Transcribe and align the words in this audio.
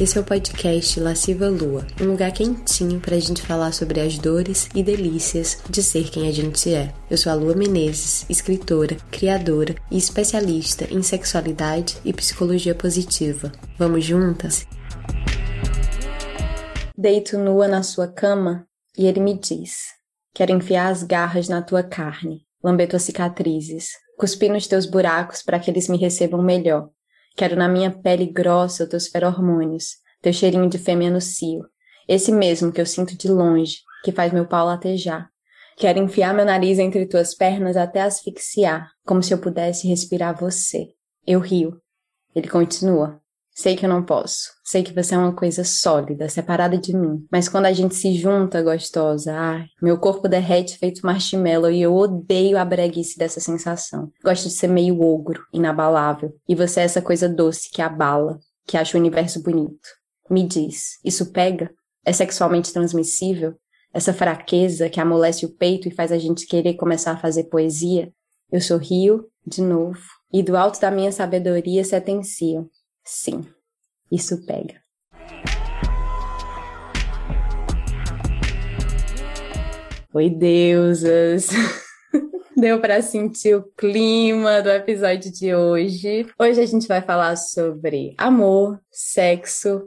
Esse 0.00 0.18
é 0.18 0.20
o 0.20 0.24
podcast 0.24 0.98
Lasciva 0.98 1.48
Lua, 1.48 1.86
um 2.00 2.06
lugar 2.06 2.32
quentinho 2.32 2.98
pra 2.98 3.16
gente 3.20 3.40
falar 3.40 3.70
sobre 3.70 4.00
as 4.00 4.18
dores 4.18 4.68
e 4.74 4.82
delícias 4.82 5.62
de 5.70 5.84
ser 5.84 6.10
quem 6.10 6.26
a 6.26 6.32
gente 6.32 6.74
é. 6.74 6.92
Eu 7.08 7.16
sou 7.16 7.30
a 7.30 7.34
Lua 7.36 7.54
Menezes, 7.54 8.28
escritora, 8.28 8.96
criadora 9.12 9.76
e 9.92 9.96
especialista 9.96 10.92
em 10.92 11.00
sexualidade 11.00 11.96
e 12.04 12.12
psicologia 12.12 12.74
positiva. 12.74 13.52
Vamos 13.78 14.04
juntas? 14.04 14.66
Deito 16.98 17.38
nua 17.38 17.68
na 17.68 17.84
sua 17.84 18.08
cama 18.08 18.66
e 18.98 19.06
ele 19.06 19.20
me 19.20 19.38
diz: 19.38 19.76
Quero 20.34 20.50
enfiar 20.50 20.90
as 20.90 21.04
garras 21.04 21.48
na 21.48 21.62
tua 21.62 21.84
carne, 21.84 22.40
lamber 22.64 22.88
tuas 22.88 23.04
cicatrizes, 23.04 23.90
cuspir 24.18 24.50
nos 24.50 24.66
teus 24.66 24.86
buracos 24.86 25.40
para 25.40 25.60
que 25.60 25.70
eles 25.70 25.88
me 25.88 25.96
recebam 25.96 26.42
melhor. 26.42 26.90
Quero 27.36 27.56
na 27.56 27.68
minha 27.68 27.90
pele 27.90 28.26
grossa 28.26 28.88
teus 28.88 29.08
feromônios, 29.08 29.96
teu 30.22 30.32
cheirinho 30.32 30.68
de 30.68 30.78
fêmea 30.78 31.10
no 31.10 31.20
cio, 31.20 31.64
esse 32.08 32.30
mesmo 32.30 32.70
que 32.70 32.80
eu 32.80 32.86
sinto 32.86 33.16
de 33.16 33.28
longe, 33.28 33.78
que 34.04 34.12
faz 34.12 34.32
meu 34.32 34.46
pau 34.46 34.66
latejar. 34.66 35.28
Quero 35.76 35.98
enfiar 35.98 36.32
meu 36.32 36.44
nariz 36.44 36.78
entre 36.78 37.06
tuas 37.06 37.34
pernas 37.34 37.76
até 37.76 38.02
asfixiar, 38.02 38.88
como 39.04 39.22
se 39.22 39.34
eu 39.34 39.38
pudesse 39.38 39.88
respirar 39.88 40.38
você. 40.38 40.88
Eu 41.26 41.40
rio. 41.40 41.80
Ele 42.34 42.48
continua. 42.48 43.20
Sei 43.54 43.76
que 43.76 43.86
eu 43.86 43.88
não 43.88 44.02
posso. 44.02 44.50
Sei 44.64 44.82
que 44.82 44.92
você 44.92 45.14
é 45.14 45.18
uma 45.18 45.34
coisa 45.34 45.62
sólida, 45.62 46.28
separada 46.28 46.76
de 46.76 46.94
mim. 46.94 47.24
Mas 47.30 47.48
quando 47.48 47.66
a 47.66 47.72
gente 47.72 47.94
se 47.94 48.12
junta, 48.14 48.60
gostosa, 48.60 49.32
ai, 49.32 49.66
meu 49.80 49.96
corpo 49.96 50.28
derrete 50.28 50.76
feito 50.76 51.06
marshmallow 51.06 51.70
e 51.70 51.80
eu 51.80 51.94
odeio 51.94 52.58
a 52.58 52.64
breguice 52.64 53.16
dessa 53.16 53.38
sensação. 53.38 54.10
Gosto 54.24 54.48
de 54.48 54.54
ser 54.54 54.66
meio 54.66 55.00
ogro, 55.00 55.44
inabalável. 55.52 56.34
E 56.48 56.54
você 56.56 56.80
é 56.80 56.84
essa 56.84 57.00
coisa 57.00 57.28
doce 57.28 57.70
que 57.70 57.80
abala, 57.80 58.40
que 58.66 58.76
acha 58.76 58.98
o 58.98 59.00
universo 59.00 59.40
bonito. 59.40 59.88
Me 60.28 60.42
diz, 60.42 60.98
isso 61.04 61.30
pega? 61.30 61.70
É 62.04 62.12
sexualmente 62.12 62.72
transmissível? 62.72 63.54
Essa 63.92 64.12
fraqueza 64.12 64.90
que 64.90 64.98
amolece 64.98 65.46
o 65.46 65.54
peito 65.54 65.86
e 65.86 65.94
faz 65.94 66.10
a 66.10 66.18
gente 66.18 66.46
querer 66.46 66.74
começar 66.74 67.12
a 67.12 67.16
fazer 67.16 67.44
poesia? 67.44 68.12
Eu 68.50 68.60
sorrio, 68.60 69.28
de 69.46 69.62
novo, 69.62 70.00
e 70.32 70.42
do 70.42 70.56
alto 70.56 70.80
da 70.80 70.90
minha 70.90 71.12
sabedoria 71.12 71.84
sentencio. 71.84 72.68
Sim, 73.06 73.46
isso 74.10 74.46
pega. 74.46 74.80
Oi, 80.14 80.30
deusas! 80.30 81.48
Deu 82.56 82.80
para 82.80 83.02
sentir 83.02 83.56
o 83.56 83.64
clima 83.76 84.62
do 84.62 84.70
episódio 84.70 85.30
de 85.30 85.54
hoje. 85.54 86.26
Hoje 86.38 86.60
a 86.62 86.66
gente 86.66 86.88
vai 86.88 87.02
falar 87.02 87.36
sobre 87.36 88.14
amor, 88.16 88.80
sexo 88.90 89.82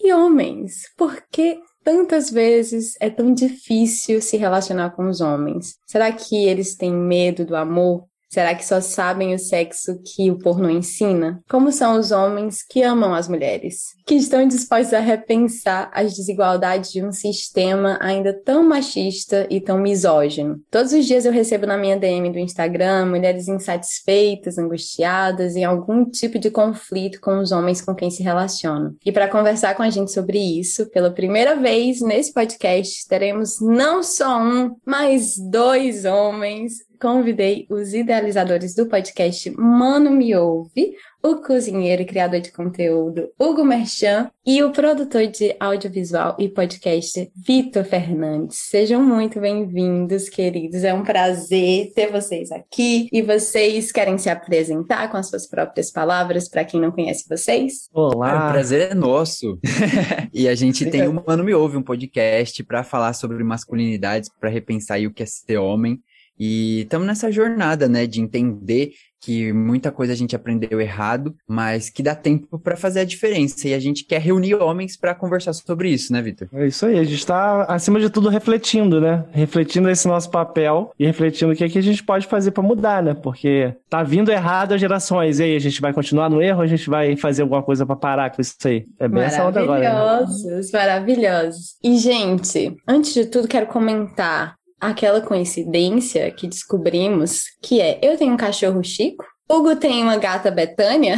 e 0.00 0.10
homens. 0.14 0.84
Por 0.96 1.22
que 1.30 1.60
tantas 1.84 2.30
vezes 2.30 2.94
é 3.00 3.10
tão 3.10 3.34
difícil 3.34 4.22
se 4.22 4.38
relacionar 4.38 4.90
com 4.90 5.10
os 5.10 5.20
homens? 5.20 5.74
Será 5.86 6.10
que 6.10 6.46
eles 6.46 6.74
têm 6.74 6.94
medo 6.94 7.44
do 7.44 7.54
amor? 7.54 8.06
Será 8.32 8.54
que 8.54 8.64
só 8.64 8.80
sabem 8.80 9.34
o 9.34 9.38
sexo 9.38 10.00
que 10.02 10.30
o 10.30 10.38
porno 10.38 10.70
ensina? 10.70 11.42
Como 11.50 11.70
são 11.70 12.00
os 12.00 12.12
homens 12.12 12.62
que 12.62 12.82
amam 12.82 13.12
as 13.12 13.28
mulheres? 13.28 13.88
Que 14.06 14.14
estão 14.14 14.48
dispostos 14.48 14.94
a 14.94 15.00
repensar 15.00 15.90
as 15.92 16.14
desigualdades 16.14 16.90
de 16.90 17.04
um 17.04 17.12
sistema 17.12 17.98
ainda 18.00 18.32
tão 18.32 18.66
machista 18.66 19.46
e 19.50 19.60
tão 19.60 19.78
misógino? 19.78 20.58
Todos 20.70 20.94
os 20.94 21.04
dias 21.04 21.26
eu 21.26 21.32
recebo 21.32 21.66
na 21.66 21.76
minha 21.76 21.98
DM 21.98 22.32
do 22.32 22.38
Instagram 22.38 23.04
mulheres 23.04 23.48
insatisfeitas, 23.48 24.56
angustiadas, 24.56 25.54
em 25.54 25.64
algum 25.64 26.02
tipo 26.02 26.38
de 26.38 26.50
conflito 26.50 27.20
com 27.20 27.38
os 27.38 27.52
homens 27.52 27.82
com 27.82 27.94
quem 27.94 28.10
se 28.10 28.22
relacionam. 28.22 28.94
E 29.04 29.12
para 29.12 29.28
conversar 29.28 29.74
com 29.74 29.82
a 29.82 29.90
gente 29.90 30.10
sobre 30.10 30.38
isso, 30.38 30.88
pela 30.88 31.10
primeira 31.10 31.54
vez 31.54 32.00
nesse 32.00 32.32
podcast, 32.32 33.06
teremos 33.06 33.60
não 33.60 34.02
só 34.02 34.40
um, 34.40 34.74
mas 34.86 35.34
dois 35.36 36.06
homens 36.06 36.72
convidei 37.02 37.66
os 37.68 37.92
idealizadores 37.94 38.76
do 38.76 38.86
podcast 38.86 39.50
Mano 39.58 40.12
Me 40.12 40.36
Ouve, 40.36 40.94
o 41.20 41.36
cozinheiro 41.36 42.02
e 42.02 42.04
criador 42.04 42.40
de 42.40 42.52
conteúdo 42.52 43.28
Hugo 43.36 43.64
Merchan 43.64 44.30
e 44.46 44.62
o 44.62 44.70
produtor 44.70 45.26
de 45.26 45.52
audiovisual 45.58 46.36
e 46.38 46.48
podcast 46.48 47.28
Vitor 47.34 47.82
Fernandes. 47.82 48.58
Sejam 48.70 49.02
muito 49.02 49.40
bem-vindos, 49.40 50.28
queridos. 50.28 50.84
É 50.84 50.94
um 50.94 51.02
prazer 51.02 51.92
ter 51.92 52.08
vocês 52.08 52.52
aqui. 52.52 53.08
E 53.12 53.20
vocês 53.20 53.90
querem 53.90 54.16
se 54.16 54.30
apresentar 54.30 55.10
com 55.10 55.16
as 55.16 55.28
suas 55.28 55.48
próprias 55.48 55.90
palavras 55.90 56.48
para 56.48 56.64
quem 56.64 56.80
não 56.80 56.92
conhece 56.92 57.28
vocês? 57.28 57.88
Olá! 57.92 58.48
o 58.48 58.52
prazer 58.52 58.92
é 58.92 58.94
nosso. 58.94 59.58
e 60.32 60.46
a 60.46 60.54
gente 60.54 60.88
tem 60.88 61.08
o 61.08 61.24
Mano 61.26 61.42
Me 61.42 61.52
Ouve, 61.52 61.76
um 61.76 61.82
podcast 61.82 62.62
para 62.62 62.84
falar 62.84 63.12
sobre 63.12 63.42
masculinidades, 63.42 64.30
para 64.40 64.48
repensar 64.48 65.00
o 65.00 65.12
que 65.12 65.24
é 65.24 65.26
ser 65.26 65.58
homem. 65.58 66.00
E 66.44 66.80
estamos 66.80 67.06
nessa 67.06 67.30
jornada, 67.30 67.86
né, 67.86 68.04
de 68.04 68.20
entender 68.20 68.94
que 69.20 69.52
muita 69.52 69.92
coisa 69.92 70.12
a 70.12 70.16
gente 70.16 70.34
aprendeu 70.34 70.80
errado, 70.80 71.32
mas 71.46 71.88
que 71.88 72.02
dá 72.02 72.16
tempo 72.16 72.58
para 72.58 72.76
fazer 72.76 72.98
a 72.98 73.04
diferença. 73.04 73.68
E 73.68 73.74
a 73.74 73.78
gente 73.78 74.04
quer 74.04 74.20
reunir 74.20 74.56
homens 74.56 74.96
para 74.96 75.14
conversar 75.14 75.52
sobre 75.52 75.90
isso, 75.90 76.12
né, 76.12 76.20
Vitor? 76.20 76.48
É 76.52 76.66
isso 76.66 76.84
aí. 76.84 76.98
A 76.98 77.04
gente 77.04 77.14
está, 77.14 77.62
acima 77.66 78.00
de 78.00 78.10
tudo, 78.10 78.28
refletindo, 78.28 79.00
né? 79.00 79.24
Refletindo 79.30 79.88
esse 79.88 80.08
nosso 80.08 80.28
papel 80.32 80.90
e 80.98 81.06
refletindo 81.06 81.52
o 81.52 81.54
que, 81.54 81.62
é 81.62 81.68
que 81.68 81.78
a 81.78 81.82
gente 81.82 82.02
pode 82.02 82.26
fazer 82.26 82.50
para 82.50 82.64
mudar, 82.64 83.00
né? 83.00 83.14
Porque 83.14 83.72
tá 83.88 84.02
vindo 84.02 84.32
errado 84.32 84.72
as 84.72 84.80
gerações. 84.80 85.38
E 85.38 85.44
aí, 85.44 85.54
a 85.54 85.60
gente 85.60 85.80
vai 85.80 85.92
continuar 85.92 86.28
no 86.28 86.42
erro 86.42 86.58
ou 86.58 86.64
a 86.64 86.66
gente 86.66 86.90
vai 86.90 87.16
fazer 87.16 87.42
alguma 87.42 87.62
coisa 87.62 87.86
para 87.86 87.94
parar 87.94 88.30
com 88.30 88.42
isso 88.42 88.56
aí? 88.64 88.84
É 88.98 89.06
bem 89.06 89.22
essa 89.22 89.46
onda 89.46 89.60
agora. 89.60 89.80
Né? 89.80 89.92
Maravilhosos, 89.92 90.72
maravilhosos. 90.72 91.76
E, 91.84 91.96
gente, 91.96 92.76
antes 92.88 93.14
de 93.14 93.26
tudo, 93.26 93.46
quero 93.46 93.68
comentar 93.68 94.56
aquela 94.82 95.20
coincidência 95.20 96.28
que 96.32 96.48
descobrimos 96.48 97.44
que 97.62 97.80
é 97.80 98.00
eu 98.02 98.18
tenho 98.18 98.34
um 98.34 98.36
cachorro 98.36 98.82
Chico, 98.82 99.24
Hugo 99.48 99.76
tem 99.76 100.02
uma 100.02 100.16
gata 100.16 100.50
Betânia. 100.50 101.16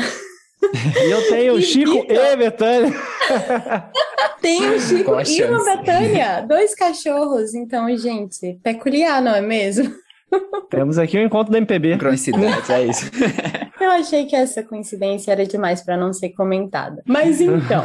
E 1.03 1.11
eu 1.11 1.29
tenho 1.29 1.55
o 1.55 1.61
Chico 1.63 2.05
e 2.07 2.37
Betânia. 2.37 2.93
tem 4.43 4.71
o 4.71 4.79
Chico 4.79 5.05
Qual 5.05 5.23
e 5.23 5.45
uma 5.45 5.65
Betânia, 5.65 6.43
dois 6.43 6.75
cachorros. 6.75 7.55
Então, 7.55 7.97
gente, 7.97 8.59
peculiar, 8.63 9.23
não 9.23 9.35
é 9.35 9.41
mesmo? 9.41 9.91
Temos 10.69 10.99
aqui 10.99 11.17
o 11.17 11.21
um 11.21 11.25
encontro 11.25 11.53
do 11.53 11.57
MPB. 11.57 11.99
Coincidência, 11.99 12.75
é 12.75 12.87
isso. 12.87 13.11
Eu 13.81 13.91
achei 13.93 14.27
que 14.27 14.35
essa 14.37 14.63
coincidência 14.63 15.33
era 15.33 15.47
demais 15.47 15.83
para 15.83 15.97
não 15.97 16.13
ser 16.13 16.31
comentada. 16.31 17.03
Mas 17.07 17.41
então, 17.41 17.85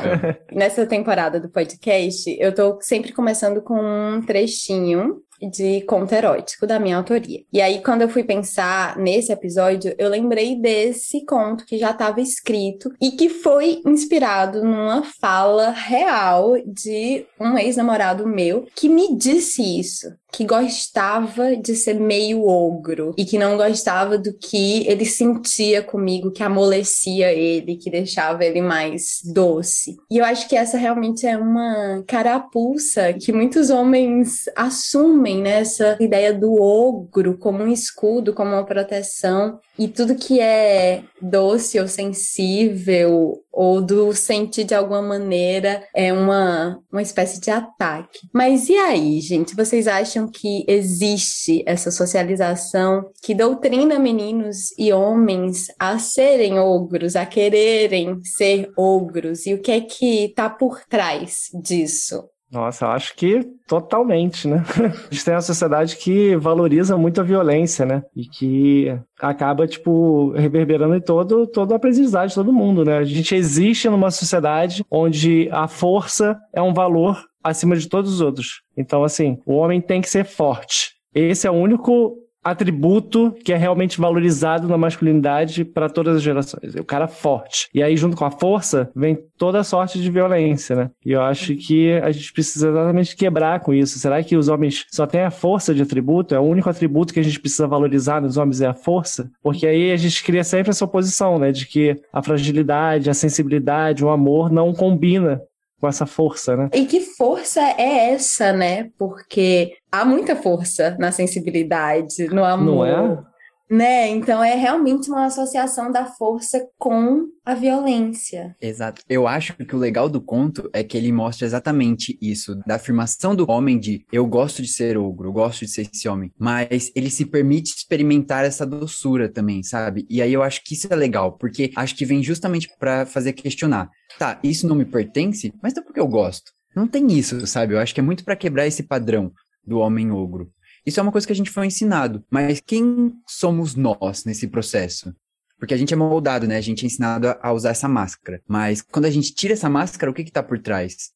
nessa 0.51 0.85
temporada 0.85 1.39
do 1.39 1.50
podcast, 1.50 2.35
eu 2.39 2.53
tô 2.53 2.79
sempre 2.81 3.13
começando 3.13 3.62
com 3.62 3.79
um 3.79 4.22
trechinho 4.22 5.22
de 5.41 5.81
conto 5.81 6.13
erótico 6.13 6.67
da 6.67 6.79
minha 6.79 6.97
autoria. 6.97 7.44
E 7.51 7.61
aí, 7.61 7.81
quando 7.81 8.01
eu 8.01 8.09
fui 8.09 8.23
pensar 8.23 8.97
nesse 8.97 9.31
episódio, 9.31 9.94
eu 9.97 10.09
lembrei 10.09 10.55
desse 10.55 11.25
conto 11.25 11.66
que 11.66 11.77
já 11.77 11.91
estava 11.91 12.22
escrito 12.22 12.91
e 13.01 13.11
que 13.11 13.29
foi 13.29 13.81
inspirado 13.85 14.63
numa 14.63 15.03
fala 15.03 15.69
real 15.69 16.55
de 16.66 17.25
um 17.39 17.57
ex-namorado 17.57 18.27
meu 18.27 18.67
que 18.75 18.89
me 18.89 19.16
disse 19.16 19.61
isso 19.79 20.19
que 20.31 20.45
gostava 20.45 21.56
de 21.56 21.75
ser 21.75 22.00
meio 22.00 22.45
ogro 22.45 23.13
e 23.17 23.25
que 23.25 23.38
não 23.38 23.57
gostava 23.57 24.17
do 24.17 24.34
que 24.34 24.88
ele 24.88 25.06
sentia 25.06 25.81
comigo, 25.81 26.31
que 26.31 26.44
amolecia 26.44 27.31
ele, 27.31 27.78
que 27.78 27.90
deixava 27.90 28.45
ele 28.45 28.62
mais 28.62 29.19
doce. 29.25 29.97
E 30.09 30.18
eu 30.18 30.25
acho 30.25 30.47
que 30.47 30.56
essa 30.56 30.78
realmente 30.78 31.25
é 31.25 31.38
uma 31.38 32.03
carapuça 32.07 33.13
que 33.13 33.31
muitos 33.31 33.69
homens 33.69 34.45
assumem, 34.56 35.41
né? 35.41 35.59
Essa 35.59 35.97
ideia 36.00 36.34
do 36.34 36.53
ogro 36.62 37.38
como 37.38 37.63
um 37.63 37.72
escudo, 37.72 38.34
como 38.34 38.51
uma 38.51 38.66
proteção. 38.66 39.59
E 39.78 39.88
tudo 39.88 40.16
que 40.16 40.39
é 40.39 41.03
doce 41.22 41.79
ou 41.79 41.88
sensível 41.88 43.41
ou 43.59 43.81
do 43.81 44.13
sentir 44.13 44.63
de 44.63 44.73
alguma 44.73 45.01
maneira 45.01 45.85
é 45.94 46.13
uma, 46.13 46.81
uma 46.89 47.01
espécie 47.01 47.41
de 47.41 47.51
ataque. 47.51 48.19
Mas 48.33 48.69
e 48.69 48.77
aí, 48.77 49.19
gente? 49.19 49.53
Vocês 49.53 49.85
acham 49.85 50.31
que 50.31 50.63
existe 50.65 51.61
essa 51.65 51.91
socialização 51.91 53.11
que 53.21 53.35
doutrina 53.35 54.00
meninos 54.00 54.71
e 54.77 54.94
homens 54.94 55.65
a 55.77 56.00
serem 56.00 56.57
ogros, 56.57 57.17
a 57.17 57.25
quererem 57.25 58.23
ser 58.23 58.71
ogros? 58.77 59.45
E 59.45 59.53
o 59.53 59.62
que 59.62 59.73
é 59.73 59.81
que 59.81 60.31
tá 60.33 60.50
por 60.50 60.79
trás 60.88 61.50
disso? 61.62 62.29
Nossa, 62.51 62.86
eu 62.86 62.90
acho 62.90 63.16
que 63.16 63.44
totalmente, 63.68 64.48
né? 64.48 64.63
A 65.10 65.13
gente 65.13 65.24
tem 65.24 65.34
uma 65.36 65.42
sociedade 65.42 65.96
que 65.98 66.36
valoriza 66.36 66.98
muito 66.98 67.22
a 67.22 67.24
violência, 67.24 67.86
né? 67.86 68.04
E 68.16 68.25
que 68.25 68.98
acaba, 69.19 69.68
tipo, 69.68 70.31
reverberando 70.31 70.96
em 70.96 71.01
todo, 71.01 71.46
toda 71.46 71.75
a 71.75 71.78
aprendizagem 71.78 72.30
de 72.30 72.36
todo 72.36 72.51
mundo, 72.51 72.84
né? 72.84 72.98
A 72.98 73.04
gente 73.04 73.36
existe 73.36 73.88
numa 73.88 74.10
sociedade 74.10 74.84
onde 74.90 75.48
a 75.51 75.68
força 75.68 76.38
é 76.54 76.62
um 76.62 76.74
valor 76.74 77.24
acima 77.44 77.75
de 77.75 77.88
todos 77.88 78.13
os 78.13 78.22
outros. 78.22 78.62
Então, 78.75 79.04
assim, 79.04 79.38
o 79.46 79.54
homem 79.54 79.80
tem 79.80 80.01
que 80.01 80.10
ser 80.10 80.25
forte. 80.25 80.94
Esse 81.13 81.48
é 81.48 81.51
o 81.51 81.56
único 81.56 82.18
atributo 82.44 83.33
que 83.44 83.53
é 83.53 83.57
realmente 83.57 84.00
valorizado 84.00 84.68
na 84.68 84.77
masculinidade 84.77 85.65
para 85.65 85.89
todas 85.89 86.18
as 86.18 86.21
gerações. 86.21 86.75
É 86.75 86.80
o 86.80 86.86
cara 86.86 87.07
forte. 87.07 87.69
E 87.74 87.83
aí, 87.83 87.95
junto 87.97 88.15
com 88.15 88.25
a 88.25 88.31
força, 88.31 88.89
vem 88.95 89.18
toda 89.38 89.63
sorte 89.63 90.00
de 90.00 90.09
violência, 90.09 90.75
né? 90.75 90.91
E 91.06 91.12
eu 91.12 91.21
acho 91.21 91.56
que 91.56 91.94
a 91.94 92.12
gente 92.12 92.31
precisa 92.33 92.69
exatamente 92.69 93.15
quebrar 93.15 93.59
com 93.59 93.74
isso. 93.74 94.00
Será 94.00 94.24
que 94.24 94.36
os 94.36 94.47
homens 94.47 94.86
só 94.91 95.06
têm 95.06 95.21
a 95.21 95.31
força 95.31 95.74
de 95.74 95.81
atributo? 95.81 96.36
É 96.36 96.39
o 96.39 96.44
único 96.44 96.69
atributo 96.69 97.13
que 97.13 97.19
a 97.19 97.24
gente 97.24 97.39
precisa 97.39 97.68
valorizar 97.68 98.21
nos 98.21 98.38
homens 98.38 98.62
é 98.62 98.68
a 98.68 98.74
força? 98.74 99.30
Porque 99.41 99.68
aí 99.68 99.91
a 99.91 99.97
gente 99.97 100.24
cria 100.24 100.44
sempre 100.44 100.69
essa 100.69 100.86
oposição, 100.86 101.38
né? 101.39 101.51
De 101.51 101.65
que 101.65 101.95
a 102.13 102.21
fragilidade, 102.21 103.09
a 103.09 103.13
sensibilidade, 103.13 104.03
o 104.03 104.09
amor 104.09 104.51
não 104.51 104.74
combina 104.74 105.41
com 105.79 105.87
essa 105.87 106.05
força, 106.05 106.55
né? 106.55 106.69
E 106.73 106.85
que 106.85 106.99
força 106.99 107.61
é 107.61 108.11
essa, 108.11 108.51
né? 108.51 108.89
Porque 108.97 109.73
há 109.91 110.03
muita 110.03 110.35
força 110.35 110.95
na 110.99 111.11
sensibilidade, 111.11 112.27
no 112.27 112.43
amor. 112.43 112.65
Não 112.65 112.85
é? 112.85 113.28
Né? 113.69 114.07
Então 114.07 114.44
é 114.44 114.56
realmente 114.56 115.10
uma 115.10 115.25
associação 115.25 115.92
da 115.92 116.06
força 116.06 116.68
com 116.77 117.27
a 117.45 117.54
violência. 117.54 118.56
Exato. 118.60 119.04
Eu 119.07 119.27
acho 119.27 119.54
que 119.56 119.75
o 119.75 119.80
legal 119.80 120.10
do 120.10 120.19
conto 120.19 120.69
é 120.74 120.83
que 120.83 120.98
ele 120.98 121.12
mostra 121.12 121.45
exatamente 121.45 122.18
isso, 122.21 122.56
da 122.66 122.75
afirmação 122.75 123.36
do 123.36 123.50
homem 123.50 123.80
de 123.80 124.06
eu 124.12 124.25
gosto 124.25 124.62
de 124.62 124.68
ser 124.68 124.98
ogro, 124.98 125.30
eu 125.30 125.33
gosto 125.33 125.60
de 125.66 125.71
ser 125.71 125.89
esse 125.94 126.07
homem, 126.10 126.31
mas 126.38 126.92
ele 126.95 127.10
se 127.10 127.25
permite 127.25 127.75
experimentar 127.75 128.44
essa 128.44 128.66
doçura 128.66 129.31
também, 129.31 129.62
sabe? 129.62 130.06
E 130.10 130.22
aí 130.22 130.33
eu 130.33 130.42
acho 130.42 130.63
que 130.63 130.74
isso 130.74 130.88
é 130.92 130.95
legal, 130.95 131.38
porque 131.38 131.72
acho 131.75 131.95
que 131.95 132.06
vem 132.06 132.24
justamente 132.24 132.69
para 132.80 133.06
fazer 133.06 133.33
questionar. 133.33 133.89
Tá, 134.18 134.39
isso 134.44 134.68
não 134.68 134.75
me 134.75 134.86
pertence, 134.86 135.54
mas 135.62 135.75
é 135.77 135.81
porque 135.81 136.00
eu 136.00 136.07
gosto. 136.07 136.51
Não 136.75 136.88
tem 136.88 137.07
isso, 137.12 137.45
sabe? 137.48 137.74
Eu 137.74 137.80
acho 137.80 137.94
que 137.94 138.00
é 138.00 138.04
muito 138.04 138.24
para 138.24 138.36
quebrar 138.36 138.68
esse 138.68 138.83
padrão 138.83 139.31
do 139.65 139.80
homem 139.80 140.12
ogro. 140.12 140.51
Isso 140.89 141.00
é 141.00 141.03
uma 141.03 141.12
coisa 141.12 141.27
que 141.27 141.33
a 141.33 141.36
gente 141.36 141.51
foi 141.51 141.68
ensinado. 141.68 142.25
Mas 142.31 142.59
quem 142.59 143.13
somos 143.27 143.75
nós 143.75 144.25
nesse 144.25 144.47
processo? 144.47 145.15
Porque 145.59 145.75
a 145.75 145.77
gente 145.77 145.94
é 145.94 145.95
moldado, 145.95 146.47
né? 146.47 146.57
A 146.57 146.62
gente 146.62 146.83
é 146.83 146.88
ensinado 146.88 147.27
a 147.39 147.53
usar 147.53 147.69
essa 147.69 147.88
máscara. 147.88 148.41
Mas 148.47 148.81
quando 148.81 149.06
a 149.06 149.12
gente 149.12 149.31
tira 149.36 149.53
essa 149.53 149.69
máscara, 149.69 150.09
o 150.09 150.13
que 150.15 150.24
que 150.24 150.31
tá 150.31 150.41
por 150.41 150.57
trás? 150.57 151.12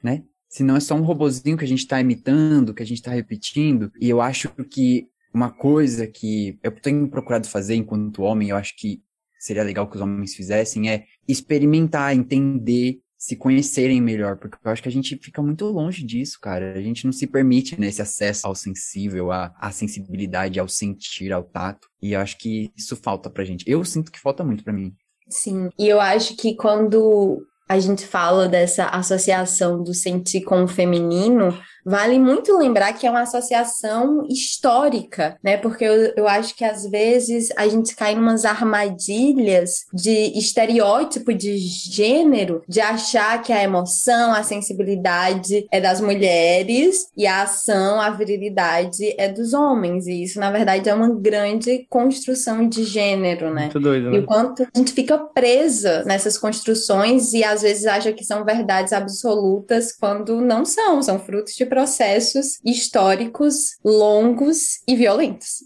Né? 0.00 0.22
Se 0.48 0.62
não 0.62 0.76
é 0.76 0.80
só 0.80 0.94
um 0.94 1.02
robozinho 1.02 1.56
que 1.56 1.64
a 1.64 1.68
gente 1.68 1.80
está 1.80 2.00
imitando, 2.00 2.72
que 2.72 2.84
a 2.84 2.86
gente 2.86 2.98
está 2.98 3.10
repetindo. 3.10 3.90
E 4.00 4.08
eu 4.08 4.20
acho 4.20 4.48
que 4.70 5.08
uma 5.34 5.50
coisa 5.50 6.06
que 6.06 6.56
eu 6.62 6.70
tenho 6.70 7.10
procurado 7.10 7.48
fazer 7.48 7.74
enquanto 7.74 8.22
homem, 8.22 8.50
eu 8.50 8.56
acho 8.56 8.76
que 8.76 9.02
seria 9.40 9.64
legal 9.64 9.90
que 9.90 9.96
os 9.96 10.02
homens 10.02 10.36
fizessem, 10.36 10.88
é 10.88 11.04
experimentar, 11.26 12.14
entender 12.14 13.00
se 13.26 13.34
conhecerem 13.34 14.00
melhor, 14.00 14.36
porque 14.36 14.56
eu 14.62 14.70
acho 14.70 14.80
que 14.80 14.88
a 14.88 14.92
gente 14.92 15.18
fica 15.20 15.42
muito 15.42 15.66
longe 15.66 16.04
disso, 16.04 16.38
cara. 16.40 16.74
A 16.74 16.80
gente 16.80 17.04
não 17.04 17.12
se 17.12 17.26
permite 17.26 17.78
né, 17.78 17.88
esse 17.88 18.00
acesso 18.00 18.46
ao 18.46 18.54
sensível, 18.54 19.32
à, 19.32 19.52
à 19.58 19.72
sensibilidade, 19.72 20.60
ao 20.60 20.68
sentir, 20.68 21.32
ao 21.32 21.42
tato. 21.42 21.88
E 22.00 22.12
eu 22.12 22.20
acho 22.20 22.38
que 22.38 22.70
isso 22.76 22.94
falta 22.94 23.28
pra 23.28 23.44
gente. 23.44 23.68
Eu 23.68 23.84
sinto 23.84 24.12
que 24.12 24.20
falta 24.20 24.44
muito 24.44 24.62
pra 24.62 24.72
mim. 24.72 24.94
Sim, 25.28 25.70
e 25.76 25.88
eu 25.88 26.00
acho 26.00 26.36
que 26.36 26.54
quando 26.54 27.44
a 27.68 27.78
gente 27.78 28.06
fala 28.06 28.48
dessa 28.48 28.86
associação 28.86 29.82
do 29.82 29.92
sentir 29.92 30.42
com 30.42 30.64
o 30.64 30.68
feminino, 30.68 31.52
Vale 31.88 32.18
muito 32.18 32.58
lembrar 32.58 32.94
que 32.94 33.06
é 33.06 33.10
uma 33.10 33.20
associação 33.20 34.26
histórica, 34.28 35.38
né? 35.40 35.56
Porque 35.56 35.84
eu, 35.84 36.12
eu 36.16 36.26
acho 36.26 36.52
que 36.56 36.64
às 36.64 36.84
vezes 36.84 37.50
a 37.56 37.68
gente 37.68 37.94
cai 37.94 38.12
em 38.12 38.18
umas 38.18 38.44
armadilhas 38.44 39.84
de 39.94 40.36
estereótipo 40.36 41.32
de 41.32 41.56
gênero, 41.56 42.64
de 42.68 42.80
achar 42.80 43.40
que 43.40 43.52
a 43.52 43.62
emoção, 43.62 44.34
a 44.34 44.42
sensibilidade 44.42 45.64
é 45.70 45.80
das 45.80 46.00
mulheres 46.00 47.06
e 47.16 47.24
a 47.24 47.42
ação, 47.42 48.00
a 48.00 48.10
virilidade 48.10 49.14
é 49.16 49.28
dos 49.28 49.54
homens. 49.54 50.08
E 50.08 50.24
isso, 50.24 50.40
na 50.40 50.50
verdade, 50.50 50.88
é 50.88 50.94
uma 50.94 51.14
grande 51.14 51.86
construção 51.88 52.68
de 52.68 52.82
gênero, 52.82 53.54
né? 53.54 53.66
Muito 53.66 53.78
doido, 53.78 54.10
né? 54.10 54.16
E 54.16 54.18
o 54.18 54.26
quanto 54.26 54.64
a 54.64 54.76
gente 54.76 54.92
fica 54.92 55.16
presa 55.18 56.02
nessas 56.04 56.36
construções 56.36 57.32
e 57.32 57.44
às 57.44 57.55
vezes 57.62 57.86
acha 57.86 58.12
que 58.12 58.24
são 58.24 58.44
verdades 58.44 58.92
absolutas 58.92 59.92
quando 59.92 60.40
não 60.40 60.64
são, 60.64 61.02
são 61.02 61.18
frutos 61.18 61.54
de 61.54 61.66
processos 61.66 62.58
históricos 62.64 63.76
longos 63.84 64.80
e 64.86 64.96
violentos. 64.96 65.64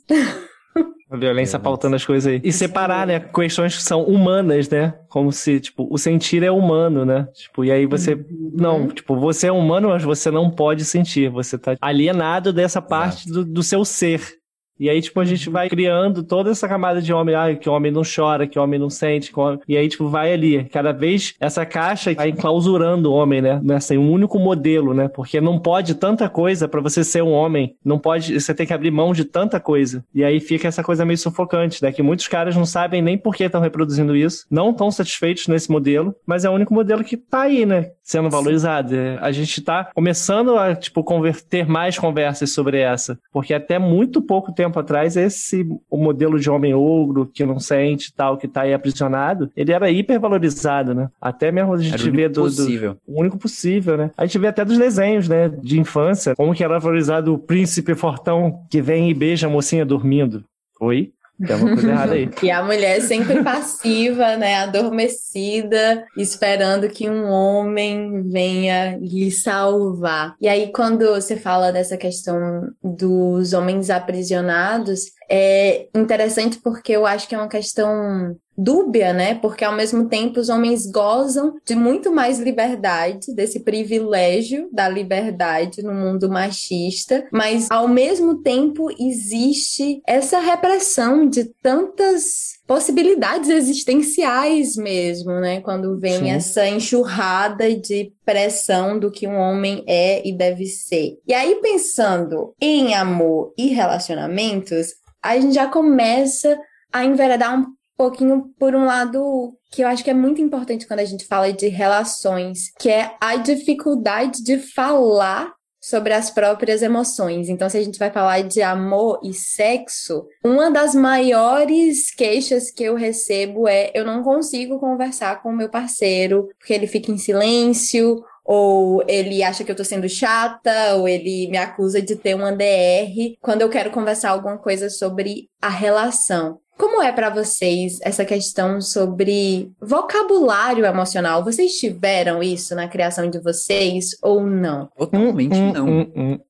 A 1.10 1.16
violência 1.16 1.56
é, 1.56 1.60
pautando 1.60 1.96
as 1.96 2.04
coisas 2.04 2.32
aí. 2.32 2.40
E 2.44 2.52
separar, 2.52 3.04
né? 3.04 3.18
Questões 3.18 3.76
que 3.76 3.82
são 3.82 4.04
humanas, 4.04 4.68
né? 4.68 4.94
Como 5.08 5.32
se, 5.32 5.58
tipo, 5.58 5.88
o 5.90 5.98
sentir 5.98 6.44
é 6.44 6.52
humano, 6.52 7.04
né? 7.04 7.26
Tipo, 7.34 7.64
e 7.64 7.72
aí 7.72 7.84
você. 7.84 8.14
Uhum. 8.14 8.52
Não, 8.54 8.88
tipo, 8.88 9.16
você 9.16 9.48
é 9.48 9.52
humano, 9.52 9.88
mas 9.88 10.04
você 10.04 10.30
não 10.30 10.48
pode 10.48 10.84
sentir. 10.84 11.28
Você 11.28 11.58
tá 11.58 11.74
alienado 11.80 12.52
dessa 12.52 12.80
parte 12.80 13.28
do, 13.28 13.44
do 13.44 13.62
seu 13.62 13.84
ser. 13.84 14.39
E 14.80 14.88
aí, 14.88 15.02
tipo, 15.02 15.20
a 15.20 15.24
gente 15.26 15.48
uhum. 15.48 15.52
vai 15.52 15.68
criando 15.68 16.22
toda 16.22 16.50
essa 16.50 16.66
camada 16.66 17.02
de 17.02 17.12
homem, 17.12 17.34
ah, 17.34 17.54
que 17.54 17.68
o 17.68 17.72
homem 17.72 17.92
não 17.92 18.02
chora, 18.02 18.46
que 18.46 18.58
o 18.58 18.62
homem 18.62 18.80
não 18.80 18.88
sente, 18.88 19.30
homem... 19.36 19.60
e 19.68 19.76
aí, 19.76 19.86
tipo, 19.88 20.08
vai 20.08 20.32
ali. 20.32 20.64
Cada 20.64 20.90
vez 20.90 21.34
essa 21.38 21.66
caixa 21.66 22.14
vai 22.14 22.30
enclausurando 22.30 23.12
o 23.12 23.14
homem, 23.14 23.42
né? 23.42 23.60
Nessa 23.62 23.90
um 23.94 24.10
único 24.10 24.38
modelo, 24.38 24.94
né? 24.94 25.08
Porque 25.08 25.40
não 25.40 25.58
pode 25.58 25.94
tanta 25.94 26.28
coisa 26.28 26.66
para 26.66 26.80
você 26.80 27.04
ser 27.04 27.22
um 27.22 27.32
homem. 27.32 27.74
Não 27.84 27.98
pode, 27.98 28.40
você 28.40 28.54
tem 28.54 28.66
que 28.66 28.72
abrir 28.72 28.90
mão 28.90 29.12
de 29.12 29.24
tanta 29.24 29.60
coisa. 29.60 30.02
E 30.14 30.24
aí 30.24 30.40
fica 30.40 30.68
essa 30.68 30.82
coisa 30.82 31.04
meio 31.04 31.18
sufocante, 31.18 31.82
né? 31.82 31.92
Que 31.92 32.02
muitos 32.02 32.28
caras 32.28 32.56
não 32.56 32.64
sabem 32.64 33.02
nem 33.02 33.18
por 33.18 33.34
que 33.34 33.44
estão 33.44 33.60
reproduzindo 33.60 34.16
isso, 34.16 34.46
não 34.50 34.70
estão 34.70 34.90
satisfeitos 34.90 35.48
nesse 35.48 35.70
modelo, 35.70 36.14
mas 36.24 36.44
é 36.44 36.50
o 36.50 36.52
único 36.52 36.72
modelo 36.72 37.04
que 37.04 37.16
tá 37.16 37.42
aí, 37.42 37.66
né? 37.66 37.90
Sendo 38.02 38.30
valorizado. 38.30 38.94
É, 38.94 39.18
a 39.20 39.30
gente 39.32 39.60
tá 39.60 39.90
começando 39.94 40.56
a, 40.56 40.74
tipo, 40.74 41.04
converter 41.04 41.68
mais 41.68 41.98
conversas 41.98 42.50
sobre 42.50 42.78
essa. 42.78 43.18
Porque 43.32 43.52
até 43.52 43.78
muito 43.78 44.22
pouco 44.22 44.52
tempo 44.52 44.69
tempo 44.70 44.78
atrás, 44.78 45.16
esse 45.16 45.66
o 45.90 45.96
modelo 45.96 46.38
de 46.38 46.48
homem 46.48 46.74
ogro, 46.74 47.26
que 47.26 47.44
não 47.44 47.58
sente 47.58 48.12
tal, 48.14 48.38
que 48.38 48.48
tá 48.48 48.62
aí 48.62 48.72
aprisionado, 48.72 49.50
ele 49.56 49.72
era 49.72 49.90
hipervalorizado, 49.90 50.94
né? 50.94 51.08
Até 51.20 51.50
mesmo 51.50 51.74
a 51.74 51.78
gente 51.78 52.02
era 52.02 52.10
vê 52.10 52.28
do, 52.28 52.42
possível. 52.42 52.94
do. 52.94 53.00
O 53.06 53.20
único 53.20 53.38
possível, 53.38 53.96
né? 53.96 54.10
A 54.16 54.24
gente 54.24 54.38
vê 54.38 54.46
até 54.46 54.64
dos 54.64 54.78
desenhos, 54.78 55.28
né? 55.28 55.48
De 55.48 55.78
infância, 55.78 56.34
como 56.34 56.54
que 56.54 56.64
era 56.64 56.78
valorizado 56.78 57.34
o 57.34 57.38
príncipe 57.38 57.94
fortão 57.94 58.64
que 58.70 58.80
vem 58.80 59.10
e 59.10 59.14
beija 59.14 59.46
a 59.46 59.50
mocinha 59.50 59.84
dormindo. 59.84 60.44
Oi? 60.80 61.12
Tem 61.46 61.58
coisa 61.58 61.90
errada 61.90 62.12
aí. 62.14 62.30
E 62.42 62.50
a 62.50 62.62
mulher 62.62 63.00
sempre 63.00 63.42
passiva, 63.42 64.36
né? 64.36 64.56
Adormecida, 64.56 66.04
esperando 66.16 66.88
que 66.88 67.08
um 67.08 67.28
homem 67.28 68.28
venha 68.28 68.98
lhe 68.98 69.30
salvar. 69.30 70.34
E 70.40 70.48
aí, 70.48 70.70
quando 70.72 71.06
você 71.06 71.36
fala 71.36 71.72
dessa 71.72 71.96
questão 71.96 72.68
dos 72.82 73.52
homens 73.52 73.90
aprisionados, 73.90 75.12
é 75.28 75.86
interessante 75.94 76.58
porque 76.58 76.92
eu 76.92 77.06
acho 77.06 77.28
que 77.28 77.34
é 77.34 77.38
uma 77.38 77.48
questão 77.48 78.36
dúbia, 78.62 79.12
né? 79.12 79.34
Porque 79.34 79.64
ao 79.64 79.74
mesmo 79.74 80.08
tempo 80.08 80.38
os 80.38 80.48
homens 80.48 80.86
gozam 80.90 81.54
de 81.64 81.74
muito 81.74 82.12
mais 82.12 82.38
liberdade, 82.38 83.34
desse 83.34 83.60
privilégio 83.60 84.68
da 84.72 84.88
liberdade 84.88 85.82
no 85.82 85.94
mundo 85.94 86.28
machista, 86.28 87.26
mas 87.32 87.70
ao 87.70 87.88
mesmo 87.88 88.42
tempo 88.42 88.88
existe 88.98 90.02
essa 90.06 90.38
repressão 90.38 91.28
de 91.28 91.44
tantas 91.62 92.60
possibilidades 92.66 93.48
existenciais 93.48 94.76
mesmo, 94.76 95.32
né? 95.40 95.60
Quando 95.60 95.98
vem 95.98 96.20
Sim. 96.20 96.30
essa 96.30 96.68
enxurrada 96.68 97.74
de 97.74 98.12
pressão 98.24 98.98
do 98.98 99.10
que 99.10 99.26
um 99.26 99.36
homem 99.36 99.82
é 99.86 100.26
e 100.26 100.32
deve 100.32 100.66
ser. 100.66 101.18
E 101.26 101.34
aí 101.34 101.56
pensando 101.60 102.54
em 102.60 102.94
amor 102.94 103.52
e 103.58 103.68
relacionamentos, 103.68 104.94
a 105.22 105.38
gente 105.38 105.54
já 105.54 105.66
começa 105.66 106.56
a 106.92 107.04
enveredar 107.04 107.58
um 107.58 107.66
pouquinho 108.00 108.50
por 108.58 108.74
um 108.74 108.86
lado 108.86 109.54
que 109.70 109.82
eu 109.82 109.88
acho 109.88 110.02
que 110.02 110.08
é 110.08 110.14
muito 110.14 110.40
importante 110.40 110.86
quando 110.86 111.00
a 111.00 111.04
gente 111.04 111.26
fala 111.26 111.52
de 111.52 111.68
relações, 111.68 112.72
que 112.78 112.88
é 112.88 113.14
a 113.20 113.36
dificuldade 113.36 114.42
de 114.42 114.56
falar 114.56 115.52
sobre 115.78 116.14
as 116.14 116.30
próprias 116.30 116.80
emoções. 116.80 117.50
Então, 117.50 117.68
se 117.68 117.76
a 117.76 117.82
gente 117.82 117.98
vai 117.98 118.10
falar 118.10 118.40
de 118.40 118.62
amor 118.62 119.20
e 119.22 119.34
sexo, 119.34 120.26
uma 120.42 120.70
das 120.70 120.94
maiores 120.94 122.10
queixas 122.10 122.70
que 122.70 122.84
eu 122.84 122.94
recebo 122.94 123.68
é 123.68 123.90
eu 123.92 124.04
não 124.06 124.22
consigo 124.22 124.80
conversar 124.80 125.42
com 125.42 125.50
o 125.50 125.56
meu 125.56 125.68
parceiro 125.68 126.48
porque 126.58 126.72
ele 126.72 126.86
fica 126.86 127.12
em 127.12 127.18
silêncio 127.18 128.24
ou 128.42 129.04
ele 129.06 129.42
acha 129.42 129.62
que 129.62 129.70
eu 129.70 129.76
tô 129.76 129.84
sendo 129.84 130.08
chata, 130.08 130.96
ou 130.96 131.06
ele 131.06 131.48
me 131.50 131.56
acusa 131.56 132.02
de 132.02 132.16
ter 132.16 132.34
um 132.34 132.44
ADR, 132.44 133.36
quando 133.40 133.62
eu 133.62 133.68
quero 133.68 133.92
conversar 133.92 134.30
alguma 134.30 134.58
coisa 134.58 134.90
sobre 134.90 135.48
a 135.62 135.68
relação. 135.68 136.58
Como 136.80 137.02
é 137.02 137.12
para 137.12 137.28
vocês 137.28 137.98
essa 138.00 138.24
questão 138.24 138.80
sobre 138.80 139.70
vocabulário 139.78 140.86
emocional? 140.86 141.44
Vocês 141.44 141.72
tiveram 141.72 142.42
isso 142.42 142.74
na 142.74 142.88
criação 142.88 143.28
de 143.28 143.38
vocês 143.38 144.16
ou 144.22 144.42
não? 144.42 144.88
Totalmente 144.96 145.54
hum, 145.54 145.68
hum, 145.68 145.72
não. 145.74 145.88
Hum, 145.88 146.40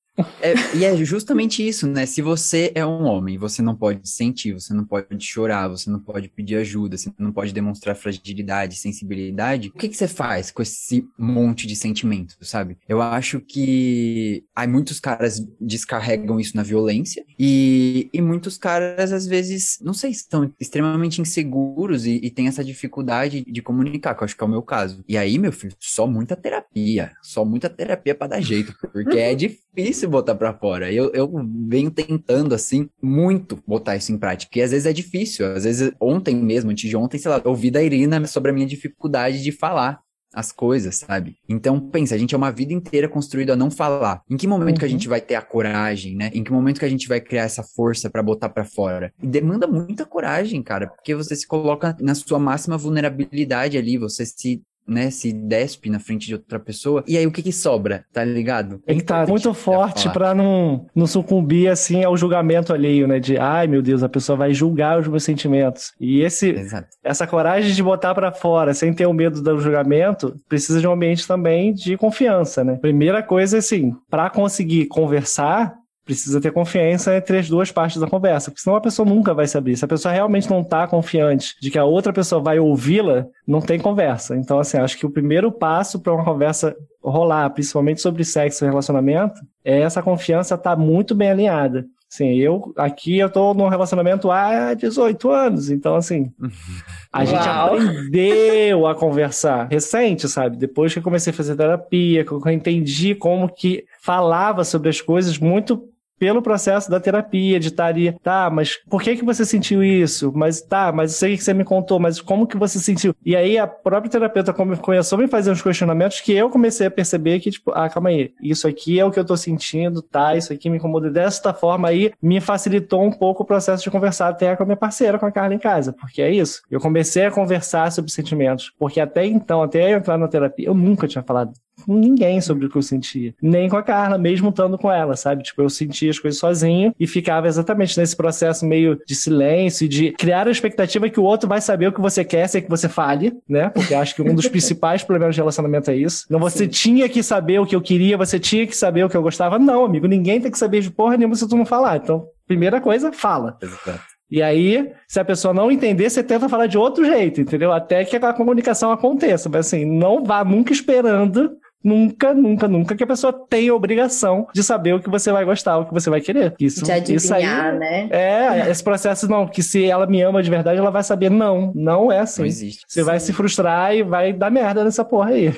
É, 0.41 0.55
e 0.77 0.85
é 0.85 0.97
justamente 1.05 1.67
isso, 1.67 1.87
né? 1.87 2.07
Se 2.07 2.23
você 2.23 2.73
é 2.75 2.85
um 2.85 3.05
homem, 3.05 3.39
você 3.39 3.63
não 3.63 3.75
pode 3.75 4.09
sentir, 4.09 4.53
você 4.53 4.75
não 4.75 4.85
pode 4.85 5.25
chorar, 5.25 5.69
você 5.69 5.91
não 5.91 6.01
pode 6.01 6.29
pedir 6.29 6.57
ajuda, 6.57 6.97
você 6.97 7.11
não 7.19 7.33
pode 7.33 7.53
demonstrar 7.53 7.95
fragilidade, 7.95 8.77
sensibilidade, 8.77 9.69
o 9.69 9.73
que, 9.73 9.89
que 9.89 9.97
você 9.97 10.09
faz 10.09 10.51
com 10.51 10.63
esse 10.63 11.07
monte 11.19 11.67
de 11.67 11.77
sentimento, 11.77 12.37
sabe? 12.41 12.77
Eu 12.89 13.01
acho 13.01 13.41
que 13.41 14.45
aí 14.55 14.67
muitos 14.67 15.01
caras 15.01 15.45
descarregam 15.61 16.39
isso 16.39 16.57
na 16.57 16.63
violência 16.63 17.25
e, 17.39 18.09
e 18.13 18.21
muitos 18.21 18.59
caras, 18.59 19.13
às 19.13 19.27
vezes, 19.27 19.79
não 19.83 19.95
sei, 19.95 20.11
estão 20.11 20.53
extremamente 20.61 21.21
inseguros 21.21 22.07
e, 22.07 22.21
e 22.23 22.31
têm 22.31 22.49
essa 22.49 22.65
dificuldade 22.65 23.45
de 23.47 23.63
comunicar, 23.63 24.15
que 24.15 24.23
eu 24.23 24.25
acho 24.25 24.37
que 24.37 24.43
é 24.43 24.47
o 24.47 24.51
meu 24.51 24.63
caso. 24.63 25.05
E 25.09 25.17
aí, 25.17 25.39
meu 25.39 25.53
filho, 25.53 25.75
só 25.79 26.07
muita 26.07 26.37
terapia, 26.37 27.13
só 27.23 27.45
muita 27.45 27.69
terapia 27.69 28.15
para 28.15 28.29
dar 28.29 28.41
jeito, 28.41 28.75
porque 28.93 29.19
é 29.19 29.35
difícil 29.71 30.10
botar 30.11 30.35
para 30.35 30.53
fora. 30.53 30.93
Eu, 30.93 31.11
eu 31.13 31.31
venho 31.69 31.91
tentando, 31.91 32.55
assim, 32.55 32.89
muito 33.03 33.63
botar 33.67 33.97
isso 33.97 34.13
em 34.13 34.19
prática. 34.19 34.59
E 34.59 34.63
às 34.63 34.71
vezes 34.71 34.87
é 34.87 34.93
difícil. 34.93 35.47
Às 35.47 35.65
vezes, 35.65 35.93
ontem 36.01 36.37
mesmo, 36.37 36.71
antes 36.71 36.89
de 36.89 36.97
ontem, 36.97 37.19
sei 37.19 37.31
lá, 37.31 37.41
ouvi 37.45 37.71
da 37.71 37.83
Irina 37.83 38.27
sobre 38.27 38.51
a 38.51 38.55
minha 38.55 38.67
dificuldade 38.67 39.43
de 39.43 39.53
falar 39.53 40.01
as 40.33 40.53
coisas, 40.53 40.97
sabe? 40.97 41.37
Então, 41.49 41.81
pensa, 41.81 42.15
a 42.15 42.19
gente 42.19 42.35
é 42.35 42.39
uma 42.39 42.53
vida 42.53 42.73
inteira 42.73 43.09
construída 43.09 43.55
a 43.55 43.57
não 43.57 43.71
falar. 43.71 44.23
Em 44.31 44.37
que 44.37 44.47
momento 44.47 44.77
uhum. 44.77 44.79
que 44.79 44.85
a 44.85 44.87
uhum. 44.87 44.93
gente 44.93 45.09
vai 45.09 45.21
ter 45.21 45.35
a 45.35 45.43
coragem, 45.43 46.17
né? 46.17 46.31
Em 46.33 46.45
que 46.45 46.53
momento 46.53 46.79
que 46.79 46.85
a 46.85 46.89
gente 46.89 47.09
vai 47.09 47.21
criar 47.21 47.43
essa 47.43 47.63
força 47.63 48.09
para 48.09 48.23
botar 48.23 48.49
para 48.49 48.65
fora? 48.65 49.13
E 49.21 49.27
demanda 49.27 49.67
muita 49.67 50.07
coragem, 50.07 50.63
cara, 50.63 50.87
porque 50.87 51.15
você 51.15 51.35
se 51.35 51.47
coloca 51.47 51.97
na 52.01 52.15
sua 52.15 52.39
máxima 52.39 52.79
vulnerabilidade 52.79 53.77
ali, 53.77 53.99
você 53.99 54.25
se 54.25 54.63
né, 54.91 55.11
se 55.11 55.33
despe 55.33 55.89
na 55.89 56.01
frente 56.01 56.27
de 56.27 56.35
outra 56.35 56.59
pessoa. 56.59 57.05
E 57.07 57.17
aí 57.17 57.27
o 57.27 57.31
que 57.31 57.43
que 57.43 57.53
sobra, 57.53 58.05
tá 58.13 58.25
ligado? 58.25 58.81
Tem 58.85 58.99
que 58.99 59.05
tá 59.05 59.25
muito 59.27 59.55
forte 59.55 60.11
para 60.11 60.35
não, 60.35 60.87
não 60.95 61.07
sucumbir 61.07 61.69
assim 61.69 62.03
ao 62.05 62.17
julgamento 62.17 62.73
alheio, 62.73 63.07
né, 63.07 63.21
de 63.21 63.39
ai 63.39 63.67
meu 63.67 63.81
Deus, 63.81 64.03
a 64.03 64.09
pessoa 64.09 64.37
vai 64.37 64.53
julgar 64.53 64.99
os 64.99 65.07
meus 65.07 65.23
sentimentos. 65.23 65.93
E 66.01 66.23
esse 66.23 66.51
Exato. 66.51 66.89
essa 67.05 67.27
coragem 67.27 67.73
de 67.73 67.83
botar 67.83 68.15
para 68.15 68.33
fora 68.33 68.75
sem 68.75 68.93
ter 68.93 69.07
o 69.07 69.13
medo 69.13 69.41
do 69.41 69.61
julgamento, 69.61 70.35
precisa 70.49 70.81
de 70.81 70.89
um 70.89 70.93
ambiente 70.93 71.27
também 71.27 71.73
de 71.73 71.97
confiança, 71.97 72.65
né? 72.65 72.77
Primeira 72.77 73.23
coisa 73.23 73.59
assim, 73.59 73.95
para 74.11 74.29
conseguir 74.29 74.87
conversar, 74.87 75.75
precisa 76.11 76.41
ter 76.41 76.51
confiança 76.51 77.17
entre 77.17 77.39
as 77.39 77.49
duas 77.49 77.71
partes 77.71 78.01
da 78.01 78.07
conversa, 78.09 78.51
porque 78.51 78.61
senão 78.61 78.77
a 78.77 78.81
pessoa 78.81 79.09
nunca 79.09 79.33
vai 79.33 79.47
saber. 79.47 79.77
Se 79.77 79.85
a 79.85 79.89
pessoa 79.89 80.13
realmente 80.13 80.51
não 80.51 80.61
está 80.61 80.85
confiante 80.89 81.55
de 81.61 81.71
que 81.71 81.79
a 81.79 81.85
outra 81.85 82.13
pessoa 82.13 82.43
vai 82.43 82.59
ouvi-la, 82.59 83.27
não 83.47 83.61
tem 83.61 83.79
conversa. 83.79 84.37
Então, 84.37 84.59
assim, 84.59 84.77
acho 84.79 84.99
que 84.99 85.07
o 85.07 85.11
primeiro 85.11 85.53
passo 85.53 86.01
para 86.01 86.13
uma 86.13 86.25
conversa 86.25 86.75
rolar, 87.01 87.49
principalmente 87.51 88.01
sobre 88.01 88.25
sexo 88.25 88.65
e 88.65 88.69
relacionamento, 88.69 89.41
é 89.65 89.83
essa 89.83 90.03
confiança 90.03 90.57
estar 90.57 90.75
tá 90.75 90.77
muito 90.77 91.15
bem 91.15 91.31
alinhada. 91.31 91.87
Sim, 92.09 92.35
eu 92.35 92.73
aqui 92.77 93.19
eu 93.19 93.31
tô 93.31 93.55
num 93.55 93.69
relacionamento 93.69 94.33
há 94.33 94.75
18 94.75 95.31
anos, 95.31 95.71
então 95.71 95.95
assim, 95.95 96.33
a 97.13 97.25
gente 97.25 97.49
aprendeu 97.49 98.85
a 98.85 98.97
conversar 98.97 99.69
recente, 99.71 100.29
sabe? 100.29 100.57
Depois 100.57 100.93
que 100.93 100.99
eu 100.99 101.05
comecei 101.05 101.33
a 101.33 101.37
fazer 101.37 101.55
terapia, 101.55 102.25
que 102.25 102.33
eu 102.33 102.43
entendi 102.49 103.15
como 103.15 103.49
que 103.49 103.85
falava 104.03 104.65
sobre 104.65 104.89
as 104.89 105.01
coisas 105.01 105.39
muito 105.39 105.89
pelo 106.21 106.43
processo 106.43 106.91
da 106.91 107.01
terapia, 107.01 107.59
de 107.59 107.69
estar 107.69 107.87
ali, 107.87 108.13
tá, 108.23 108.51
mas 108.51 108.77
por 108.91 109.03
que 109.03 109.17
que 109.17 109.25
você 109.25 109.43
sentiu 109.47 109.83
isso? 109.83 110.31
Mas 110.35 110.61
tá, 110.61 110.93
mas 110.93 111.15
sei 111.15 111.35
que 111.35 111.43
você 111.43 111.55
me 111.55 111.65
contou, 111.65 111.99
mas 111.99 112.21
como 112.21 112.47
que 112.47 112.59
você 112.59 112.79
sentiu? 112.79 113.15
E 113.25 113.35
aí 113.35 113.57
a 113.57 113.67
própria 113.67 114.11
terapeuta 114.11 114.53
começou 114.53 115.19
a 115.19 115.23
me 115.23 115.27
fazer 115.27 115.51
uns 115.51 115.63
questionamentos 115.63 116.21
que 116.21 116.33
eu 116.33 116.51
comecei 116.51 116.87
a 116.87 116.91
perceber 116.91 117.41
que, 117.41 117.51
tipo, 117.51 117.71
ah, 117.75 117.89
calma 117.89 118.11
aí, 118.11 118.35
isso 118.43 118.69
aqui 118.69 119.01
é 119.01 119.05
o 119.05 119.11
que 119.11 119.19
eu 119.19 119.25
tô 119.25 119.35
sentindo, 119.35 120.03
tá, 120.03 120.37
isso 120.37 120.53
aqui 120.53 120.69
me 120.69 120.77
incomoda 120.77 121.11
desta 121.11 121.55
forma 121.55 121.89
aí, 121.89 122.13
me 122.21 122.39
facilitou 122.39 123.03
um 123.03 123.11
pouco 123.11 123.43
o 123.43 123.47
processo 123.47 123.83
de 123.83 123.91
conversar 123.91 124.29
até 124.29 124.55
com 124.55 124.63
a 124.63 124.67
minha 124.67 124.77
parceira, 124.77 125.19
com 125.19 125.25
a 125.25 125.33
Carla 125.33 125.55
em 125.55 125.59
casa, 125.59 125.95
porque 125.99 126.21
é 126.21 126.31
isso. 126.31 126.61
Eu 126.71 126.81
comecei 126.81 127.25
a 127.25 127.31
conversar 127.31 127.91
sobre 127.91 128.11
sentimentos, 128.11 128.71
porque 128.79 129.01
até 129.01 129.25
então, 129.25 129.63
até 129.63 129.95
eu 129.95 129.97
entrar 129.97 130.19
na 130.19 130.29
terapia, 130.29 130.67
eu 130.67 130.75
nunca 130.75 131.09
tinha 131.09 131.23
falado 131.23 131.53
com 131.81 131.95
ninguém 131.95 132.41
sobre 132.41 132.67
o 132.67 132.71
que 132.71 132.77
eu 132.77 132.83
sentia. 132.83 133.35
Nem 133.41 133.69
com 133.69 133.77
a 133.77 133.83
Carla, 133.83 134.19
mesmo 134.19 134.51
estando 134.51 134.79
com 134.79 134.91
ela, 134.91 135.17
sabe? 135.17 135.43
Tipo, 135.43 135.63
eu 135.63 135.71
sentia 135.71 136.11
as 136.11 136.19
coisas 136.19 136.39
sozinho 136.39 136.95
e 136.99 137.07
ficava 137.07 137.49
exatamente 137.49 137.99
nesse 137.99 138.17
processo 138.17 138.65
meio 138.67 139.01
de 139.07 139.15
silêncio, 139.15 139.89
de 139.89 140.13
criar 140.13 140.47
a 140.47 140.51
expectativa 140.51 141.09
que 141.09 141.21
o 141.21 141.25
outro 141.25 141.49
vai 141.49 141.61
saber 141.61 141.89
o 141.89 141.93
que 141.93 142.01
você 142.01 142.25
quer 142.25 142.47
sem 142.47 142.63
que 142.63 142.71
você 142.71 142.89
fale, 142.89 143.33
né? 143.49 143.71
Porque 143.71 143.95
acho 143.95 144.15
que 144.15 144.23
um 144.23 144.35
dos 144.35 144.47
principais 144.49 145.03
problemas 145.03 145.35
de 145.35 145.41
relacionamento 145.41 145.91
é 145.91 145.97
isso. 145.97 146.27
Não, 146.31 146.39
você 146.39 146.65
Sim. 146.65 146.69
tinha 146.69 147.09
que 147.09 147.23
saber 147.23 147.59
o 147.59 147.67
que 147.67 147.75
eu 147.75 147.81
queria, 147.81 148.17
você 148.17 148.39
tinha 148.39 148.67
que 148.67 148.77
saber 148.77 149.05
o 149.05 149.09
que 149.09 149.17
eu 149.17 149.23
gostava. 149.23 149.59
Não, 149.59 149.85
amigo, 149.85 150.07
ninguém 150.07 150.41
tem 150.41 150.51
que 150.51 150.59
saber 150.59 150.81
de 150.81 150.91
porra 150.91 151.17
nenhuma 151.17 151.35
se 151.35 151.49
tu 151.49 151.57
não 151.57 151.67
falar. 151.67 151.97
Então, 151.97 152.27
primeira 152.47 152.81
coisa, 152.81 153.13
fala. 153.13 153.57
Exato. 153.63 154.11
E 154.31 154.41
aí, 154.41 154.93
se 155.09 155.19
a 155.19 155.25
pessoa 155.25 155.53
não 155.53 155.73
entender, 155.73 156.09
você 156.09 156.23
tenta 156.23 156.49
falar 156.49 156.67
de 156.67 156.79
outro 156.79 157.05
jeito, 157.05 157.41
entendeu? 157.41 157.73
Até 157.73 158.05
que 158.05 158.15
a 158.15 158.33
comunicação 158.33 158.93
aconteça. 158.93 159.49
Mas 159.49 159.67
assim, 159.67 159.85
não 159.85 160.23
vá 160.25 160.45
nunca 160.45 160.73
esperando 160.73 161.57
Nunca, 161.83 162.35
nunca, 162.35 162.69
nunca 162.69 162.95
que 162.95 163.03
a 163.03 163.07
pessoa 163.07 163.33
tenha 163.33 163.75
obrigação 163.75 164.47
de 164.53 164.63
saber 164.63 164.95
o 164.95 165.01
que 165.01 165.09
você 165.09 165.33
vai 165.33 165.45
gostar, 165.45 165.79
o 165.79 165.87
que 165.87 165.95
você 165.95 166.11
vai 166.11 166.21
querer. 166.21 166.55
Isso, 166.61 166.85
de 166.85 166.93
adivinhar, 166.93 167.17
isso 167.17 167.35
aí, 167.35 167.79
né? 167.79 168.09
É, 168.11 168.71
esse 168.71 168.85
processo 168.85 169.27
não, 169.29 169.47
que 169.47 169.63
se 169.63 169.85
ela 169.87 170.07
me 170.07 170.21
ama 170.21 170.43
de 170.43 170.51
verdade, 170.51 170.79
ela 170.79 170.91
vai 170.91 171.03
saber, 171.03 171.31
não, 171.31 171.73
não 171.75 172.13
é 172.13 172.21
assim. 172.21 172.43
Não 172.43 172.47
existe. 172.47 172.85
Você 172.87 173.01
Sim. 173.01 173.07
vai 173.07 173.19
se 173.19 173.33
frustrar 173.33 173.95
e 173.95 174.03
vai 174.03 174.33
dar 174.33 174.51
merda 174.51 174.85
nessa 174.85 175.05
porra 175.05 175.31
aí. 175.31 175.55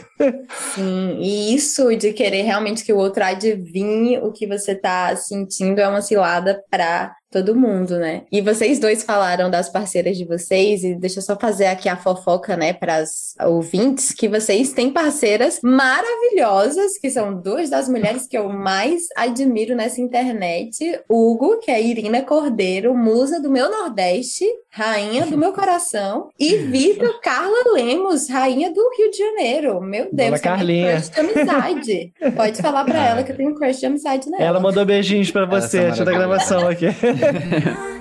Sim, 0.75 1.19
e 1.21 1.55
isso 1.55 1.95
de 1.97 2.13
querer 2.13 2.43
realmente 2.43 2.85
que 2.85 2.93
o 2.93 2.99
outro 2.99 3.25
adivinhe 3.25 4.19
o 4.19 4.31
que 4.33 4.47
você 4.47 4.75
tá 4.75 5.15
sentindo 5.17 5.81
é 5.81 5.89
uma 5.89 6.03
cilada 6.03 6.63
pra 6.71 7.13
todo 7.33 7.57
mundo, 7.57 7.99
né? 7.99 8.23
E 8.31 8.43
vocês 8.43 8.79
dois 8.79 9.03
falaram 9.03 9.51
das 9.51 9.71
parceiras 9.71 10.19
de 10.19 10.25
vocês, 10.25 10.85
e 10.85 10.95
deixa 10.95 11.19
eu 11.19 11.23
só 11.23 11.35
fazer 11.35 11.67
aqui 11.67 11.89
a 11.89 11.97
fofoca, 11.97 12.57
né, 12.57 12.75
para 12.75 12.97
as 12.97 13.35
ouvintes, 13.41 14.13
que 14.13 14.29
vocês 14.29 14.73
têm 14.73 14.91
parceiras 14.91 15.59
maravilhosas, 15.63 16.99
que 16.99 17.11
são 17.11 17.35
duas 17.35 17.71
das 17.71 17.89
mulheres 17.89 18.27
que 18.29 18.37
eu 18.37 18.51
mais 18.51 19.05
admiro 19.17 19.75
nessa 19.75 20.01
internet. 20.01 21.01
Hugo, 21.09 21.59
que 21.59 21.71
é 21.71 21.77
a 21.77 21.81
Irina 21.81 22.21
Cordeiro, 22.23 22.95
musa 22.95 23.41
do 23.41 23.51
meu 23.51 23.71
Nordeste, 23.71 24.45
rainha 24.69 25.25
do 25.25 25.39
meu 25.39 25.53
coração, 25.53 26.29
e 26.39 26.57
Vitor 26.57 27.19
Carla 27.21 27.73
Lemos, 27.73 28.29
rainha 28.29 28.71
do 28.71 28.91
Rio 28.97 29.11
de 29.11 29.17
Janeiro. 29.17 29.81
Meu 29.81 30.09
Deus, 30.13 30.31
Dona 30.31 30.39
Carlinha. 30.39 30.93
crush 30.93 31.09
de 31.09 31.21
amizade. 31.21 32.13
Pode 32.37 32.61
falar 32.61 32.85
para 32.85 33.07
ela 33.07 33.23
que 33.23 33.33
eu 33.33 33.37
tenho 33.37 33.55
crush 33.55 33.81
de 33.81 33.87
amizade 33.87 34.31
nela. 34.31 34.45
Ela 34.45 34.61
mandou 34.61 34.85
beijinhos 34.85 35.31
para 35.31 35.47
você 35.47 35.79
antes 35.79 36.05
da 36.05 36.13
gravação 36.13 36.69
aqui. 36.69 36.87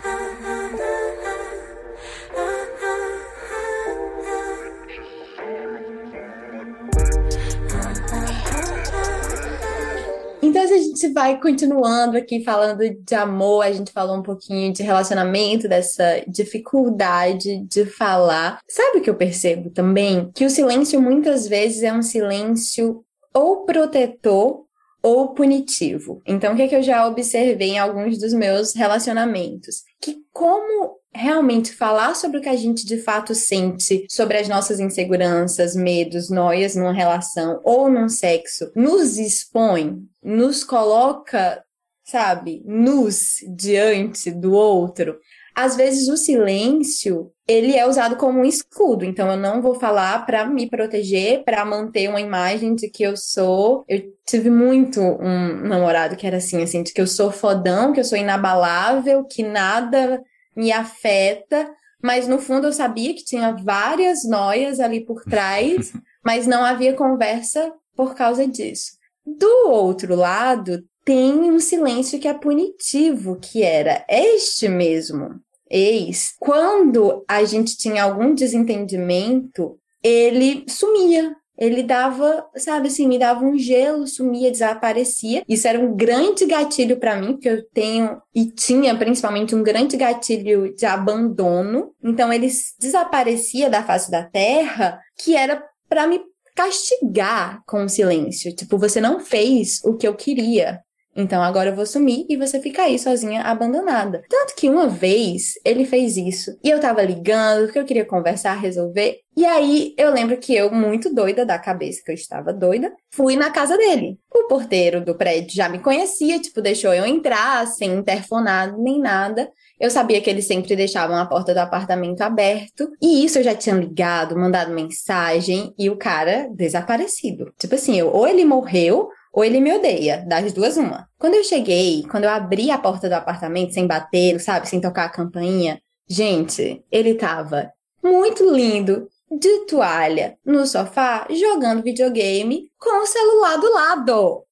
Então, 10.43 10.63
a 10.63 10.67
gente 10.67 11.07
vai 11.13 11.39
continuando 11.39 12.17
aqui 12.17 12.43
falando 12.43 12.83
de 12.89 13.15
amor, 13.15 13.63
a 13.63 13.71
gente 13.71 13.91
falou 13.91 14.17
um 14.17 14.21
pouquinho 14.21 14.73
de 14.73 14.83
relacionamento, 14.83 15.67
dessa 15.67 16.23
dificuldade 16.27 17.59
de 17.69 17.85
falar. 17.85 18.59
Sabe 18.69 18.97
o 18.97 19.01
que 19.01 19.09
eu 19.09 19.15
percebo 19.15 19.69
também? 19.69 20.29
Que 20.35 20.43
o 20.43 20.49
silêncio 20.49 21.01
muitas 21.01 21.47
vezes 21.47 21.83
é 21.83 21.93
um 21.93 22.01
silêncio 22.01 23.03
ou 23.33 23.65
protetor 23.65 24.65
ou 25.01 25.33
punitivo. 25.33 26.21
Então, 26.25 26.53
o 26.53 26.55
que, 26.55 26.63
é 26.63 26.67
que 26.67 26.75
eu 26.75 26.83
já 26.83 27.07
observei 27.07 27.71
em 27.71 27.79
alguns 27.79 28.17
dos 28.17 28.33
meus 28.33 28.73
relacionamentos? 28.73 29.83
Que 29.99 30.17
como 30.31 30.99
realmente 31.13 31.73
falar 31.73 32.15
sobre 32.15 32.37
o 32.37 32.41
que 32.41 32.49
a 32.49 32.55
gente 32.55 32.85
de 32.85 32.97
fato 32.97 33.35
sente, 33.35 34.05
sobre 34.09 34.37
as 34.37 34.47
nossas 34.47 34.79
inseguranças, 34.79 35.75
medos, 35.75 36.29
noias 36.29 36.75
numa 36.75 36.93
relação 36.93 37.59
ou 37.63 37.89
num 37.89 38.07
sexo, 38.07 38.71
nos 38.75 39.17
expõe, 39.17 39.97
nos 40.23 40.63
coloca, 40.63 41.61
sabe, 42.05 42.61
nus 42.65 43.37
diante 43.55 44.31
do 44.31 44.53
outro 44.53 45.17
às 45.55 45.75
vezes 45.75 46.07
o 46.07 46.17
silêncio 46.17 47.31
ele 47.51 47.75
é 47.75 47.87
usado 47.87 48.15
como 48.15 48.39
um 48.39 48.45
escudo, 48.45 49.03
então 49.03 49.29
eu 49.29 49.37
não 49.37 49.61
vou 49.61 49.75
falar 49.75 50.25
para 50.25 50.45
me 50.45 50.69
proteger, 50.69 51.43
para 51.43 51.65
manter 51.65 52.07
uma 52.07 52.21
imagem 52.21 52.73
de 52.75 52.89
que 52.89 53.03
eu 53.03 53.17
sou. 53.17 53.83
Eu 53.87 54.01
tive 54.25 54.49
muito 54.49 55.01
um 55.01 55.67
namorado 55.67 56.15
que 56.15 56.25
era 56.25 56.37
assim, 56.37 56.63
assim, 56.63 56.81
de 56.81 56.93
que 56.93 57.01
eu 57.01 57.07
sou 57.07 57.31
fodão, 57.31 57.91
que 57.91 57.99
eu 57.99 58.05
sou 58.05 58.17
inabalável, 58.17 59.25
que 59.25 59.43
nada 59.43 60.21
me 60.55 60.71
afeta, 60.71 61.69
mas 62.01 62.27
no 62.27 62.39
fundo 62.39 62.67
eu 62.67 62.73
sabia 62.73 63.13
que 63.13 63.25
tinha 63.25 63.51
várias 63.51 64.23
noias 64.23 64.79
ali 64.79 65.05
por 65.05 65.23
trás, 65.29 65.91
mas 66.23 66.47
não 66.47 66.63
havia 66.63 66.93
conversa 66.93 67.73
por 67.95 68.15
causa 68.15 68.47
disso. 68.47 68.93
Do 69.25 69.67
outro 69.67 70.15
lado, 70.15 70.83
tem 71.03 71.33
um 71.33 71.59
silêncio 71.59 72.19
que 72.19 72.27
é 72.27 72.33
punitivo, 72.33 73.35
que 73.35 73.61
era 73.61 74.05
este 74.07 74.69
mesmo 74.69 75.41
ex. 75.71 76.35
Quando 76.39 77.23
a 77.27 77.43
gente 77.45 77.77
tinha 77.77 78.03
algum 78.03 78.33
desentendimento, 78.35 79.77
ele 80.03 80.65
sumia. 80.67 81.35
ele 81.57 81.83
dava, 81.83 82.43
sabe 82.55 82.87
assim, 82.87 83.07
me 83.07 83.19
dava 83.19 83.45
um 83.45 83.55
gelo, 83.55 84.07
sumia, 84.07 84.49
desaparecia. 84.49 85.43
Isso 85.47 85.67
era 85.67 85.79
um 85.79 85.95
grande 85.95 86.47
gatilho 86.47 86.97
para 86.97 87.15
mim, 87.15 87.33
porque 87.33 87.49
eu 87.49 87.63
tenho 87.71 88.19
e 88.33 88.47
tinha 88.47 88.97
principalmente 88.97 89.53
um 89.53 89.61
grande 89.61 89.95
gatilho 89.95 90.73
de 90.75 90.87
abandono. 90.87 91.93
Então 92.03 92.33
ele 92.33 92.49
desaparecia 92.79 93.69
da 93.69 93.83
face 93.83 94.09
da 94.09 94.23
terra, 94.23 94.99
que 95.19 95.35
era 95.35 95.63
para 95.87 96.07
me 96.07 96.19
castigar 96.55 97.61
com 97.67 97.85
o 97.85 97.89
silêncio. 97.89 98.55
Tipo, 98.55 98.77
você 98.77 98.99
não 98.99 99.19
fez 99.19 99.81
o 99.83 99.95
que 99.95 100.07
eu 100.07 100.15
queria. 100.15 100.81
Então 101.15 101.41
agora 101.41 101.69
eu 101.69 101.75
vou 101.75 101.85
sumir 101.85 102.25
e 102.29 102.37
você 102.37 102.59
fica 102.61 102.83
aí 102.83 102.97
sozinha, 102.97 103.41
abandonada. 103.41 104.23
Tanto 104.29 104.55
que 104.55 104.69
uma 104.69 104.87
vez 104.87 105.53
ele 105.65 105.85
fez 105.85 106.17
isso 106.17 106.57
e 106.63 106.69
eu 106.69 106.79
tava 106.79 107.01
ligando 107.03 107.65
porque 107.65 107.79
eu 107.79 107.85
queria 107.85 108.05
conversar, 108.05 108.53
resolver. 108.55 109.19
E 109.35 109.45
aí 109.45 109.93
eu 109.97 110.11
lembro 110.11 110.37
que 110.37 110.53
eu, 110.53 110.71
muito 110.71 111.13
doida 111.13 111.45
da 111.45 111.57
cabeça, 111.57 112.01
que 112.03 112.11
eu 112.11 112.15
estava 112.15 112.53
doida, 112.53 112.91
fui 113.13 113.35
na 113.35 113.49
casa 113.49 113.77
dele. 113.77 114.17
O 114.33 114.47
porteiro 114.47 115.03
do 115.03 115.15
prédio 115.15 115.55
já 115.55 115.69
me 115.69 115.79
conhecia, 115.79 116.39
tipo, 116.39 116.61
deixou 116.61 116.93
eu 116.93 117.05
entrar 117.05 117.65
sem 117.67 117.93
interfonar 117.93 118.77
nem 118.77 118.99
nada. 118.99 119.49
Eu 119.79 119.89
sabia 119.89 120.21
que 120.21 120.29
eles 120.29 120.45
sempre 120.45 120.75
deixavam 120.75 121.15
a 121.15 121.25
porta 121.25 121.53
do 121.53 121.57
apartamento 121.57 122.21
aberto. 122.21 122.89
E 123.01 123.25
isso 123.25 123.39
eu 123.39 123.43
já 123.43 123.55
tinha 123.55 123.75
ligado, 123.75 124.37
mandado 124.37 124.73
mensagem 124.73 125.73
e 125.77 125.89
o 125.89 125.97
cara 125.97 126.47
desaparecido. 126.53 127.51
Tipo 127.57 127.75
assim, 127.75 127.97
eu, 127.97 128.09
ou 128.09 128.27
ele 128.27 128.45
morreu 128.45 129.09
ou 129.31 129.43
ele 129.43 129.59
me 129.59 129.73
odeia, 129.73 130.25
das 130.27 130.51
duas 130.53 130.77
uma. 130.77 131.07
Quando 131.17 131.35
eu 131.35 131.43
cheguei, 131.43 132.03
quando 132.09 132.25
eu 132.25 132.29
abri 132.29 132.69
a 132.69 132.77
porta 132.77 133.07
do 133.07 133.13
apartamento 133.13 133.73
sem 133.73 133.87
bater, 133.87 134.39
sabe, 134.39 134.67
sem 134.67 134.81
tocar 134.81 135.05
a 135.05 135.09
campainha, 135.09 135.81
gente, 136.07 136.83
ele 136.91 137.15
tava 137.15 137.71
muito 138.03 138.49
lindo, 138.53 139.07
de 139.31 139.65
toalha, 139.65 140.37
no 140.45 140.67
sofá, 140.67 141.25
jogando 141.29 141.83
videogame 141.83 142.69
com 142.77 143.01
o 143.01 143.05
celular 143.05 143.57
do 143.57 143.73
lado. 143.73 144.43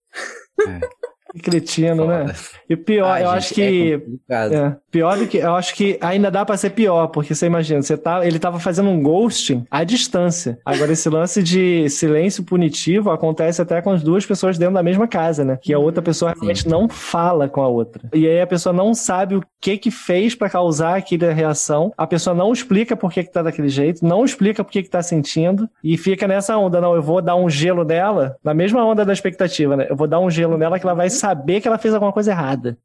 É. 0.68 0.80
Que 1.32 1.40
cretino, 1.40 2.08
né? 2.08 2.34
E 2.68 2.76
pior, 2.76 3.20
eu 3.20 3.28
gente, 3.28 3.38
acho 3.38 3.54
que. 3.54 4.02
É 4.30 4.56
é, 4.56 4.76
pior 4.90 5.18
do 5.18 5.28
que. 5.28 5.38
Eu 5.38 5.56
acho 5.56 5.76
que 5.76 5.98
ainda 6.02 6.32
dá 6.32 6.44
para 6.44 6.58
ser 6.58 6.72
pior, 6.72 7.08
porque 7.08 7.36
você 7.36 7.46
imagina, 7.46 7.82
você 7.82 7.96
tá, 7.96 8.26
ele 8.26 8.40
tava 8.40 8.60
fazendo 8.60 8.90
um 8.90 9.02
ghosting 9.02 9.66
à 9.70 9.84
distância. 9.84 10.58
Agora, 10.66 10.92
esse 10.92 11.08
lance 11.08 11.44
de 11.44 11.88
silêncio 11.90 12.44
punitivo 12.44 13.12
acontece 13.12 13.62
até 13.62 13.82
com 13.82 13.92
as 13.92 14.02
duas 14.02 14.26
pessoas 14.26 14.58
dentro 14.58 14.74
da 14.74 14.84
mesma 14.84 15.08
casa, 15.08 15.44
né? 15.46 15.60
Que 15.62 15.74
a 15.74 15.80
outra 15.80 16.02
pessoa 16.02 16.32
realmente 16.32 16.64
Sim. 16.64 16.70
não 16.70 16.90
fala 16.90 17.48
com 17.48 17.62
a 17.62 17.68
outra. 17.68 18.10
E 18.14 18.28
aí 18.28 18.42
a 18.42 18.48
pessoa 18.48 18.74
não 18.74 18.94
sabe 18.94 19.36
o 19.36 19.44
que 19.62 19.78
que 19.78 19.92
fez 19.92 20.34
para 20.34 20.50
causar 20.50 20.98
aquela 20.98 21.32
reação. 21.32 21.94
A 21.96 22.08
pessoa 22.08 22.36
não 22.36 22.52
explica 22.52 22.96
por 22.96 23.12
que, 23.12 23.24
que 23.24 23.32
tá 23.32 23.44
daquele 23.44 23.70
jeito, 23.70 24.04
não 24.04 24.26
explica 24.26 24.64
por 24.64 24.72
que, 24.72 24.84
que 24.84 24.90
tá 24.90 25.04
sentindo, 25.04 25.70
e 25.84 25.98
fica 25.98 26.28
nessa 26.28 26.58
onda. 26.58 26.82
Não, 26.82 26.96
eu 26.96 27.04
vou 27.04 27.22
dar 27.22 27.36
um 27.36 27.50
gelo 27.50 27.84
nela, 27.84 28.36
na 28.44 28.54
mesma 28.54 28.84
onda 28.84 29.06
da 29.06 29.14
expectativa, 29.14 29.76
né? 29.78 29.88
Eu 29.90 29.96
vou 29.96 30.08
dar 30.08 30.20
um 30.20 30.30
gelo 30.30 30.58
nela 30.58 30.80
que 30.80 30.86
ela 30.86 30.96
vai 30.96 31.10
saber 31.20 31.62
que 31.62 31.68
ela 31.68 31.78
fez 31.78 31.94
alguma 31.94 32.14
coisa 32.14 32.32
errada. 32.32 32.78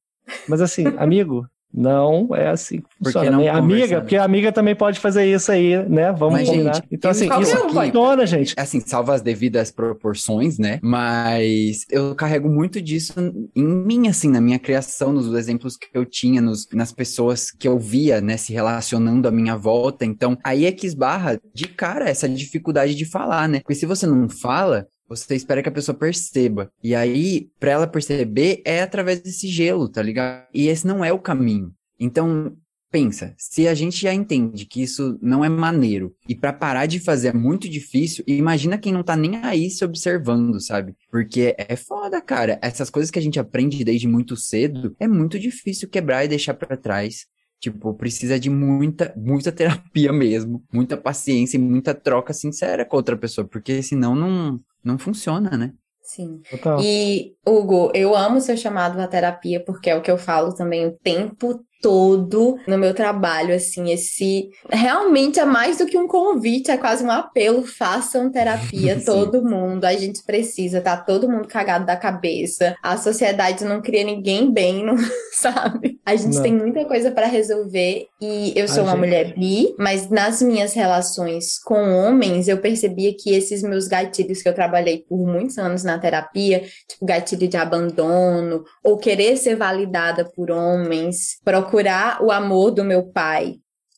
Mas 0.48 0.60
assim, 0.60 0.84
amigo, 0.98 1.46
não 1.76 2.28
é 2.32 2.48
assim 2.48 2.78
que 2.78 2.86
funciona. 2.98 3.36
Porque 3.36 3.48
não 3.48 3.56
amiga, 3.56 4.00
porque 4.00 4.16
a 4.16 4.22
amiga 4.22 4.52
também 4.52 4.76
pode 4.76 5.00
fazer 5.00 5.26
isso 5.26 5.50
aí, 5.50 5.76
né? 5.88 6.12
Vamos 6.12 6.34
Mas, 6.34 6.48
combinar. 6.48 6.74
Gente, 6.76 6.86
então, 6.92 7.10
assim, 7.10 7.28
isso 7.40 7.56
aqui 7.56 7.74
funciona, 7.74 8.26
gente. 8.26 8.54
Assim, 8.56 8.78
salva 8.78 9.14
as 9.14 9.22
devidas 9.22 9.72
proporções, 9.72 10.56
né? 10.56 10.78
Mas 10.80 11.84
eu 11.90 12.14
carrego 12.14 12.48
muito 12.48 12.80
disso 12.80 13.14
em 13.56 13.64
mim, 13.64 14.06
assim, 14.06 14.30
na 14.30 14.40
minha 14.40 14.58
criação, 14.58 15.12
nos 15.12 15.34
exemplos 15.34 15.76
que 15.76 15.88
eu 15.92 16.06
tinha, 16.06 16.40
nos, 16.40 16.68
nas 16.72 16.92
pessoas 16.92 17.50
que 17.50 17.66
eu 17.66 17.76
via, 17.76 18.20
né, 18.20 18.36
se 18.36 18.52
relacionando 18.52 19.26
à 19.26 19.32
minha 19.32 19.56
volta. 19.56 20.04
Então, 20.04 20.38
aí 20.44 20.66
é 20.66 20.70
que 20.70 20.86
esbarra 20.86 21.40
de 21.52 21.66
cara 21.66 22.08
essa 22.08 22.28
dificuldade 22.28 22.94
de 22.94 23.04
falar, 23.04 23.48
né? 23.48 23.58
Porque 23.58 23.74
se 23.74 23.84
você 23.84 24.06
não 24.06 24.28
fala, 24.28 24.86
você 25.08 25.34
espera 25.34 25.62
que 25.62 25.68
a 25.68 25.72
pessoa 25.72 25.96
perceba. 25.96 26.70
E 26.82 26.94
aí, 26.94 27.48
para 27.58 27.72
ela 27.72 27.86
perceber, 27.86 28.62
é 28.64 28.82
através 28.82 29.20
desse 29.20 29.48
gelo, 29.48 29.88
tá 29.88 30.02
ligado? 30.02 30.46
E 30.52 30.68
esse 30.68 30.86
não 30.86 31.04
é 31.04 31.12
o 31.12 31.18
caminho. 31.18 31.72
Então, 31.98 32.56
pensa, 32.94 33.34
se 33.36 33.66
a 33.66 33.74
gente 33.74 34.00
já 34.00 34.14
entende 34.14 34.66
que 34.66 34.80
isso 34.80 35.18
não 35.20 35.44
é 35.44 35.48
maneiro 35.48 36.14
e 36.28 36.34
para 36.34 36.52
parar 36.52 36.86
de 36.86 37.00
fazer 37.00 37.28
é 37.28 37.32
muito 37.32 37.68
difícil, 37.68 38.22
imagina 38.24 38.78
quem 38.78 38.92
não 38.92 39.02
tá 39.02 39.16
nem 39.16 39.34
aí 39.38 39.68
se 39.68 39.84
observando, 39.84 40.60
sabe? 40.60 40.94
Porque 41.10 41.56
é 41.58 41.74
foda, 41.74 42.20
cara. 42.20 42.56
Essas 42.62 42.90
coisas 42.90 43.10
que 43.10 43.18
a 43.18 43.22
gente 43.22 43.40
aprende 43.40 43.82
desde 43.82 44.06
muito 44.06 44.36
cedo, 44.36 44.94
é 45.00 45.08
muito 45.08 45.40
difícil 45.40 45.88
quebrar 45.88 46.24
e 46.24 46.28
deixar 46.28 46.54
para 46.54 46.76
trás. 46.76 47.26
Tipo, 47.64 47.94
precisa 47.94 48.38
de 48.38 48.50
muita, 48.50 49.14
muita 49.16 49.50
terapia 49.52 50.12
mesmo, 50.12 50.62
muita 50.70 50.98
paciência 50.98 51.56
e 51.56 51.60
muita 51.60 51.94
troca 51.94 52.34
sincera 52.34 52.84
com 52.84 52.94
outra 52.94 53.16
pessoa, 53.16 53.48
porque 53.48 53.82
senão 53.82 54.14
não, 54.14 54.60
não 54.84 54.98
funciona, 54.98 55.56
né? 55.56 55.72
Sim. 56.02 56.42
Total. 56.50 56.78
E, 56.82 57.34
Hugo, 57.46 57.90
eu 57.94 58.14
amo 58.14 58.38
ser 58.38 58.58
chamado 58.58 59.00
à 59.00 59.08
terapia, 59.08 59.64
porque 59.64 59.88
é 59.88 59.96
o 59.96 60.02
que 60.02 60.10
eu 60.10 60.18
falo 60.18 60.54
também 60.54 60.86
o 60.86 60.92
tempo 61.02 61.64
todo 61.84 62.58
no 62.66 62.78
meu 62.78 62.94
trabalho, 62.94 63.54
assim, 63.54 63.92
esse 63.92 64.48
realmente 64.70 65.38
é 65.38 65.44
mais 65.44 65.76
do 65.76 65.84
que 65.84 65.98
um 65.98 66.08
convite, 66.08 66.70
é 66.70 66.78
quase 66.78 67.04
um 67.04 67.10
apelo, 67.10 67.66
façam 67.66 68.32
terapia, 68.32 68.98
todo 69.04 69.44
mundo, 69.44 69.84
a 69.84 69.92
gente 69.92 70.22
precisa, 70.24 70.80
tá 70.80 70.96
todo 70.96 71.28
mundo 71.28 71.46
cagado 71.46 71.84
da 71.84 71.94
cabeça, 71.94 72.74
a 72.82 72.96
sociedade 72.96 73.66
não 73.66 73.82
cria 73.82 74.02
ninguém 74.02 74.50
bem, 74.50 74.80
não 74.82 74.96
sabe? 75.34 76.00
A 76.06 76.16
gente 76.16 76.36
não. 76.36 76.42
tem 76.42 76.54
muita 76.54 76.86
coisa 76.86 77.10
para 77.10 77.26
resolver 77.26 78.06
e 78.18 78.54
eu 78.56 78.66
sou 78.66 78.80
a 78.80 78.84
uma 78.84 78.92
gente... 78.92 79.00
mulher 79.00 79.34
bi, 79.34 79.74
mas 79.78 80.08
nas 80.08 80.40
minhas 80.40 80.72
relações 80.72 81.58
com 81.58 81.96
homens, 81.98 82.48
eu 82.48 82.56
percebia 82.56 83.14
que 83.14 83.34
esses 83.34 83.62
meus 83.62 83.86
gatilhos 83.86 84.40
que 84.40 84.48
eu 84.48 84.54
trabalhei 84.54 85.04
por 85.06 85.18
muitos 85.26 85.58
anos 85.58 85.84
na 85.84 85.98
terapia, 85.98 86.60
tipo 86.88 87.04
gatilho 87.04 87.46
de 87.46 87.58
abandono, 87.58 88.64
ou 88.82 88.96
querer 88.96 89.36
ser 89.36 89.54
validada 89.54 90.24
por 90.24 90.50
homens, 90.50 91.38
procurar 91.44 91.73
procurar 91.74 92.22
o 92.22 92.30
amor 92.30 92.70
do 92.70 92.84
meu 92.84 93.02
pai 93.02 93.56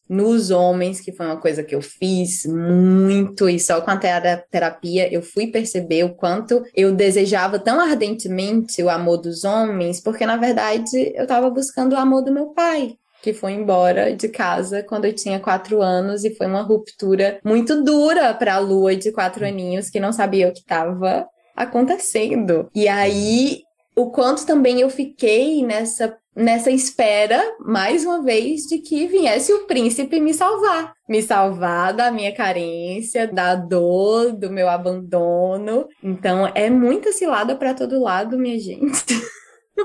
nos 0.08 0.50
homens, 0.50 0.98
que 0.98 1.12
foi 1.12 1.26
uma 1.26 1.36
coisa 1.36 1.62
que 1.62 1.74
eu 1.74 1.82
fiz 1.82 2.46
muito, 2.46 3.50
e 3.50 3.60
só 3.60 3.82
com 3.82 3.90
a 3.90 3.98
terapia 4.50 5.12
eu 5.12 5.20
fui 5.20 5.48
perceber 5.48 6.04
o 6.04 6.14
quanto 6.14 6.64
eu 6.74 6.94
desejava 6.94 7.58
tão 7.58 7.78
ardentemente 7.78 8.82
o 8.82 8.88
amor 8.88 9.18
dos 9.18 9.44
homens, 9.44 10.00
porque 10.00 10.24
na 10.24 10.38
verdade 10.38 11.12
eu 11.14 11.24
estava 11.24 11.50
buscando 11.50 11.92
o 11.92 11.98
amor 11.98 12.22
do 12.22 12.32
meu 12.32 12.46
pai. 12.46 12.94
Que 13.20 13.34
foi 13.34 13.52
embora 13.52 14.16
de 14.16 14.28
casa 14.28 14.82
quando 14.82 15.04
eu 15.04 15.12
tinha 15.12 15.38
quatro 15.38 15.82
anos 15.82 16.24
e 16.24 16.34
foi 16.34 16.46
uma 16.46 16.62
ruptura 16.62 17.40
muito 17.44 17.82
dura 17.82 18.32
para 18.32 18.54
a 18.54 18.58
lua 18.58 18.96
de 18.96 19.12
quatro 19.12 19.44
aninhos 19.44 19.90
que 19.90 20.00
não 20.00 20.12
sabia 20.12 20.48
o 20.48 20.52
que 20.52 20.60
estava 20.60 21.26
acontecendo. 21.54 22.70
E 22.74 22.88
aí 22.88 23.65
o 23.96 24.10
quanto 24.10 24.46
também 24.46 24.80
eu 24.80 24.90
fiquei 24.90 25.64
nessa 25.64 26.16
nessa 26.36 26.70
espera, 26.70 27.42
mais 27.58 28.04
uma 28.04 28.22
vez, 28.22 28.64
de 28.64 28.76
que 28.76 29.06
viesse 29.06 29.50
o 29.54 29.66
príncipe 29.66 30.20
me 30.20 30.34
salvar. 30.34 30.92
Me 31.08 31.22
salvar 31.22 31.94
da 31.94 32.10
minha 32.10 32.30
carência, 32.30 33.26
da 33.26 33.54
dor, 33.54 34.34
do 34.34 34.50
meu 34.50 34.68
abandono. 34.68 35.88
Então, 36.04 36.46
é 36.54 36.68
muita 36.68 37.10
cilada 37.10 37.56
para 37.56 37.72
todo 37.72 38.02
lado, 38.02 38.38
minha 38.38 38.58
gente. 38.58 39.14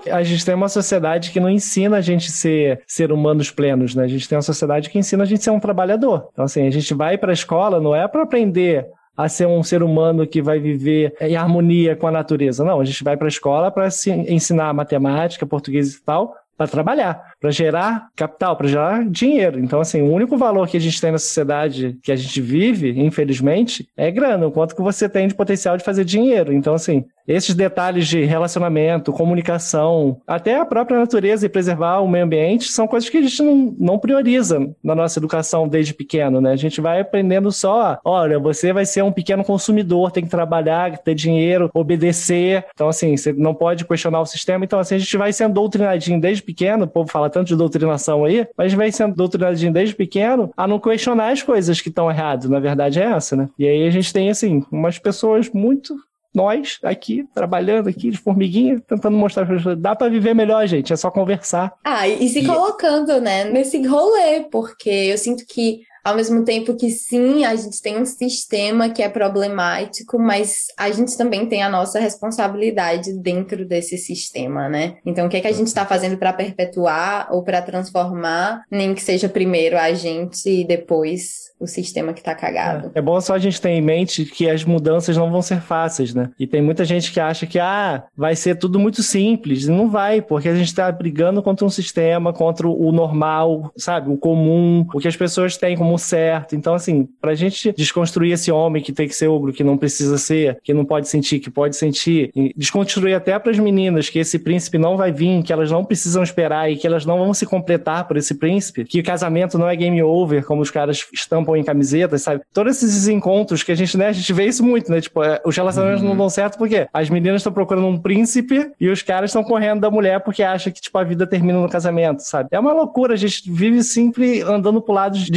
A 0.09 0.23
gente 0.23 0.45
tem 0.45 0.55
uma 0.55 0.69
sociedade 0.69 1.31
que 1.31 1.39
não 1.39 1.49
ensina 1.49 1.97
a 1.97 2.01
gente 2.01 2.31
ser 2.31 2.81
ser 2.87 3.11
humanos 3.11 3.51
plenos, 3.51 3.93
né? 3.93 4.03
A 4.05 4.07
gente 4.07 4.27
tem 4.27 4.37
uma 4.37 4.41
sociedade 4.41 4.89
que 4.89 4.97
ensina 4.97 5.23
a 5.23 5.25
gente 5.25 5.43
ser 5.43 5.51
um 5.51 5.59
trabalhador. 5.59 6.29
Então, 6.31 6.45
assim, 6.45 6.65
a 6.65 6.69
gente 6.69 6.93
vai 6.93 7.17
para 7.17 7.31
a 7.31 7.33
escola 7.33 7.79
não 7.79 7.95
é 7.95 8.07
para 8.07 8.23
aprender 8.23 8.87
a 9.23 9.29
ser 9.29 9.47
um 9.47 9.63
ser 9.63 9.83
humano 9.83 10.25
que 10.25 10.41
vai 10.41 10.59
viver 10.59 11.15
em 11.21 11.35
harmonia 11.35 11.95
com 11.95 12.07
a 12.07 12.11
natureza. 12.11 12.63
Não, 12.63 12.79
a 12.79 12.85
gente 12.85 13.03
vai 13.03 13.15
para 13.15 13.27
a 13.27 13.29
escola 13.29 13.71
para 13.71 13.87
ensinar 14.27 14.73
matemática, 14.73 15.45
português 15.45 15.93
e 15.93 16.03
tal, 16.03 16.35
para 16.57 16.67
trabalhar 16.67 17.30
para 17.41 17.49
gerar 17.49 18.07
capital, 18.15 18.55
para 18.55 18.67
gerar 18.67 19.03
dinheiro. 19.09 19.59
Então, 19.59 19.81
assim, 19.81 20.01
o 20.01 20.13
único 20.13 20.37
valor 20.37 20.67
que 20.67 20.77
a 20.77 20.79
gente 20.79 21.01
tem 21.01 21.11
na 21.11 21.17
sociedade 21.17 21.97
que 22.03 22.11
a 22.11 22.15
gente 22.15 22.39
vive, 22.39 22.91
infelizmente, 23.01 23.89
é 23.97 24.11
grana, 24.11 24.45
o 24.45 24.51
quanto 24.51 24.75
que 24.75 24.81
você 24.81 25.09
tem 25.09 25.27
de 25.27 25.33
potencial 25.33 25.75
de 25.75 25.83
fazer 25.83 26.05
dinheiro. 26.05 26.53
Então, 26.53 26.75
assim, 26.75 27.03
esses 27.27 27.55
detalhes 27.55 28.07
de 28.07 28.23
relacionamento, 28.23 29.11
comunicação, 29.11 30.19
até 30.27 30.59
a 30.59 30.65
própria 30.65 30.99
natureza 30.99 31.45
e 31.45 31.49
preservar 31.49 31.99
o 31.99 32.07
meio 32.07 32.25
ambiente 32.25 32.71
são 32.71 32.87
coisas 32.87 33.09
que 33.09 33.17
a 33.17 33.21
gente 33.21 33.41
não, 33.41 33.75
não 33.79 33.99
prioriza 33.99 34.59
na 34.83 34.93
nossa 34.93 35.19
educação 35.19 35.67
desde 35.67 35.93
pequeno, 35.93 36.41
né? 36.41 36.51
A 36.51 36.57
gente 36.57 36.81
vai 36.81 36.99
aprendendo 36.99 37.51
só, 37.51 37.99
olha, 38.03 38.37
você 38.37 38.73
vai 38.73 38.85
ser 38.85 39.03
um 39.03 39.11
pequeno 39.11 39.43
consumidor, 39.43 40.11
tem 40.11 40.23
que 40.23 40.29
trabalhar, 40.29 40.97
ter 40.97 41.15
dinheiro, 41.15 41.69
obedecer. 41.73 42.65
Então, 42.73 42.89
assim, 42.89 43.15
você 43.15 43.33
não 43.33 43.53
pode 43.53 43.85
questionar 43.85 44.21
o 44.21 44.25
sistema. 44.25 44.65
Então, 44.65 44.79
assim, 44.79 44.95
a 44.95 44.99
gente 44.99 45.17
vai 45.17 45.31
sendo 45.31 45.53
doutrinadinho 45.53 46.19
desde 46.19 46.43
pequeno, 46.43 46.85
o 46.85 46.87
povo 46.87 47.09
fala 47.09 47.29
tanto 47.31 47.47
de 47.47 47.55
doutrinação 47.55 48.23
aí, 48.23 48.47
mas 48.57 48.73
vem 48.73 48.91
sendo 48.91 49.15
doutrinadinho 49.15 49.73
desde 49.73 49.95
pequeno 49.95 50.51
a 50.55 50.67
não 50.67 50.79
questionar 50.79 51.31
as 51.31 51.41
coisas 51.41 51.81
que 51.81 51.89
estão 51.89 52.09
erradas. 52.09 52.49
Na 52.49 52.59
verdade 52.59 52.99
é 52.99 53.05
essa, 53.05 53.35
né? 53.35 53.49
E 53.57 53.67
aí 53.67 53.87
a 53.87 53.89
gente 53.89 54.13
tem, 54.13 54.29
assim, 54.29 54.63
umas 54.71 54.99
pessoas 54.99 55.49
muito 55.49 55.95
nós 56.33 56.79
aqui, 56.83 57.25
trabalhando 57.33 57.89
aqui 57.89 58.09
de 58.09 58.17
formiguinha, 58.17 58.79
tentando 58.79 59.17
mostrar 59.17 59.45
para 59.45 59.55
pessoas, 59.55 59.77
dá 59.77 59.95
para 59.95 60.09
viver 60.09 60.33
melhor, 60.33 60.65
gente, 60.65 60.93
é 60.93 60.95
só 60.95 61.11
conversar. 61.11 61.73
Ah, 61.83 62.07
e 62.07 62.27
se 62.29 62.45
colocando, 62.45 63.19
né, 63.19 63.45
nesse 63.45 63.85
rolê, 63.85 64.41
porque 64.49 64.89
eu 64.89 65.17
sinto 65.17 65.45
que 65.45 65.81
Ao 66.03 66.15
mesmo 66.15 66.43
tempo 66.43 66.75
que 66.75 66.89
sim, 66.89 67.45
a 67.45 67.55
gente 67.55 67.81
tem 67.81 67.99
um 67.99 68.05
sistema 68.05 68.89
que 68.89 69.03
é 69.03 69.09
problemático, 69.09 70.17
mas 70.19 70.67
a 70.77 70.89
gente 70.91 71.17
também 71.17 71.45
tem 71.45 71.61
a 71.61 71.69
nossa 71.69 71.99
responsabilidade 71.99 73.13
dentro 73.19 73.65
desse 73.65 73.97
sistema, 73.97 74.67
né? 74.67 74.95
Então, 75.05 75.27
o 75.27 75.29
que 75.29 75.37
é 75.37 75.41
que 75.41 75.47
a 75.47 75.51
gente 75.51 75.67
está 75.67 75.85
fazendo 75.85 76.17
para 76.17 76.33
perpetuar 76.33 77.27
ou 77.31 77.43
para 77.43 77.61
transformar, 77.61 78.63
nem 78.69 78.93
que 78.93 79.01
seja 79.01 79.29
primeiro 79.29 79.77
a 79.77 79.93
gente 79.93 80.49
e 80.49 80.65
depois 80.65 81.51
o 81.61 81.67
sistema 81.67 82.11
que 82.11 82.23
tá 82.23 82.33
cagado. 82.33 82.91
É, 82.95 82.99
é, 82.99 83.01
bom 83.01 83.21
só 83.21 83.35
a 83.35 83.39
gente 83.39 83.61
ter 83.61 83.69
em 83.69 83.81
mente 83.81 84.25
que 84.25 84.49
as 84.49 84.65
mudanças 84.65 85.15
não 85.15 85.29
vão 85.29 85.43
ser 85.43 85.61
fáceis, 85.61 86.13
né? 86.13 86.31
E 86.39 86.47
tem 86.47 86.61
muita 86.61 86.83
gente 86.83 87.11
que 87.11 87.19
acha 87.19 87.45
que, 87.45 87.59
ah, 87.59 88.03
vai 88.17 88.35
ser 88.35 88.55
tudo 88.55 88.79
muito 88.79 89.03
simples. 89.03 89.67
Não 89.67 89.87
vai, 89.87 90.21
porque 90.21 90.49
a 90.49 90.55
gente 90.55 90.73
tá 90.73 90.91
brigando 90.91 91.43
contra 91.43 91.63
um 91.63 91.69
sistema, 91.69 92.33
contra 92.33 92.67
o 92.67 92.91
normal, 92.91 93.71
sabe? 93.77 94.09
O 94.09 94.17
comum, 94.17 94.87
o 94.91 94.99
que 94.99 95.07
as 95.07 95.15
pessoas 95.15 95.55
têm 95.55 95.77
como 95.77 95.90
certo. 95.97 96.55
Então, 96.55 96.73
assim, 96.73 97.07
pra 97.21 97.35
gente 97.35 97.71
desconstruir 97.73 98.33
esse 98.33 98.51
homem 98.51 98.81
que 98.81 98.91
tem 98.91 99.07
que 99.07 99.15
ser 99.15 99.27
ogro, 99.27 99.53
que 99.53 99.63
não 99.63 99.77
precisa 99.77 100.17
ser, 100.17 100.59
que 100.63 100.73
não 100.73 100.83
pode 100.83 101.07
sentir, 101.07 101.39
que 101.39 101.49
pode 101.49 101.75
sentir, 101.75 102.31
desconstruir 102.55 103.13
até 103.13 103.37
para 103.37 103.51
as 103.51 103.59
meninas 103.59 104.09
que 104.09 104.19
esse 104.19 104.39
príncipe 104.39 104.77
não 104.77 104.97
vai 104.97 105.11
vir, 105.11 105.43
que 105.43 105.53
elas 105.53 105.69
não 105.69 105.85
precisam 105.85 106.23
esperar 106.23 106.71
e 106.71 106.75
que 106.75 106.87
elas 106.87 107.05
não 107.05 107.19
vão 107.19 107.33
se 107.33 107.45
completar 107.45 108.07
por 108.07 108.17
esse 108.17 108.35
príncipe, 108.35 108.85
que 108.85 108.99
o 108.99 109.03
casamento 109.03 109.57
não 109.57 109.67
é 109.67 109.75
game 109.75 110.01
over, 110.01 110.43
como 110.45 110.61
os 110.61 110.71
caras 110.71 111.05
estampam 111.13 111.51
põe 111.51 111.63
camisetas, 111.63 112.21
sabe? 112.21 112.41
Todos 112.53 112.81
esses 112.81 113.09
encontros 113.09 113.61
que 113.61 113.73
a 113.73 113.75
gente, 113.75 113.97
né, 113.97 114.07
a 114.07 114.11
gente 114.13 114.31
vê 114.31 114.45
isso 114.45 114.63
muito, 114.63 114.89
né? 114.89 115.01
Tipo, 115.01 115.21
é, 115.21 115.41
os 115.45 115.55
relacionamentos 115.55 116.01
uhum. 116.01 116.09
não 116.09 116.17
dão 116.17 116.29
certo 116.29 116.57
porque 116.57 116.87
as 116.93 117.09
meninas 117.09 117.41
estão 117.41 117.51
procurando 117.51 117.87
um 117.87 117.97
príncipe 117.97 118.71
e 118.79 118.87
os 118.87 119.01
caras 119.01 119.31
estão 119.31 119.43
correndo 119.43 119.81
da 119.81 119.91
mulher 119.91 120.21
porque 120.21 120.41
acham 120.41 120.71
que, 120.71 120.79
tipo, 120.79 120.97
a 120.97 121.03
vida 121.03 121.27
termina 121.27 121.59
no 121.59 121.67
casamento, 121.67 122.19
sabe? 122.19 122.47
É 122.51 122.59
uma 122.59 122.71
loucura, 122.71 123.15
a 123.15 123.17
gente 123.17 123.51
vive 123.51 123.83
sempre 123.83 124.41
andando 124.41 124.81
por 124.81 124.93
lados 124.93 125.29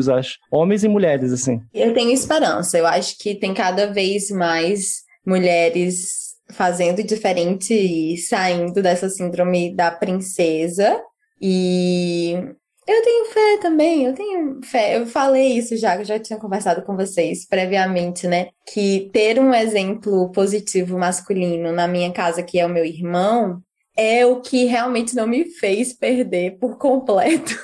distintos, 0.00 0.08
acho. 0.08 0.38
Homens 0.50 0.84
e 0.84 0.88
mulheres, 0.88 1.32
assim. 1.32 1.60
Eu 1.72 1.92
tenho 1.92 2.10
esperança, 2.10 2.78
eu 2.78 2.86
acho 2.86 3.18
que 3.18 3.34
tem 3.34 3.52
cada 3.52 3.92
vez 3.92 4.30
mais 4.30 5.02
mulheres 5.26 6.30
fazendo 6.50 7.02
diferente 7.02 7.72
e 7.74 8.16
saindo 8.16 8.82
dessa 8.82 9.08
síndrome 9.08 9.74
da 9.74 9.90
princesa. 9.90 11.00
E 11.40 12.32
eu 12.86 13.02
tenho 13.02 13.24
fé 13.26 13.58
também, 13.60 14.04
eu 14.04 14.14
tenho 14.14 14.60
fé. 14.64 14.96
Eu 14.96 15.06
falei 15.06 15.58
isso 15.58 15.76
já, 15.76 15.96
eu 15.96 16.04
já 16.04 16.18
tinha 16.18 16.38
conversado 16.38 16.82
com 16.82 16.96
vocês 16.96 17.46
previamente, 17.46 18.26
né? 18.26 18.48
Que 18.72 19.08
ter 19.12 19.38
um 19.38 19.54
exemplo 19.54 20.30
positivo 20.32 20.98
masculino 20.98 21.72
na 21.72 21.86
minha 21.86 22.12
casa, 22.12 22.42
que 22.42 22.58
é 22.58 22.66
o 22.66 22.70
meu 22.70 22.84
irmão, 22.84 23.60
é 23.96 24.26
o 24.26 24.40
que 24.40 24.64
realmente 24.64 25.14
não 25.14 25.26
me 25.26 25.44
fez 25.44 25.92
perder 25.92 26.58
por 26.58 26.78
completo 26.78 27.54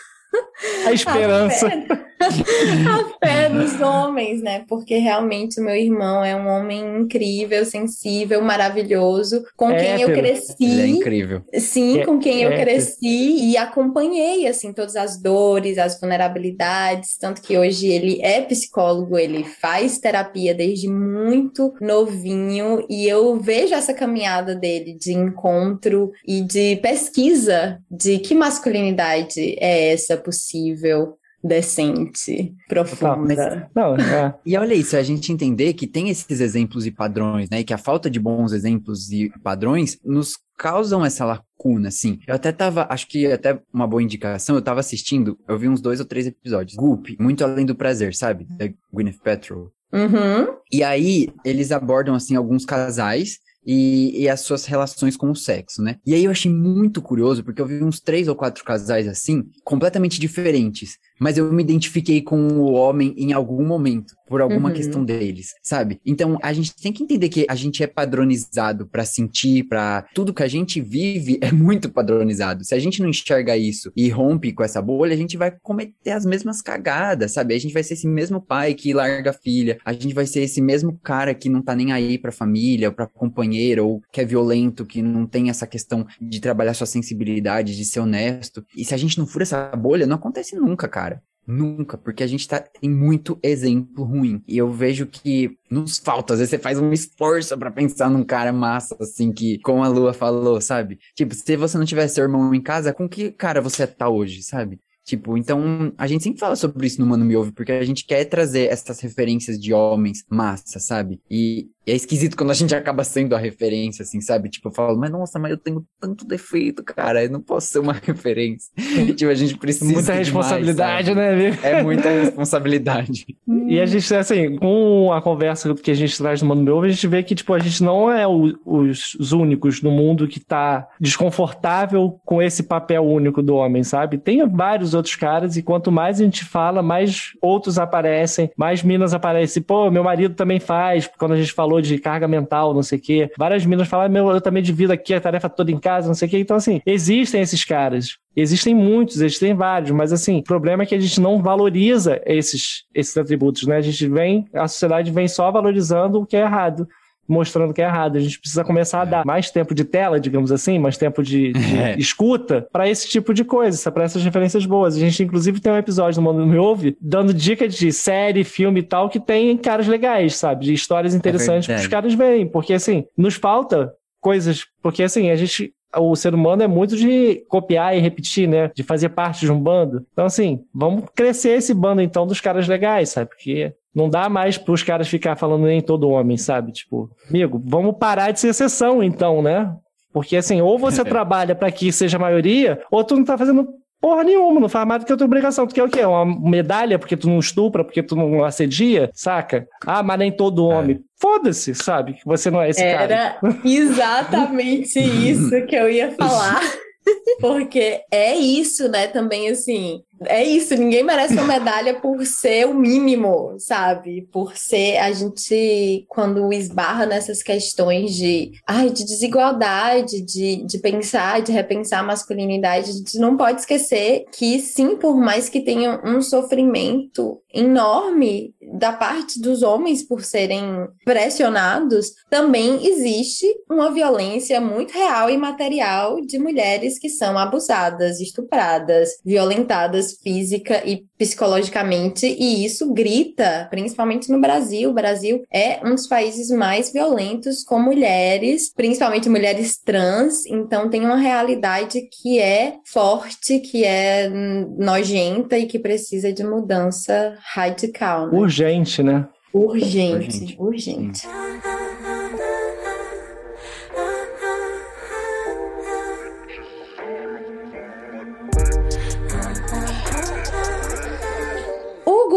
a 0.86 0.92
esperança. 0.92 1.66
A 1.66 1.70
fé, 1.70 2.06
a 2.88 3.26
fé 3.26 3.48
dos 3.48 3.80
homens, 3.80 4.42
né? 4.42 4.64
Porque 4.68 4.96
realmente 4.96 5.60
o 5.60 5.64
meu 5.64 5.74
irmão 5.74 6.24
é 6.24 6.34
um 6.34 6.48
homem 6.48 7.00
incrível, 7.00 7.64
sensível, 7.64 8.42
maravilhoso, 8.42 9.44
com 9.56 9.70
é, 9.70 9.78
quem 9.78 10.02
eu 10.02 10.12
cresci. 10.12 10.54
Ele 10.60 10.82
é 10.82 10.86
incrível. 10.86 11.42
Sim, 11.54 12.00
é, 12.00 12.04
com 12.04 12.18
quem 12.18 12.42
eu 12.42 12.50
é, 12.50 12.60
cresci 12.60 13.50
e 13.50 13.56
acompanhei, 13.56 14.46
assim, 14.46 14.72
todas 14.72 14.96
as 14.96 15.20
dores, 15.20 15.78
as 15.78 15.98
vulnerabilidades. 16.00 17.16
Tanto 17.18 17.42
que 17.42 17.56
hoje 17.56 17.88
ele 17.88 18.20
é 18.22 18.40
psicólogo, 18.42 19.18
ele 19.18 19.44
faz 19.44 19.98
terapia 19.98 20.54
desde 20.54 20.88
muito 20.88 21.74
novinho 21.80 22.84
e 22.88 23.08
eu 23.08 23.38
vejo 23.38 23.74
essa 23.74 23.94
caminhada 23.94 24.54
dele 24.54 24.96
de 24.98 25.12
encontro 25.12 26.12
e 26.26 26.42
de 26.42 26.76
pesquisa 26.76 27.78
de 27.90 28.18
que 28.18 28.34
masculinidade 28.34 29.56
é 29.58 29.92
essa 29.92 30.16
possível 30.16 31.16
decente, 31.46 32.54
profunda. 32.68 33.70
Não, 33.74 33.96
é. 33.96 34.34
E 34.44 34.56
olha 34.56 34.74
isso, 34.74 34.96
a 34.96 35.02
gente 35.02 35.32
entender 35.32 35.72
que 35.74 35.86
tem 35.86 36.08
esses 36.08 36.40
exemplos 36.40 36.86
e 36.86 36.90
padrões, 36.90 37.48
né? 37.50 37.60
E 37.60 37.64
que 37.64 37.74
a 37.74 37.78
falta 37.78 38.10
de 38.10 38.18
bons 38.18 38.52
exemplos 38.52 39.10
e 39.10 39.30
padrões 39.42 39.98
nos 40.04 40.38
causam 40.56 41.04
essa 41.04 41.24
lacuna, 41.24 41.88
assim. 41.88 42.18
Eu 42.26 42.34
até 42.34 42.50
tava, 42.50 42.86
acho 42.90 43.06
que 43.08 43.26
até 43.26 43.60
uma 43.72 43.86
boa 43.86 44.02
indicação, 44.02 44.56
eu 44.56 44.62
tava 44.62 44.80
assistindo, 44.80 45.38
eu 45.48 45.58
vi 45.58 45.68
uns 45.68 45.80
dois 45.80 46.00
ou 46.00 46.06
três 46.06 46.26
episódios. 46.26 46.76
Goop, 46.76 47.16
Muito 47.20 47.44
Além 47.44 47.66
do 47.66 47.74
Prazer, 47.74 48.14
sabe? 48.14 48.46
Da 48.50 48.68
Gwyneth 48.92 49.18
Paltrow. 49.22 49.70
Uhum. 49.92 50.56
E 50.72 50.82
aí, 50.82 51.28
eles 51.44 51.70
abordam, 51.72 52.14
assim, 52.14 52.34
alguns 52.34 52.64
casais 52.64 53.38
e, 53.66 54.22
e, 54.22 54.28
as 54.28 54.40
suas 54.40 54.64
relações 54.64 55.16
com 55.16 55.28
o 55.28 55.34
sexo, 55.34 55.82
né? 55.82 55.96
E 56.06 56.14
aí 56.14 56.24
eu 56.24 56.30
achei 56.30 56.50
muito 56.50 57.02
curioso, 57.02 57.42
porque 57.42 57.60
eu 57.60 57.66
vi 57.66 57.82
uns 57.82 57.98
três 57.98 58.28
ou 58.28 58.36
quatro 58.36 58.62
casais 58.62 59.08
assim, 59.08 59.44
completamente 59.64 60.20
diferentes 60.20 60.98
mas 61.18 61.38
eu 61.38 61.52
me 61.52 61.62
identifiquei 61.62 62.20
com 62.20 62.36
o 62.36 62.72
homem 62.72 63.14
em 63.16 63.32
algum 63.32 63.64
momento, 63.64 64.14
por 64.26 64.40
alguma 64.40 64.68
uhum. 64.68 64.74
questão 64.74 65.04
deles, 65.04 65.54
sabe? 65.62 66.00
Então 66.04 66.38
a 66.42 66.52
gente 66.52 66.74
tem 66.74 66.92
que 66.92 67.02
entender 67.02 67.28
que 67.28 67.46
a 67.48 67.54
gente 67.54 67.82
é 67.82 67.86
padronizado 67.86 68.86
para 68.86 69.04
sentir, 69.04 69.64
para 69.64 70.04
tudo 70.14 70.34
que 70.34 70.42
a 70.42 70.48
gente 70.48 70.80
vive 70.80 71.38
é 71.40 71.52
muito 71.52 71.88
padronizado. 71.88 72.64
Se 72.64 72.74
a 72.74 72.78
gente 72.78 73.00
não 73.00 73.08
enxerga 73.08 73.56
isso 73.56 73.92
e 73.96 74.08
rompe 74.08 74.52
com 74.52 74.64
essa 74.64 74.82
bolha, 74.82 75.14
a 75.14 75.16
gente 75.16 75.36
vai 75.36 75.50
cometer 75.62 76.10
as 76.10 76.26
mesmas 76.26 76.60
cagadas, 76.60 77.32
sabe? 77.32 77.54
A 77.54 77.58
gente 77.58 77.72
vai 77.72 77.82
ser 77.82 77.94
esse 77.94 78.06
mesmo 78.06 78.40
pai 78.40 78.74
que 78.74 78.92
larga 78.92 79.30
a 79.30 79.34
filha, 79.34 79.78
a 79.84 79.92
gente 79.92 80.14
vai 80.14 80.26
ser 80.26 80.40
esse 80.40 80.60
mesmo 80.60 80.98
cara 81.02 81.34
que 81.34 81.48
não 81.48 81.62
tá 81.62 81.74
nem 81.74 81.92
aí 81.92 82.18
pra 82.18 82.32
família, 82.32 82.88
ou 82.88 82.94
pra 82.94 83.06
companheiro, 83.06 83.86
ou 83.86 84.02
que 84.12 84.20
é 84.20 84.24
violento, 84.24 84.84
que 84.84 85.00
não 85.02 85.26
tem 85.26 85.50
essa 85.50 85.66
questão 85.66 86.06
de 86.20 86.40
trabalhar 86.40 86.74
sua 86.74 86.86
sensibilidade, 86.86 87.76
de 87.76 87.84
ser 87.84 88.00
honesto. 88.00 88.64
E 88.76 88.84
se 88.84 88.94
a 88.94 88.96
gente 88.96 89.18
não 89.18 89.26
fura 89.26 89.44
essa 89.44 89.68
bolha, 89.76 90.06
não 90.06 90.16
acontece 90.16 90.56
nunca, 90.56 90.88
cara. 90.88 91.05
Nunca, 91.46 91.96
porque 91.96 92.24
a 92.24 92.26
gente 92.26 92.48
tá 92.48 92.64
em 92.82 92.90
muito 92.90 93.38
exemplo 93.42 94.04
ruim. 94.04 94.42
E 94.48 94.58
eu 94.58 94.70
vejo 94.70 95.06
que 95.06 95.56
nos 95.70 95.98
falta. 95.98 96.32
Às 96.34 96.40
vezes 96.40 96.50
você 96.50 96.58
faz 96.58 96.78
um 96.78 96.92
esforço 96.92 97.56
para 97.56 97.70
pensar 97.70 98.10
num 98.10 98.24
cara 98.24 98.52
massa, 98.52 98.96
assim, 99.00 99.32
que, 99.32 99.58
como 99.60 99.84
a 99.84 99.88
Lua 99.88 100.12
falou, 100.12 100.60
sabe? 100.60 100.98
Tipo, 101.14 101.34
se 101.34 101.56
você 101.56 101.78
não 101.78 101.84
tivesse 101.84 102.16
seu 102.16 102.24
irmão 102.24 102.52
em 102.52 102.60
casa, 102.60 102.92
com 102.92 103.08
que 103.08 103.30
cara 103.30 103.60
você 103.60 103.86
tá 103.86 104.08
hoje, 104.08 104.42
sabe? 104.42 104.80
Tipo, 105.04 105.38
então 105.38 105.92
a 105.96 106.08
gente 106.08 106.24
sempre 106.24 106.40
fala 106.40 106.56
sobre 106.56 106.84
isso 106.84 107.00
no 107.00 107.06
Mano 107.06 107.24
Me 107.24 107.36
Ouve, 107.36 107.52
porque 107.52 107.70
a 107.70 107.84
gente 107.84 108.04
quer 108.04 108.24
trazer 108.24 108.68
essas 108.72 108.98
referências 108.98 109.56
de 109.56 109.72
homens 109.72 110.24
massa, 110.28 110.80
sabe? 110.80 111.20
E 111.30 111.68
e 111.86 111.92
é 111.92 111.94
esquisito 111.94 112.36
quando 112.36 112.50
a 112.50 112.54
gente 112.54 112.74
acaba 112.74 113.04
sendo 113.04 113.36
a 113.36 113.38
referência, 113.38 114.02
assim, 114.02 114.20
sabe? 114.20 114.48
Tipo, 114.48 114.68
eu 114.68 114.72
falo, 114.72 114.98
mas 114.98 115.10
nossa, 115.10 115.38
mas 115.38 115.52
eu 115.52 115.56
tenho 115.56 115.84
tanto 116.00 116.26
defeito, 116.26 116.82
cara, 116.82 117.22
eu 117.22 117.30
não 117.30 117.40
posso 117.40 117.68
ser 117.68 117.78
uma 117.78 117.92
referência. 118.02 118.72
E, 118.76 119.14
tipo, 119.14 119.30
a 119.30 119.34
gente 119.34 119.56
precisa. 119.56 119.92
Muita 119.92 120.12
responsabilidade, 120.14 121.14
né, 121.14 121.32
amigo? 121.32 121.56
É 121.62 121.82
muita 121.84 122.08
responsabilidade. 122.08 123.24
e 123.68 123.80
a 123.80 123.86
gente, 123.86 124.12
assim, 124.14 124.56
com 124.56 125.12
a 125.12 125.22
conversa 125.22 125.72
que 125.74 125.92
a 125.92 125.94
gente 125.94 126.18
traz 126.18 126.42
no 126.42 126.48
Mundo 126.48 126.62
Meu, 126.62 126.82
a 126.82 126.88
gente 126.88 127.06
vê 127.06 127.22
que, 127.22 127.36
tipo, 127.36 127.54
a 127.54 127.58
gente 127.60 127.82
não 127.84 128.10
é 128.10 128.26
o, 128.26 128.52
os 128.64 129.32
únicos 129.32 129.80
no 129.80 129.92
mundo 129.92 130.26
que 130.26 130.40
tá 130.40 130.88
desconfortável 131.00 132.20
com 132.24 132.42
esse 132.42 132.64
papel 132.64 133.04
único 133.04 133.40
do 133.40 133.54
homem, 133.54 133.84
sabe? 133.84 134.18
Tem 134.18 134.44
vários 134.48 134.92
outros 134.92 135.14
caras, 135.14 135.56
e 135.56 135.62
quanto 135.62 135.92
mais 135.92 136.20
a 136.20 136.24
gente 136.24 136.44
fala, 136.44 136.82
mais 136.82 137.30
outros 137.40 137.78
aparecem, 137.78 138.50
mais 138.56 138.82
minas 138.82 139.14
aparecem. 139.14 139.62
Pô, 139.62 139.88
meu 139.88 140.02
marido 140.02 140.34
também 140.34 140.58
faz, 140.58 141.08
quando 141.16 141.34
a 141.34 141.36
gente 141.36 141.52
falou 141.52 141.75
falou 141.76 141.80
de 141.80 141.98
carga 141.98 142.26
mental, 142.26 142.74
não 142.74 142.82
sei 142.82 142.98
o 142.98 143.02
quê. 143.02 143.30
Várias 143.36 143.64
meninas 143.64 143.88
falam, 143.88 144.08
meu, 144.08 144.30
eu 144.30 144.40
também 144.40 144.62
divido 144.62 144.92
aqui 144.92 145.14
a 145.14 145.20
tarefa 145.20 145.48
toda 145.48 145.70
em 145.70 145.78
casa, 145.78 146.08
não 146.08 146.14
sei 146.14 146.28
o 146.28 146.30
quê. 146.30 146.38
Então, 146.38 146.56
assim, 146.56 146.80
existem 146.86 147.40
esses 147.40 147.64
caras. 147.64 148.18
Existem 148.34 148.74
muitos, 148.74 149.20
existem 149.20 149.54
vários, 149.54 149.90
mas 149.92 150.12
assim, 150.12 150.38
o 150.38 150.42
problema 150.42 150.82
é 150.82 150.86
que 150.86 150.94
a 150.94 151.00
gente 151.00 151.20
não 151.20 151.42
valoriza 151.42 152.20
esses, 152.26 152.84
esses 152.94 153.16
atributos, 153.16 153.66
né? 153.66 153.76
A 153.76 153.80
gente 153.80 154.06
vem, 154.08 154.46
a 154.52 154.68
sociedade 154.68 155.10
vem 155.10 155.26
só 155.26 155.50
valorizando 155.50 156.20
o 156.20 156.26
que 156.26 156.36
é 156.36 156.40
errado 156.40 156.86
mostrando 157.28 157.72
que 157.72 157.82
é 157.82 157.84
errado. 157.84 158.16
A 158.16 158.20
gente 158.20 158.38
precisa 158.38 158.64
começar 158.64 159.02
a 159.02 159.04
dar 159.04 159.26
mais 159.26 159.50
tempo 159.50 159.74
de 159.74 159.84
tela, 159.84 160.20
digamos 160.20 160.52
assim, 160.52 160.78
mais 160.78 160.96
tempo 160.96 161.22
de, 161.22 161.52
de 161.52 161.76
é. 161.76 161.96
escuta 161.98 162.66
para 162.72 162.88
esse 162.88 163.08
tipo 163.08 163.32
de 163.34 163.44
coisa, 163.44 163.90
para 163.90 164.04
essas 164.04 164.22
referências 164.22 164.64
boas. 164.66 164.96
A 164.96 165.00
gente, 165.00 165.22
inclusive, 165.22 165.60
tem 165.60 165.72
um 165.72 165.76
episódio 165.76 166.20
no 166.20 166.32
Mundo 166.32 166.46
Me 166.46 166.58
Ouve 166.58 166.96
dando 167.00 167.34
dica 167.34 167.68
de 167.68 167.92
série, 167.92 168.44
filme 168.44 168.80
e 168.80 168.84
tal, 168.84 169.08
que 169.08 169.20
tem 169.20 169.56
caras 169.56 169.86
legais, 169.86 170.36
sabe? 170.36 170.66
De 170.66 170.72
histórias 170.72 171.14
é 171.14 171.16
interessantes 171.16 171.68
é 171.68 171.74
que 171.74 171.80
os 171.80 171.86
caras 171.86 172.14
veem. 172.14 172.46
Porque, 172.46 172.72
assim, 172.72 173.04
nos 173.16 173.34
falta 173.34 173.92
coisas. 174.20 174.64
Porque, 174.82 175.02
assim, 175.02 175.30
a 175.30 175.36
gente 175.36 175.72
o 175.94 176.14
ser 176.16 176.34
humano 176.34 176.62
é 176.62 176.66
muito 176.66 176.96
de 176.96 177.44
copiar 177.48 177.96
e 177.96 178.00
repetir, 178.00 178.48
né? 178.48 178.70
De 178.74 178.82
fazer 178.82 179.10
parte 179.10 179.40
de 179.40 179.52
um 179.52 179.60
bando. 179.60 180.04
Então, 180.12 180.26
assim, 180.26 180.64
vamos 180.74 181.04
crescer 181.14 181.50
esse 181.50 181.72
bando, 181.72 182.02
então, 182.02 182.26
dos 182.26 182.40
caras 182.40 182.66
legais, 182.68 183.10
sabe? 183.10 183.30
Porque 183.30 183.74
não 183.94 184.08
dá 184.10 184.28
mais 184.28 184.58
pros 184.58 184.82
caras 184.82 185.08
ficar 185.08 185.36
falando 185.36 185.64
nem 185.64 185.80
todo 185.80 186.10
homem, 186.10 186.36
sabe? 186.36 186.72
Tipo, 186.72 187.10
amigo, 187.28 187.62
vamos 187.64 187.96
parar 187.98 188.30
de 188.30 188.40
ser 188.40 188.48
exceção, 188.48 189.02
então, 189.02 189.40
né? 189.40 189.74
Porque, 190.12 190.36
assim, 190.36 190.60
ou 190.60 190.78
você 190.78 191.02
trabalha 191.04 191.54
para 191.54 191.70
que 191.70 191.90
seja 191.92 192.16
a 192.16 192.20
maioria, 192.20 192.82
ou 192.90 193.04
tu 193.04 193.16
não 193.16 193.24
tá 193.24 193.38
fazendo 193.38 193.68
porra 194.06 194.22
nenhuma, 194.22 194.60
não 194.60 194.68
faz 194.68 194.86
mais 194.86 195.02
do 195.02 195.06
que 195.06 195.12
a 195.12 195.16
tua 195.16 195.24
obrigação. 195.24 195.66
Tu 195.66 195.74
quer 195.74 195.82
o 195.82 195.88
quê? 195.88 196.04
Uma 196.04 196.24
medalha 196.24 196.96
porque 196.96 197.16
tu 197.16 197.28
não 197.28 197.40
estupra, 197.40 197.82
porque 197.82 198.04
tu 198.04 198.14
não 198.14 198.44
assedia, 198.44 199.10
saca? 199.12 199.66
Ah, 199.84 200.00
mas 200.00 200.16
nem 200.16 200.30
todo 200.30 200.70
é. 200.70 200.74
homem. 200.76 200.96
É. 200.96 201.00
Foda-se, 201.20 201.74
sabe? 201.74 202.12
Que 202.12 202.24
você 202.24 202.48
não 202.48 202.62
é 202.62 202.70
esse 202.70 202.80
Era 202.80 202.98
cara. 202.98 203.14
Era 203.42 203.58
exatamente 203.68 205.00
isso 205.00 205.50
que 205.66 205.74
eu 205.74 205.90
ia 205.90 206.12
falar. 206.12 206.60
Porque 207.40 208.02
é 208.12 208.36
isso, 208.36 208.88
né? 208.88 209.08
Também 209.08 209.48
assim, 209.48 210.02
é 210.24 210.42
isso, 210.44 210.74
ninguém 210.74 211.02
merece 211.02 211.34
uma 211.34 211.44
medalha 211.44 211.94
por 212.00 212.24
ser 212.24 212.66
o 212.66 212.74
mínimo, 212.74 213.56
sabe? 213.58 214.26
Por 214.32 214.56
ser 214.56 214.96
a 214.98 215.12
gente, 215.12 216.04
quando 216.08 216.52
esbarra 216.52 217.04
nessas 217.06 217.42
questões 217.42 218.14
de, 218.14 218.52
ai, 218.66 218.90
de 218.90 219.04
desigualdade, 219.04 220.22
de, 220.22 220.64
de 220.64 220.78
pensar, 220.78 221.42
de 221.42 221.52
repensar 221.52 222.00
a 222.00 222.06
masculinidade, 222.06 222.90
a 222.90 222.92
gente 222.94 223.18
não 223.18 223.36
pode 223.36 223.60
esquecer 223.60 224.24
que, 224.32 224.58
sim, 224.58 224.96
por 224.96 225.16
mais 225.16 225.48
que 225.48 225.60
tenha 225.60 226.00
um 226.04 226.22
sofrimento 226.22 227.40
enorme 227.52 228.54
da 228.78 228.92
parte 228.92 229.40
dos 229.40 229.62
homens 229.62 230.02
por 230.02 230.22
serem 230.22 230.86
pressionados, 231.04 232.12
também 232.28 232.86
existe 232.86 233.46
uma 233.70 233.90
violência 233.90 234.60
muito 234.60 234.92
real 234.92 235.30
e 235.30 235.36
material 235.36 236.20
de 236.20 236.38
mulheres 236.38 236.98
que 236.98 237.08
são 237.08 237.38
abusadas, 237.38 238.20
estupradas, 238.20 239.10
violentadas 239.24 240.05
física 240.22 240.82
e 240.84 241.04
psicologicamente, 241.18 242.26
e 242.26 242.64
isso 242.64 242.92
grita, 242.92 243.66
principalmente 243.70 244.30
no 244.30 244.40
Brasil. 244.40 244.90
O 244.90 244.94
Brasil 244.94 245.44
é 245.52 245.80
um 245.84 245.94
dos 245.94 246.06
países 246.06 246.50
mais 246.50 246.92
violentos 246.92 247.64
com 247.64 247.78
mulheres, 247.78 248.72
principalmente 248.74 249.28
mulheres 249.28 249.78
trans, 249.78 250.46
então 250.46 250.88
tem 250.90 251.04
uma 251.04 251.16
realidade 251.16 252.02
que 252.02 252.38
é 252.38 252.74
forte, 252.84 253.60
que 253.60 253.84
é 253.84 254.28
nojenta 254.28 255.58
e 255.58 255.66
que 255.66 255.78
precisa 255.78 256.32
de 256.32 256.44
mudança 256.44 257.36
radical. 257.54 258.30
Né? 258.30 258.38
Urgente, 258.38 259.02
né? 259.02 259.28
Urgente, 259.52 260.56
urgente. 260.58 261.26
urgente. 261.26 261.75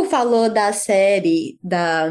Falou 0.09 0.49
da 0.49 0.73
série 0.73 1.57
da, 1.63 2.09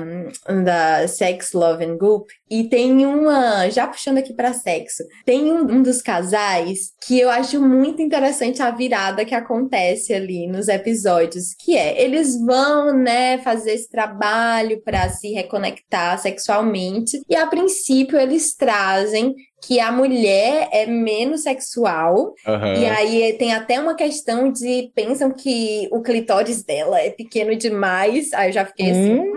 da 0.64 1.08
Sex, 1.08 1.52
Love 1.52 1.84
and 1.84 1.98
Goop 1.98 2.32
e 2.50 2.64
tem 2.64 3.06
uma, 3.06 3.68
já 3.70 3.86
puxando 3.86 4.18
aqui 4.18 4.32
para 4.32 4.52
sexo, 4.52 5.04
tem 5.24 5.52
um, 5.52 5.62
um, 5.62 5.82
dos 5.82 6.00
casais 6.02 6.92
que 7.06 7.18
eu 7.18 7.30
acho 7.30 7.60
muito 7.60 8.02
interessante 8.02 8.62
a 8.62 8.70
virada 8.70 9.24
que 9.24 9.34
acontece 9.34 10.12
ali 10.14 10.46
nos 10.46 10.68
episódios, 10.68 11.54
que 11.58 11.76
é, 11.76 12.00
eles 12.02 12.38
vão, 12.40 12.96
né, 12.96 13.38
fazer 13.38 13.72
esse 13.72 13.90
trabalho 13.90 14.82
para 14.82 15.08
se 15.10 15.32
reconectar 15.32 16.18
sexualmente 16.18 17.20
e 17.28 17.36
a 17.36 17.46
princípio 17.46 18.18
eles 18.18 18.54
trazem 18.54 19.34
que 19.60 19.80
a 19.80 19.90
mulher 19.90 20.68
é 20.72 20.86
menos 20.86 21.42
sexual. 21.42 22.34
Uhum. 22.46 22.74
E 22.80 22.86
aí 22.86 23.32
tem 23.34 23.52
até 23.52 23.80
uma 23.80 23.94
questão 23.94 24.52
de 24.52 24.90
pensam 24.94 25.32
que 25.32 25.88
o 25.90 26.00
clitóris 26.00 26.62
dela 26.62 27.00
é 27.00 27.10
pequeno 27.10 27.56
demais. 27.56 28.32
Aí 28.32 28.50
eu 28.50 28.52
já 28.52 28.64
fiquei 28.64 28.90
assim. 28.90 29.18
Hum. 29.18 29.32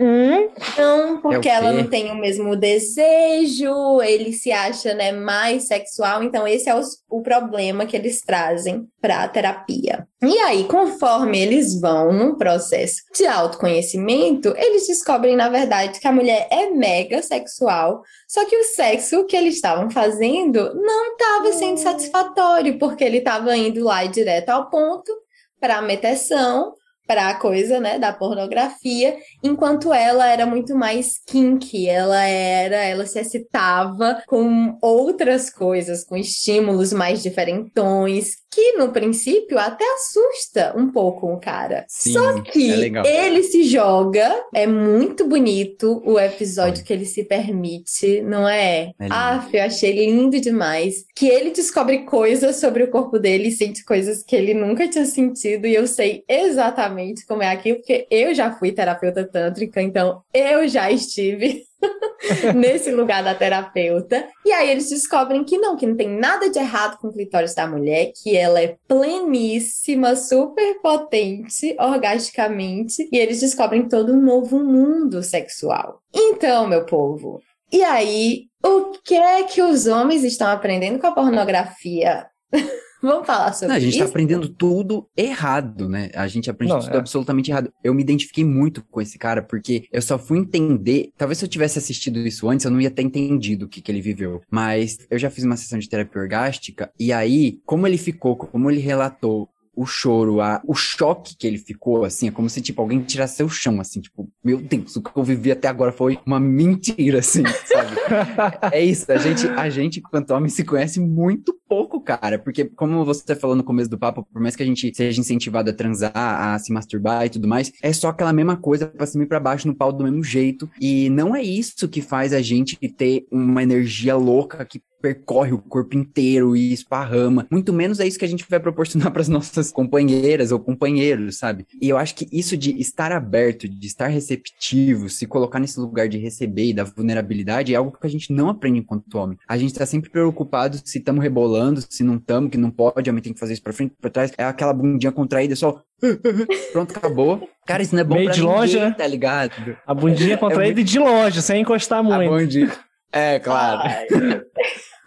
Hum? 0.00 0.28
Hum, 0.38 0.48
não, 0.76 1.20
porque 1.20 1.48
é 1.48 1.52
ela 1.52 1.72
não 1.72 1.88
tem 1.88 2.10
o 2.10 2.14
mesmo 2.14 2.54
desejo, 2.54 4.00
ele 4.02 4.32
se 4.32 4.52
acha 4.52 4.94
né, 4.94 5.10
mais 5.10 5.66
sexual, 5.66 6.22
então 6.22 6.46
esse 6.46 6.68
é 6.68 6.74
o, 6.74 6.80
o 7.10 7.22
problema 7.22 7.86
que 7.86 7.96
eles 7.96 8.20
trazem 8.20 8.86
para 9.00 9.24
a 9.24 9.28
terapia. 9.28 10.06
E 10.22 10.38
aí, 10.38 10.64
conforme 10.64 11.38
eles 11.40 11.80
vão 11.80 12.12
num 12.12 12.34
processo 12.36 13.02
de 13.14 13.26
autoconhecimento, 13.26 14.54
eles 14.56 14.86
descobrem, 14.86 15.36
na 15.36 15.48
verdade, 15.48 15.98
que 15.98 16.08
a 16.08 16.12
mulher 16.12 16.46
é 16.50 16.70
mega 16.70 17.22
sexual, 17.22 18.02
só 18.28 18.44
que 18.44 18.56
o 18.56 18.64
sexo 18.64 19.24
que 19.26 19.36
eles 19.36 19.56
estavam 19.56 19.90
fazendo 19.90 20.74
não 20.74 21.12
estava 21.12 21.52
sendo 21.52 21.78
satisfatório, 21.78 22.78
porque 22.78 23.02
ele 23.02 23.18
estava 23.18 23.56
indo 23.56 23.84
lá 23.84 24.04
e 24.04 24.08
direto 24.08 24.50
ao 24.50 24.70
ponto 24.70 25.12
para 25.60 25.78
a 25.78 25.82
meteção, 25.82 26.74
para 27.08 27.30
a 27.30 27.34
coisa, 27.34 27.80
né, 27.80 27.98
da 27.98 28.12
pornografia, 28.12 29.16
enquanto 29.42 29.94
ela 29.94 30.28
era 30.28 30.44
muito 30.44 30.76
mais 30.76 31.18
kinky, 31.26 31.88
ela 31.88 32.22
era, 32.22 32.76
ela 32.76 33.06
se 33.06 33.18
excitava 33.18 34.22
com 34.26 34.76
outras 34.82 35.48
coisas, 35.48 36.04
com 36.04 36.18
estímulos 36.18 36.92
mais 36.92 37.22
diferentões, 37.22 38.32
que 38.50 38.72
no 38.72 38.92
princípio 38.92 39.58
até 39.58 39.84
assusta 39.94 40.74
um 40.76 40.90
pouco 40.90 41.32
o 41.32 41.38
cara. 41.38 41.84
Sim, 41.88 42.12
Só 42.12 42.40
que 42.40 42.92
é 43.04 43.26
ele 43.26 43.42
se 43.42 43.64
joga, 43.64 44.44
é 44.54 44.66
muito 44.66 45.26
bonito 45.26 46.02
o 46.04 46.18
episódio 46.18 46.84
que 46.84 46.92
ele 46.92 47.04
se 47.04 47.24
permite, 47.24 48.20
não 48.22 48.48
é? 48.48 48.92
é 48.98 49.08
ah, 49.10 49.46
eu 49.52 49.62
achei 49.62 49.92
lindo 49.92 50.40
demais. 50.40 51.04
Que 51.14 51.28
ele 51.28 51.50
descobre 51.50 52.04
coisas 52.04 52.56
sobre 52.56 52.84
o 52.84 52.90
corpo 52.90 53.18
dele 53.18 53.48
e 53.48 53.52
sente 53.52 53.84
coisas 53.84 54.22
que 54.22 54.34
ele 54.34 54.54
nunca 54.54 54.88
tinha 54.88 55.04
sentido, 55.04 55.66
e 55.66 55.74
eu 55.74 55.86
sei 55.86 56.24
exatamente 56.28 57.26
como 57.26 57.42
é 57.42 57.50
aquilo, 57.50 57.78
porque 57.78 58.06
eu 58.10 58.34
já 58.34 58.52
fui 58.52 58.72
terapeuta 58.72 59.24
tântrica, 59.26 59.82
então 59.82 60.22
eu 60.32 60.66
já 60.68 60.90
estive 60.90 61.67
nesse 62.54 62.90
lugar 62.90 63.22
da 63.22 63.34
terapeuta. 63.34 64.26
E 64.44 64.52
aí 64.52 64.70
eles 64.70 64.88
descobrem 64.88 65.44
que 65.44 65.58
não, 65.58 65.76
que 65.76 65.86
não 65.86 65.96
tem 65.96 66.08
nada 66.08 66.50
de 66.50 66.58
errado 66.58 66.98
com 66.98 67.08
o 67.08 67.12
clitóris 67.12 67.54
da 67.54 67.66
mulher, 67.66 68.12
que 68.22 68.36
ela 68.36 68.60
é 68.60 68.76
pleníssima, 68.86 70.16
super 70.16 70.80
potente, 70.80 71.76
orgasticamente, 71.78 73.08
e 73.12 73.18
eles 73.18 73.40
descobrem 73.40 73.88
todo 73.88 74.12
um 74.12 74.20
novo 74.20 74.58
mundo 74.58 75.22
sexual. 75.22 76.00
Então, 76.12 76.66
meu 76.66 76.84
povo, 76.84 77.40
e 77.70 77.82
aí, 77.82 78.44
o 78.64 78.92
que 79.04 79.14
é 79.14 79.42
que 79.42 79.62
os 79.62 79.86
homens 79.86 80.24
estão 80.24 80.48
aprendendo 80.48 80.98
com 80.98 81.06
a 81.06 81.12
pornografia? 81.12 82.26
Vamos 83.02 83.26
falar 83.26 83.52
sobre 83.52 83.74
isso. 83.74 83.76
A 83.76 83.80
gente 83.80 83.92
está 83.94 84.04
aprendendo 84.06 84.48
tudo 84.48 85.08
errado, 85.16 85.88
né? 85.88 86.10
A 86.14 86.26
gente 86.26 86.50
aprende 86.50 86.72
Não, 86.72 86.80
tudo 86.80 86.94
é. 86.94 86.98
absolutamente 86.98 87.50
errado. 87.50 87.72
Eu 87.82 87.94
me 87.94 88.02
identifiquei 88.02 88.44
muito 88.44 88.82
com 88.90 89.00
esse 89.00 89.18
cara, 89.18 89.42
porque 89.42 89.84
eu 89.92 90.02
só 90.02 90.18
fui 90.18 90.38
entender. 90.38 91.10
Talvez 91.16 91.38
se 91.38 91.44
eu 91.44 91.48
tivesse 91.48 91.78
assistido 91.78 92.18
isso 92.20 92.48
antes, 92.48 92.64
eu 92.64 92.70
não 92.70 92.80
ia 92.80 92.90
ter 92.90 93.02
entendido 93.02 93.66
o 93.66 93.68
que, 93.68 93.80
que 93.80 93.90
ele 93.90 94.00
viveu. 94.00 94.40
Mas 94.50 94.98
eu 95.10 95.18
já 95.18 95.30
fiz 95.30 95.44
uma 95.44 95.56
sessão 95.56 95.78
de 95.78 95.88
terapia 95.88 96.20
orgástica, 96.20 96.90
e 96.98 97.12
aí, 97.12 97.60
como 97.64 97.86
ele 97.86 97.98
ficou, 97.98 98.36
como 98.36 98.70
ele 98.70 98.80
relatou 98.80 99.48
o 99.78 99.86
choro, 99.86 100.40
a, 100.40 100.60
o 100.66 100.74
choque 100.74 101.36
que 101.36 101.46
ele 101.46 101.56
ficou, 101.56 102.04
assim, 102.04 102.26
é 102.26 102.30
como 102.32 102.50
se, 102.50 102.60
tipo, 102.60 102.82
alguém 102.82 103.00
tirasse 103.00 103.36
seu 103.36 103.48
chão, 103.48 103.80
assim, 103.80 104.00
tipo, 104.00 104.28
meu 104.42 104.60
Deus, 104.60 104.96
o 104.96 105.02
que 105.02 105.16
eu 105.16 105.22
vivi 105.22 105.52
até 105.52 105.68
agora 105.68 105.92
foi 105.92 106.18
uma 106.26 106.40
mentira, 106.40 107.20
assim, 107.20 107.44
sabe? 107.46 107.94
é 108.74 108.84
isso, 108.84 109.10
a 109.12 109.18
gente, 109.18 109.46
a 109.46 109.70
gente, 109.70 110.00
quanto 110.00 110.34
homem, 110.34 110.48
se 110.48 110.64
conhece 110.64 110.98
muito 110.98 111.56
pouco, 111.68 112.00
cara, 112.00 112.40
porque, 112.40 112.64
como 112.64 113.04
você 113.04 113.36
falou 113.36 113.54
no 113.54 113.62
começo 113.62 113.88
do 113.88 113.96
papo, 113.96 114.26
por 114.32 114.42
mais 114.42 114.56
que 114.56 114.64
a 114.64 114.66
gente 114.66 114.92
seja 114.92 115.20
incentivado 115.20 115.70
a 115.70 115.72
transar, 115.72 116.12
a 116.14 116.58
se 116.58 116.72
masturbar 116.72 117.26
e 117.26 117.30
tudo 117.30 117.46
mais, 117.46 117.70
é 117.80 117.92
só 117.92 118.08
aquela 118.08 118.32
mesma 118.32 118.56
coisa 118.56 118.88
pra 118.88 119.06
cima 119.06 119.22
e 119.22 119.28
pra 119.28 119.38
baixo 119.38 119.68
no 119.68 119.76
pau 119.76 119.92
do 119.92 120.02
mesmo 120.02 120.24
jeito, 120.24 120.68
e 120.80 121.08
não 121.08 121.36
é 121.36 121.42
isso 121.42 121.88
que 121.88 122.02
faz 122.02 122.32
a 122.32 122.42
gente 122.42 122.76
ter 122.96 123.26
uma 123.30 123.62
energia 123.62 124.16
louca 124.16 124.64
que 124.64 124.82
percorre 125.00 125.52
o 125.52 125.58
corpo 125.58 125.96
inteiro 125.96 126.56
e 126.56 126.72
esparrama. 126.72 127.46
Muito 127.50 127.72
menos 127.72 128.00
é 128.00 128.06
isso 128.06 128.18
que 128.18 128.24
a 128.24 128.28
gente 128.28 128.44
vai 128.48 128.60
proporcionar 128.60 129.10
para 129.12 129.22
as 129.22 129.28
nossas 129.28 129.70
companheiras 129.70 130.52
ou 130.52 130.58
companheiros, 130.58 131.38
sabe? 131.38 131.66
E 131.80 131.88
eu 131.88 131.96
acho 131.96 132.14
que 132.14 132.28
isso 132.32 132.56
de 132.56 132.78
estar 132.80 133.12
aberto, 133.12 133.68
de 133.68 133.86
estar 133.86 134.08
receptivo, 134.08 135.08
se 135.08 135.26
colocar 135.26 135.58
nesse 135.58 135.78
lugar 135.78 136.08
de 136.08 136.18
receber 136.18 136.66
e 136.66 136.74
da 136.74 136.84
vulnerabilidade 136.84 137.72
é 137.72 137.76
algo 137.76 137.96
que 137.98 138.06
a 138.06 138.10
gente 138.10 138.32
não 138.32 138.48
aprende 138.48 138.78
enquanto 138.78 139.14
homem. 139.16 139.38
A 139.48 139.56
gente 139.56 139.74
tá 139.74 139.86
sempre 139.86 140.10
preocupado 140.10 140.80
se 140.84 140.98
estamos 140.98 141.22
rebolando, 141.22 141.82
se 141.88 142.02
não 142.02 142.16
estamos, 142.16 142.50
que 142.50 142.58
não 142.58 142.70
pode, 142.70 143.08
a 143.08 143.12
gente 143.12 143.22
tem 143.22 143.32
que 143.32 143.40
fazer 143.40 143.54
isso 143.54 143.62
para 143.62 143.72
frente, 143.72 143.94
para 144.00 144.10
trás. 144.10 144.32
É 144.36 144.44
aquela 144.44 144.72
bundinha 144.72 145.12
contraída 145.12 145.54
só 145.56 145.82
Pronto, 146.72 146.96
acabou. 146.96 147.48
Cara, 147.66 147.82
isso 147.82 147.94
não 147.94 148.00
é 148.00 148.04
bom 148.04 148.14
Meio 148.14 148.26
pra 148.26 148.34
de 148.34 148.40
ninguém, 148.40 148.56
longe, 148.56 148.80
né? 148.80 148.94
tá 148.96 149.06
ligado? 149.06 149.76
A 149.86 149.94
bundinha 149.94 150.34
é 150.34 150.36
contraída 150.36 150.72
é 150.72 150.74
muito... 150.74 150.88
de 150.88 150.98
longe, 150.98 151.42
sem 151.42 151.62
encostar 151.62 152.02
muito. 152.02 152.32
A 152.32 152.38
bundinha... 152.38 152.72
É, 153.12 153.38
claro. 153.38 153.88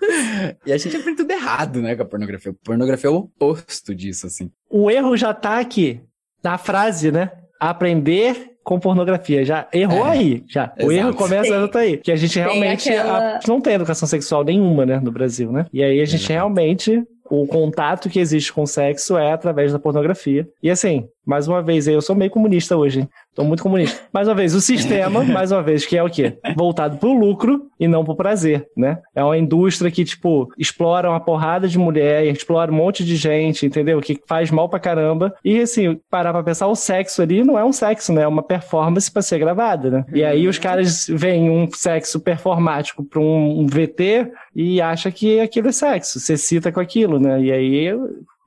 e 0.65 0.73
a 0.73 0.77
gente 0.77 0.95
aprende 0.95 1.17
tudo 1.17 1.31
errado, 1.31 1.81
né, 1.81 1.95
com 1.95 2.03
a 2.03 2.05
pornografia. 2.05 2.51
A 2.51 2.65
pornografia 2.65 3.09
é 3.09 3.11
o 3.13 3.17
oposto 3.17 3.93
disso, 3.93 4.27
assim. 4.27 4.51
O 4.69 4.89
erro 4.89 5.15
já 5.15 5.33
tá 5.33 5.59
aqui, 5.59 6.01
na 6.43 6.57
frase, 6.57 7.11
né? 7.11 7.31
Aprender 7.59 8.51
com 8.63 8.79
pornografia. 8.79 9.45
Já 9.45 9.67
errou 9.73 10.05
é, 10.07 10.11
aí, 10.11 10.43
já. 10.47 10.65
Exato. 10.65 10.85
O 10.85 10.91
erro 10.91 11.13
começa 11.13 11.67
tem, 11.67 11.81
aí. 11.81 11.97
Que 11.97 12.11
a 12.11 12.15
gente 12.15 12.37
realmente 12.37 12.89
aquela... 12.89 13.37
a, 13.37 13.39
não 13.47 13.61
tem 13.61 13.73
educação 13.73 14.07
sexual 14.07 14.43
nenhuma, 14.43 14.85
né, 14.85 14.99
no 14.99 15.11
Brasil, 15.11 15.51
né? 15.51 15.65
E 15.71 15.83
aí 15.83 16.01
a 16.01 16.05
gente 16.05 16.27
realmente 16.27 17.03
o 17.31 17.47
contato 17.47 18.09
que 18.09 18.19
existe 18.19 18.51
com 18.51 18.63
o 18.63 18.67
sexo 18.67 19.17
é 19.17 19.31
através 19.31 19.71
da 19.71 19.79
pornografia. 19.79 20.47
E 20.61 20.69
assim, 20.69 21.07
mais 21.25 21.47
uma 21.47 21.63
vez, 21.63 21.87
eu 21.87 22.01
sou 22.01 22.13
meio 22.13 22.29
comunista 22.29 22.75
hoje, 22.75 23.07
Tô 23.34 23.46
muito 23.46 23.63
comunista. 23.63 24.02
Mais 24.12 24.28
uma 24.28 24.36
vez, 24.36 24.54
o 24.54 24.60
sistema, 24.60 25.24
mais 25.26 25.52
uma 25.52 25.63
vez, 25.63 25.86
que 25.86 25.98
é 25.98 26.04
o 26.04 26.10
quê? 26.10 26.38
Voltado 26.56 26.98
pro 26.98 27.13
lucro 27.13 27.67
e 27.80 27.88
não 27.88 28.04
pro 28.04 28.15
prazer, 28.15 28.67
né? 28.76 28.98
É 29.15 29.24
uma 29.24 29.38
indústria 29.38 29.89
que, 29.89 30.04
tipo, 30.04 30.52
explora 30.58 31.10
uma 31.10 31.20
porrada 31.20 31.67
de 31.67 31.80
mulher, 31.80 32.26
explora 32.26 32.72
um 32.72 32.76
monte 32.76 33.06
de 33.06 33.15
gente, 33.15 33.65
entendeu? 33.65 34.02
Que 34.02 34.20
faz 34.28 34.52
mal 34.52 34.67
pra 34.67 34.80
caramba. 34.80 35.34
E, 35.46 35.62
assim, 35.62 35.98
parar 36.10 36.34
pra 36.34 36.44
pensar, 36.44 36.67
o 36.67 36.76
sexo 36.76 37.22
ali 37.22 37.41
não 37.44 37.58
é 37.58 37.63
um 37.63 37.72
sexo, 37.72 38.12
né? 38.12 38.24
É 38.24 38.28
uma 38.28 38.44
performance 38.44 39.10
pra 39.10 39.22
ser 39.22 39.39
gravada, 39.39 39.89
né? 39.89 40.06
E 40.13 40.24
aí 40.24 40.48
os 40.48 40.58
caras 40.58 41.08
veem 41.08 41.50
um 41.50 41.70
sexo 41.72 42.20
performático 42.20 43.04
pra 43.04 43.22
um 43.22 43.65
VT 43.65 44.30
e 44.54 44.82
acha 44.82 45.10
que 45.10 45.39
aquilo 45.39 45.70
é 45.70 45.72
sexo. 45.72 46.20
Você 46.20 46.36
cita 46.36 46.72
com 46.72 46.82
aquilo, 46.82 47.17
né? 47.17 47.41
E 47.41 47.52
aí 47.52 47.96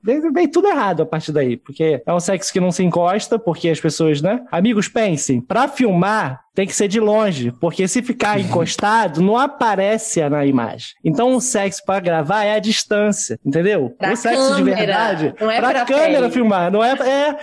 Vem, 0.05 0.47
tudo 0.47 0.67
errado 0.67 1.01
a 1.01 1.05
partir 1.05 1.31
daí, 1.31 1.57
porque 1.57 2.01
é 2.05 2.13
um 2.13 2.19
sexo 2.19 2.53
que 2.53 2.59
não 2.59 2.71
se 2.71 2.83
encosta, 2.83 3.39
porque 3.39 3.69
as 3.69 3.79
pessoas, 3.79 4.21
né? 4.21 4.41
Amigos, 4.51 4.87
pensem, 4.87 5.41
para 5.41 5.67
filmar 5.67 6.45
tem 6.53 6.65
que 6.65 6.73
ser 6.73 6.87
de 6.87 6.99
longe, 7.01 7.51
porque 7.59 7.85
se 7.87 8.01
ficar 8.01 8.39
encostado, 8.39 9.21
não 9.21 9.35
aparece 9.35 10.27
na 10.29 10.45
imagem. 10.45 10.89
Então, 11.03 11.35
o 11.35 11.41
sexo 11.41 11.81
para 11.85 11.99
gravar 11.99 12.45
é 12.45 12.55
a 12.55 12.59
distância, 12.59 13.37
entendeu? 13.45 13.93
Pra 13.97 14.13
o 14.13 14.15
sexo 14.15 14.41
câmera, 14.41 14.55
de 14.57 14.63
verdade, 14.63 15.35
não 15.41 15.51
é 15.51 15.59
pra, 15.59 15.71
pra 15.71 15.85
câmera 15.85 16.21
pele. 16.21 16.31
filmar, 16.31 16.71
não 16.71 16.81
é, 16.81 16.91
é 16.93 17.37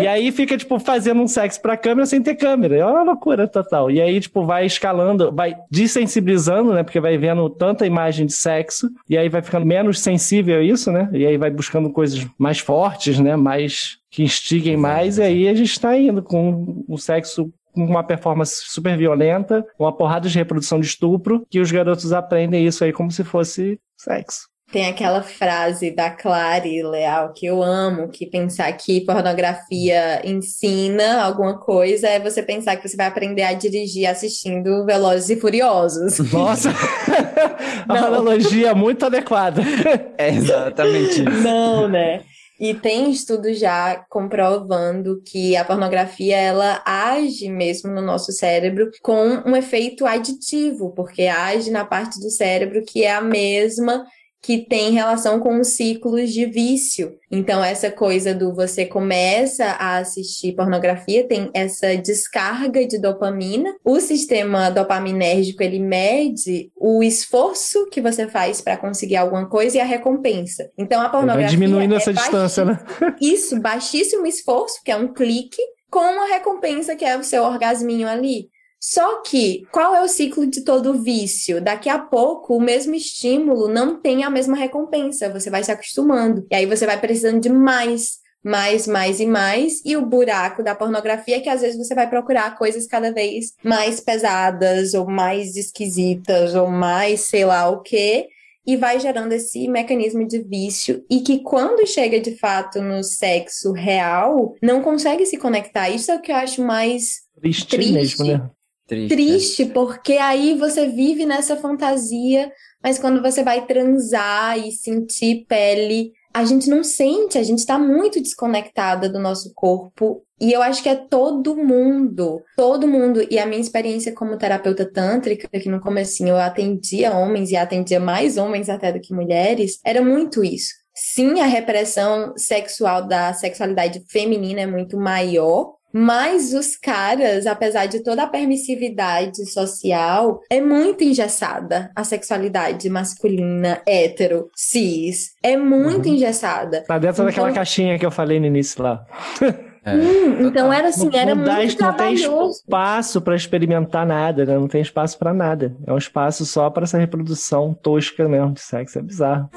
e 0.00 0.06
aí 0.06 0.30
fica, 0.32 0.56
tipo, 0.56 0.78
fazendo 0.78 1.20
um 1.20 1.28
sexo 1.28 1.60
pra 1.60 1.76
câmera 1.76 2.06
sem 2.06 2.22
ter 2.22 2.34
câmera. 2.34 2.76
É 2.76 2.84
uma 2.84 3.02
loucura 3.02 3.46
total. 3.48 3.90
E 3.90 4.00
aí, 4.00 4.20
tipo, 4.20 4.44
vai 4.44 4.66
escalando, 4.66 5.32
vai 5.32 5.56
desensibilizando, 5.70 6.72
né? 6.72 6.82
Porque 6.82 7.00
vai 7.00 7.16
vendo 7.18 7.48
tanta 7.50 7.86
imagem 7.86 8.26
de 8.26 8.32
sexo, 8.32 8.90
e 9.08 9.16
aí 9.16 9.28
vai 9.28 9.42
ficando 9.42 9.66
menos 9.66 10.00
sensível 10.00 10.58
a 10.58 10.62
isso, 10.62 10.90
né? 10.90 11.08
E 11.12 11.26
aí 11.26 11.36
vai 11.36 11.50
buscando 11.50 11.90
coisas 11.90 12.26
mais 12.38 12.58
fortes, 12.58 13.18
né? 13.18 13.36
Mais 13.36 13.98
que 14.10 14.22
instiguem 14.22 14.76
mais, 14.76 15.18
e 15.18 15.22
aí 15.22 15.48
a 15.48 15.54
gente 15.54 15.80
tá 15.80 15.96
indo 15.98 16.22
com 16.22 16.84
o 16.88 16.96
sexo 16.96 17.52
com 17.72 17.84
uma 17.84 18.04
performance 18.04 18.62
super 18.66 18.96
violenta, 18.96 19.66
uma 19.76 19.92
porrada 19.92 20.28
de 20.28 20.38
reprodução 20.38 20.78
de 20.78 20.86
estupro, 20.86 21.44
que 21.50 21.58
os 21.58 21.72
garotos 21.72 22.12
aprendem 22.12 22.64
isso 22.64 22.84
aí 22.84 22.92
como 22.92 23.10
se 23.10 23.24
fosse 23.24 23.80
sexo. 23.96 24.48
Tem 24.72 24.86
aquela 24.86 25.22
frase 25.22 25.90
da 25.90 26.10
Clary 26.10 26.82
Leal 26.82 27.32
que 27.32 27.46
eu 27.46 27.62
amo, 27.62 28.08
que 28.08 28.26
pensar 28.26 28.72
que 28.72 29.04
pornografia 29.04 30.20
ensina 30.26 31.22
alguma 31.22 31.58
coisa 31.58 32.08
é 32.08 32.18
você 32.18 32.42
pensar 32.42 32.76
que 32.76 32.88
você 32.88 32.96
vai 32.96 33.06
aprender 33.06 33.42
a 33.42 33.52
dirigir 33.52 34.06
assistindo 34.06 34.84
Velozes 34.84 35.30
e 35.30 35.36
Furiosos. 35.40 36.18
Nossa! 36.32 36.70
a 37.88 37.94
Não. 37.94 38.06
analogia 38.06 38.74
muito 38.74 39.04
adequada. 39.06 39.62
É 40.16 40.28
exatamente 40.28 41.20
isso. 41.20 41.42
Não, 41.42 41.86
né? 41.88 42.22
E 42.58 42.72
tem 42.72 43.10
estudos 43.10 43.58
já 43.58 43.96
comprovando 44.08 45.20
que 45.26 45.56
a 45.56 45.64
pornografia 45.64 46.36
ela 46.36 46.80
age 46.86 47.48
mesmo 47.48 47.90
no 47.92 48.00
nosso 48.00 48.32
cérebro 48.32 48.90
com 49.02 49.42
um 49.44 49.56
efeito 49.56 50.06
aditivo, 50.06 50.92
porque 50.94 51.22
age 51.22 51.70
na 51.70 51.84
parte 51.84 52.20
do 52.20 52.30
cérebro 52.30 52.82
que 52.84 53.04
é 53.04 53.12
a 53.12 53.20
mesma 53.20 54.04
que 54.44 54.58
tem 54.58 54.90
relação 54.90 55.40
com 55.40 55.58
os 55.58 55.68
ciclos 55.68 56.30
de 56.30 56.44
vício. 56.44 57.16
Então, 57.30 57.64
essa 57.64 57.90
coisa 57.90 58.34
do 58.34 58.54
você 58.54 58.84
começa 58.84 59.64
a 59.64 59.96
assistir 59.96 60.54
pornografia, 60.54 61.26
tem 61.26 61.50
essa 61.54 61.96
descarga 61.96 62.86
de 62.86 62.98
dopamina. 62.98 63.74
O 63.82 63.98
sistema 64.00 64.68
dopaminérgico, 64.68 65.62
ele 65.62 65.78
mede 65.78 66.70
o 66.76 67.02
esforço 67.02 67.88
que 67.90 68.02
você 68.02 68.28
faz 68.28 68.60
para 68.60 68.76
conseguir 68.76 69.16
alguma 69.16 69.48
coisa 69.48 69.78
e 69.78 69.80
a 69.80 69.84
recompensa. 69.84 70.70
Então, 70.76 71.00
a 71.00 71.08
pornografia 71.08 71.46
Vai 71.46 71.50
diminuindo 71.50 71.94
é 71.94 71.96
essa 71.96 72.12
distância, 72.12 72.66
né? 72.66 72.78
isso, 73.18 73.58
baixíssimo 73.58 74.26
esforço, 74.26 74.82
que 74.84 74.92
é 74.92 74.96
um 74.96 75.10
clique, 75.10 75.62
com 75.90 76.00
a 76.00 76.26
recompensa, 76.26 76.94
que 76.94 77.04
é 77.04 77.16
o 77.16 77.24
seu 77.24 77.44
orgasminho 77.44 78.06
ali. 78.06 78.50
Só 78.86 79.22
que, 79.22 79.66
qual 79.72 79.94
é 79.94 80.02
o 80.02 80.08
ciclo 80.08 80.46
de 80.46 80.60
todo 80.60 81.02
vício? 81.02 81.58
Daqui 81.58 81.88
a 81.88 81.98
pouco, 81.98 82.54
o 82.54 82.60
mesmo 82.60 82.94
estímulo 82.94 83.66
não 83.66 83.98
tem 83.98 84.22
a 84.22 84.28
mesma 84.28 84.54
recompensa, 84.58 85.30
você 85.30 85.48
vai 85.48 85.64
se 85.64 85.72
acostumando. 85.72 86.46
E 86.50 86.54
aí 86.54 86.66
você 86.66 86.84
vai 86.84 87.00
precisando 87.00 87.40
de 87.40 87.48
mais, 87.48 88.18
mais, 88.44 88.86
mais 88.86 89.20
e 89.20 89.26
mais. 89.26 89.80
E 89.86 89.96
o 89.96 90.04
buraco 90.04 90.62
da 90.62 90.74
pornografia 90.74 91.38
é 91.38 91.40
que 91.40 91.48
às 91.48 91.62
vezes 91.62 91.78
você 91.78 91.94
vai 91.94 92.10
procurar 92.10 92.58
coisas 92.58 92.86
cada 92.86 93.10
vez 93.10 93.54
mais 93.64 94.00
pesadas, 94.00 94.92
ou 94.92 95.08
mais 95.10 95.56
esquisitas, 95.56 96.54
ou 96.54 96.68
mais 96.68 97.20
sei 97.20 97.46
lá 97.46 97.70
o 97.70 97.80
quê 97.80 98.28
e 98.66 98.76
vai 98.76 99.00
gerando 99.00 99.32
esse 99.32 99.66
mecanismo 99.68 100.26
de 100.26 100.42
vício 100.42 101.04
e 101.10 101.20
que 101.20 101.40
quando 101.40 101.86
chega 101.86 102.18
de 102.18 102.36
fato 102.36 102.80
no 102.80 103.02
sexo 103.02 103.72
real, 103.72 104.54
não 104.62 104.82
consegue 104.82 105.24
se 105.24 105.38
conectar. 105.38 105.88
Isso 105.88 106.10
é 106.10 106.16
o 106.16 106.20
que 106.20 106.32
eu 106.32 106.36
acho 106.36 106.62
mais 106.62 107.24
Triste, 107.40 107.68
Triste. 107.68 107.92
mesmo, 107.92 108.24
né? 108.24 108.50
Triste. 108.86 109.14
triste, 109.14 109.66
porque 109.66 110.14
aí 110.14 110.58
você 110.58 110.86
vive 110.88 111.24
nessa 111.24 111.56
fantasia, 111.56 112.52
mas 112.82 112.98
quando 112.98 113.22
você 113.22 113.42
vai 113.42 113.66
transar 113.66 114.58
e 114.58 114.70
sentir 114.72 115.46
pele, 115.48 116.12
a 116.34 116.44
gente 116.44 116.68
não 116.68 116.82
sente, 116.82 117.38
a 117.38 117.42
gente 117.42 117.64
tá 117.64 117.78
muito 117.78 118.20
desconectada 118.20 119.08
do 119.08 119.20
nosso 119.20 119.54
corpo. 119.54 120.22
E 120.40 120.52
eu 120.52 120.60
acho 120.60 120.82
que 120.82 120.88
é 120.88 120.96
todo 120.96 121.56
mundo, 121.56 122.42
todo 122.56 122.88
mundo. 122.88 123.24
E 123.30 123.38
a 123.38 123.46
minha 123.46 123.60
experiência 123.60 124.12
como 124.12 124.36
terapeuta 124.36 124.84
tântrica, 124.84 125.48
que 125.48 125.68
no 125.68 125.80
comecinho 125.80 126.30
eu 126.30 126.36
atendia 126.38 127.16
homens 127.16 127.52
e 127.52 127.56
atendia 127.56 128.00
mais 128.00 128.36
homens 128.36 128.68
até 128.68 128.92
do 128.92 129.00
que 129.00 129.14
mulheres, 129.14 129.78
era 129.84 130.02
muito 130.02 130.42
isso. 130.42 130.74
Sim, 130.92 131.40
a 131.40 131.46
repressão 131.46 132.34
sexual 132.36 133.06
da 133.06 133.32
sexualidade 133.32 134.04
feminina 134.08 134.60
é 134.60 134.66
muito 134.66 134.96
maior, 134.96 135.73
mas 135.94 136.52
os 136.52 136.76
caras, 136.76 137.46
apesar 137.46 137.86
de 137.86 138.02
toda 138.02 138.24
a 138.24 138.26
permissividade 138.26 139.46
social, 139.48 140.40
é 140.50 140.60
muito 140.60 141.04
engessada 141.04 141.90
a 141.94 142.02
sexualidade 142.02 142.90
masculina, 142.90 143.80
hétero, 143.86 144.50
cis. 144.56 145.30
É 145.42 145.56
muito 145.56 146.08
Uhum. 146.08 146.14
engessada. 146.16 146.82
Tá 146.86 146.98
dentro 146.98 147.14
Então- 147.22 147.26
daquela 147.26 147.52
caixinha 147.52 147.96
que 147.98 148.04
eu 148.04 148.10
falei 148.10 148.40
no 148.40 148.46
início 148.46 148.82
lá. 148.82 149.06
É. 149.40 149.54
Hum, 149.86 150.46
então 150.46 150.72
era 150.72 150.88
assim, 150.88 151.10
Não- 151.10 151.18
era 151.18 151.34
não 151.34 151.44
dá- 151.44 151.56
muito 151.56 151.78
não 151.78 151.92
tem 151.92 152.14
espaço 152.14 153.20
para 153.20 153.36
experimentar 153.36 154.06
nada, 154.06 154.46
né? 154.46 154.54
Não 154.54 154.66
tem 154.66 154.80
espaço 154.80 155.18
para 155.18 155.34
nada. 155.34 155.76
É 155.86 155.92
um 155.92 155.98
espaço 155.98 156.46
só 156.46 156.70
para 156.70 156.84
essa 156.84 156.96
reprodução 156.96 157.74
tosca 157.74 158.26
mesmo 158.26 158.54
de 158.54 158.60
sexo. 158.62 158.98
É 158.98 159.02
bizarro. 159.02 159.50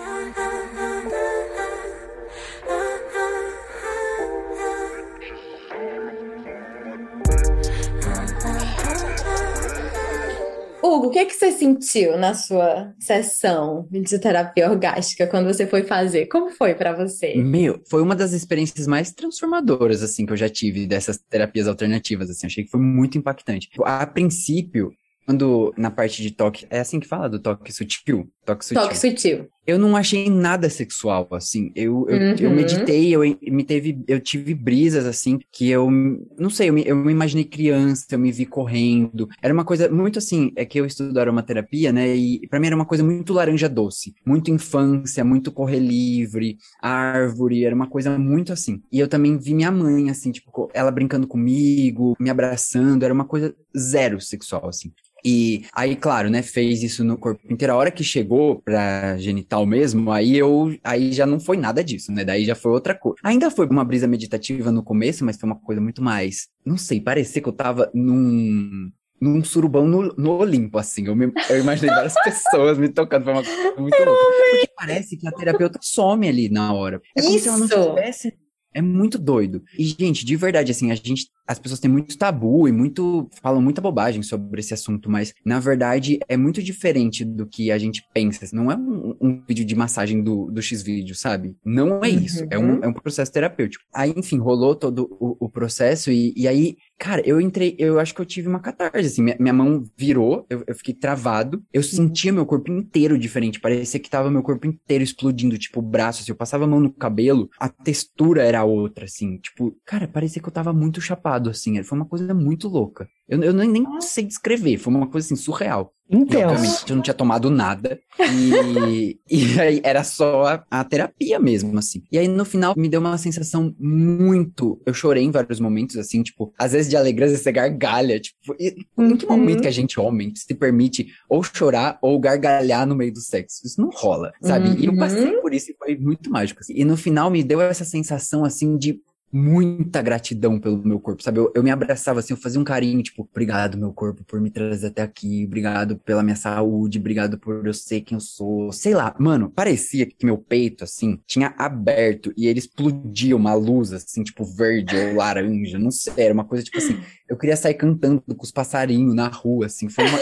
Hugo, 10.98 11.08
o 11.08 11.12
que, 11.12 11.26
que 11.26 11.34
você 11.34 11.52
sentiu 11.52 12.18
na 12.18 12.34
sua 12.34 12.92
sessão 13.00 13.88
de 13.92 14.18
terapia 14.20 14.70
orgástica 14.70 15.28
quando 15.28 15.46
você 15.46 15.68
foi 15.68 15.84
fazer? 15.84 16.26
Como 16.26 16.50
foi 16.50 16.74
pra 16.74 16.96
você? 16.96 17.36
Meu, 17.36 17.80
foi 17.88 18.02
uma 18.02 18.16
das 18.16 18.34
experiências 18.34 18.88
mais 18.88 19.12
transformadoras, 19.12 20.02
assim, 20.02 20.26
que 20.26 20.34
eu 20.34 20.38
já 20.38 20.50
tive 20.50 20.88
dessas 20.88 21.18
terapias 21.18 21.68
alternativas, 21.68 22.30
assim, 22.30 22.48
achei 22.48 22.64
que 22.64 22.72
foi 22.72 22.80
muito 22.80 23.18
impactante. 23.18 23.70
A 23.84 24.08
princípio, 24.08 24.92
quando 25.28 25.74
na 25.78 25.92
parte 25.92 26.22
de 26.24 26.32
toque, 26.32 26.66
é 26.70 26.80
assim 26.80 27.02
que 27.02 27.08
fala 27.08 27.28
do 27.28 27.38
toque 27.38 27.74
sutil? 27.74 28.32
Toque 28.46 28.64
sutil. 28.64 28.82
Toque 28.82 28.98
sutil. 28.98 29.50
Eu 29.68 29.78
não 29.78 29.98
achei 29.98 30.30
nada 30.30 30.70
sexual, 30.70 31.28
assim. 31.34 31.70
Eu, 31.76 32.06
eu, 32.08 32.18
eu 32.40 32.50
Uhum. 32.50 32.56
meditei, 32.56 33.14
eu, 33.14 33.20
me 33.52 33.66
teve, 33.66 34.02
eu 34.08 34.22
tive 34.22 34.54
brisas, 34.54 35.06
assim, 35.06 35.38
que 35.52 35.70
eu, 35.70 35.92
não 36.40 36.50
sei, 36.50 36.70
eu 36.70 36.74
me, 36.74 36.88
eu 36.88 36.96
me 36.96 37.12
imaginei 37.12 37.44
criança, 37.44 38.06
eu 38.12 38.20
me 38.20 38.32
vi 38.32 38.46
correndo. 38.46 39.28
Era 39.42 39.54
uma 39.54 39.66
coisa 39.66 39.90
muito 39.90 40.18
assim, 40.18 40.54
é 40.56 40.64
que 40.64 40.80
eu 40.80 40.86
estudo 40.86 41.20
aromaterapia, 41.20 41.92
né? 41.92 42.16
E 42.16 42.48
pra 42.48 42.62
mim 42.62 42.68
era 42.68 42.76
uma 42.78 42.86
coisa 42.86 43.04
muito 43.04 43.34
laranja 43.34 43.68
doce. 43.68 44.16
Muito 44.26 44.50
infância, 44.50 45.26
muito 45.26 45.52
correr 45.52 45.80
livre, 45.80 46.56
árvore, 46.82 47.66
era 47.66 47.76
uma 47.76 47.88
coisa 47.90 48.18
muito 48.18 48.54
assim. 48.54 48.82
E 48.90 48.98
eu 48.98 49.10
também 49.10 49.38
vi 49.38 49.54
minha 49.54 49.72
mãe, 49.72 50.10
assim, 50.10 50.32
tipo, 50.32 50.72
ela 50.74 50.90
brincando 50.90 51.28
comigo, 51.28 52.16
me 52.18 52.30
abraçando, 52.30 53.04
era 53.04 53.14
uma 53.14 53.26
coisa 53.26 53.54
zero 53.78 54.22
sexual, 54.22 54.70
assim. 54.70 54.94
E 55.24 55.66
aí, 55.74 55.96
claro, 55.96 56.30
né, 56.30 56.42
fez 56.42 56.84
isso 56.84 57.04
no 57.04 57.18
corpo 57.18 57.42
inteiro. 57.52 57.74
A 57.74 57.76
hora 57.76 57.92
que 57.92 58.04
chegou 58.04 58.62
pra 58.62 59.18
genital 59.18 59.66
mesmo, 59.66 60.12
aí 60.12 60.38
eu, 60.38 60.78
aí 60.84 61.12
já 61.12 61.26
não 61.26 61.40
foi 61.40 61.58
nada 61.58 61.84
disso, 61.84 62.12
né? 62.12 62.24
Daí 62.24 62.46
já 62.46 62.56
foi 62.56 62.72
outra 62.72 62.96
coisa. 62.96 63.18
Ainda 63.24 63.52
foi 63.52 63.68
uma 63.68 63.84
brisa 63.84 64.08
meditativa 64.08 64.72
no 64.72 64.84
começo, 64.84 65.26
mas 65.26 65.38
foi 65.38 65.50
uma 65.50 65.60
coisa 65.60 65.82
muito 65.82 66.02
mais, 66.02 66.48
não 66.66 66.78
sei, 66.78 67.02
parecia 67.02 67.42
que 67.42 67.50
eu 67.50 67.54
tava 67.54 67.90
num 67.94 68.92
num 69.20 69.44
surubão 69.44 69.88
no, 69.88 70.14
no 70.16 70.38
Olimpo, 70.38 70.78
assim. 70.78 71.08
Eu, 71.08 71.16
me, 71.16 71.32
eu 71.50 71.60
imaginei 71.60 71.90
várias 71.90 72.14
pessoas 72.24 72.78
me 72.78 72.88
tocando, 72.88 73.24
foi 73.24 73.34
uma 73.34 73.44
coisa 73.44 73.82
muito 73.82 73.98
louca. 73.98 74.22
Porque 74.52 74.70
parece 74.76 75.18
que 75.18 75.28
a 75.28 75.32
terapeuta 75.32 75.80
some 75.82 76.28
ali 76.28 76.50
na 76.50 76.72
hora. 76.72 77.02
É 77.16 77.22
como 77.24 77.40
se 77.40 77.48
ela 77.48 77.58
não 77.58 77.66
Isso! 77.66 77.90
tivesse 77.90 78.34
é 78.78 78.82
muito 78.82 79.18
doido. 79.18 79.64
E, 79.78 79.86
gente, 79.86 80.24
de 80.24 80.36
verdade, 80.36 80.72
assim, 80.72 80.92
a 80.92 80.96
gente. 80.96 81.30
As 81.48 81.60
pessoas 81.60 81.80
têm 81.80 81.90
muito 81.90 82.18
tabu 82.18 82.68
e 82.68 82.72
muito. 82.72 83.30
falam 83.42 83.62
muita 83.62 83.82
bobagem 83.82 84.22
sobre 84.22 84.60
esse 84.60 84.74
assunto, 84.74 85.10
mas, 85.10 85.34
na 85.46 85.60
verdade, 85.60 86.20
é 86.28 86.38
muito 86.38 86.62
diferente 86.62 87.24
do 87.24 87.46
que 87.48 87.72
a 87.72 87.78
gente 87.78 88.04
pensa. 88.14 88.46
Não 88.54 88.72
é 88.72 88.76
um, 88.76 89.16
um 89.20 89.42
vídeo 89.48 89.66
de 89.66 89.76
massagem 89.76 90.22
do, 90.22 90.52
do 90.52 90.62
X-Vídeo, 90.62 91.16
sabe? 91.16 91.56
Não 91.66 92.04
é 92.04 92.10
isso. 92.10 92.46
É, 92.50 92.58
um, 92.58 92.68
Uhum. 92.68 92.80
é 92.84 92.88
um 92.88 92.94
processo 92.94 93.32
terapêutico. 93.32 93.86
Aí, 93.94 94.14
enfim, 94.16 94.38
rolou 94.40 94.76
todo 94.76 95.08
o, 95.20 95.38
o 95.46 95.50
processo 95.50 96.12
e, 96.12 96.34
e 96.36 96.48
aí. 96.48 96.76
Cara, 97.00 97.22
eu 97.24 97.40
entrei, 97.40 97.76
eu 97.78 98.00
acho 98.00 98.14
que 98.14 98.20
eu 98.20 98.26
tive 98.26 98.48
uma 98.48 98.60
catarse, 98.60 98.98
assim, 99.06 99.22
minha, 99.22 99.38
minha 99.40 99.54
mão 99.54 99.84
virou, 99.96 100.48
eu, 100.50 100.64
eu 100.66 100.74
fiquei 100.74 100.96
travado, 100.96 101.62
eu 101.72 101.84
sentia 101.84 102.34
meu 102.34 102.44
corpo 102.44 102.72
inteiro 102.72 103.20
diferente, 103.20 103.60
parecia 103.60 104.00
que 104.00 104.10
tava 104.10 104.32
meu 104.32 104.42
corpo 104.42 104.66
inteiro 104.66 105.04
explodindo, 105.04 105.60
tipo, 105.60 105.80
o 105.80 105.84
braço, 105.84 106.24
assim, 106.24 106.32
eu 106.32 106.36
passava 106.36 106.64
a 106.64 106.68
mão 106.68 106.80
no 106.80 106.92
cabelo, 106.92 107.52
a 107.60 107.70
textura 107.70 108.42
era 108.42 108.64
outra, 108.64 109.06
assim, 109.06 109.38
tipo, 109.38 109.78
cara, 109.86 110.08
parecia 110.08 110.42
que 110.42 110.48
eu 110.48 110.52
tava 110.52 110.74
muito 110.74 111.00
chapado, 111.00 111.37
assim, 111.50 111.82
foi 111.84 111.98
uma 111.98 112.06
coisa 112.06 112.34
muito 112.34 112.68
louca. 112.68 113.08
Eu, 113.28 113.42
eu 113.44 113.54
nem, 113.54 113.70
nem 113.70 114.02
sei 114.02 114.24
descrever, 114.24 114.78
foi 114.78 114.94
uma 114.94 115.08
coisa 115.08 115.28
assim, 115.28 115.36
surreal. 115.36 115.94
Intenso. 116.10 116.86
Eu 116.88 116.96
não 116.96 117.04
tinha 117.04 117.14
tomado 117.14 117.50
nada. 117.50 118.00
E, 118.18 119.20
e 119.30 119.60
aí 119.60 119.82
era 119.84 120.04
só 120.06 120.46
a, 120.46 120.66
a, 120.72 120.84
terapia 120.84 121.38
mesmo, 121.38 121.78
assim. 121.78 122.02
E 122.10 122.18
aí 122.18 122.28
no 122.28 122.46
final 122.46 122.74
me 122.78 122.88
deu 122.88 123.02
uma 123.02 123.18
sensação 123.18 123.76
muito. 123.78 124.82
Eu 124.86 124.94
chorei 124.94 125.24
em 125.24 125.32
vários 125.32 125.60
momentos, 125.60 125.98
assim, 125.98 126.24
tipo, 126.24 126.54
às 126.58 126.72
vezes 126.72 126.90
de 126.90 126.96
alegria, 126.96 127.26
às 127.26 127.32
vezes 127.32 127.44
você 127.44 127.52
gargalha. 127.52 128.20
Tipo, 128.20 128.56
e, 128.58 128.76
uhum. 128.98 129.10
em 129.12 129.18
que 129.18 129.26
uhum. 129.26 129.38
momento 129.38 129.62
que 129.62 129.68
a 129.68 129.72
gente, 129.72 130.00
homem, 130.00 130.34
se 130.34 130.54
permite 130.56 131.08
ou 131.30 131.44
chorar 131.44 131.98
ou 132.02 132.18
gargalhar 132.20 132.88
no 132.88 132.96
meio 132.96 133.12
do 133.12 133.20
sexo? 133.20 133.66
Isso 133.66 133.82
não 133.82 133.90
rola, 133.90 134.32
sabe? 134.42 134.70
Uhum. 134.70 134.76
E 134.78 134.86
eu 134.86 134.94
uhum. 134.94 135.00
passei 135.00 135.32
por 135.34 135.54
isso 135.54 135.72
e 135.72 135.76
foi 135.78 135.98
muito 135.98 136.32
mágico. 136.32 136.62
Assim. 136.62 136.74
E 136.74 136.86
no 136.86 136.96
final 136.96 137.30
me 137.30 137.44
deu 137.44 137.60
essa 137.60 137.84
sensação, 137.84 138.46
assim, 138.46 138.78
de 138.78 139.02
muita 139.32 140.02
gratidão 140.02 140.60
pelo 140.60 140.78
meu 140.86 141.00
corpo, 141.00 141.22
sabe? 141.22 141.40
Eu, 141.40 141.52
eu, 141.54 141.64
me 141.64 141.70
abraçava 141.70 142.20
assim, 142.20 142.34
eu 142.34 142.38
fazia 142.38 142.60
um 142.60 142.64
carinho, 142.64 143.04
tipo, 143.04 143.28
obrigado, 143.30 143.78
meu 143.78 143.92
corpo, 143.92 144.24
por 144.24 144.40
me 144.40 144.50
trazer 144.50 144.88
até 144.88 145.02
aqui, 145.02 145.46
obrigado 145.46 145.98
pela 145.98 146.24
minha 146.24 146.36
saúde, 146.36 146.98
obrigado 146.98 147.38
por 147.38 147.66
eu 147.66 147.74
ser 147.74 148.02
quem 148.02 148.16
eu 148.16 148.22
sou. 148.22 148.72
Sei 148.72 148.94
lá, 148.94 149.16
mano, 149.20 149.52
parecia 149.54 150.06
que 150.06 150.26
meu 150.26 150.38
peito, 150.38 150.84
assim, 150.84 151.20
tinha 151.26 151.54
aberto 151.58 152.34
e 152.38 152.48
ele 152.48 152.60
explodia 152.60 153.36
uma 153.36 153.54
luz, 153.54 153.92
assim, 153.92 154.24
tipo, 154.24 154.46
verde 154.46 154.96
ou 154.96 155.16
laranja, 155.16 155.78
não 155.78 155.92
sei, 155.92 156.26
era 156.26 156.34
uma 156.34 156.46
coisa 156.46 156.64
tipo 156.64 156.78
assim. 156.78 157.00
Eu 157.30 157.38
queria 157.38 157.58
sair 157.58 157.74
cantando 157.74 158.22
com 158.22 158.44
os 158.44 158.52
passarinhos 158.52 159.14
na 159.14 159.28
rua, 159.28 159.66
assim, 159.66 159.90
foi 159.90 160.06
uma 160.08 160.20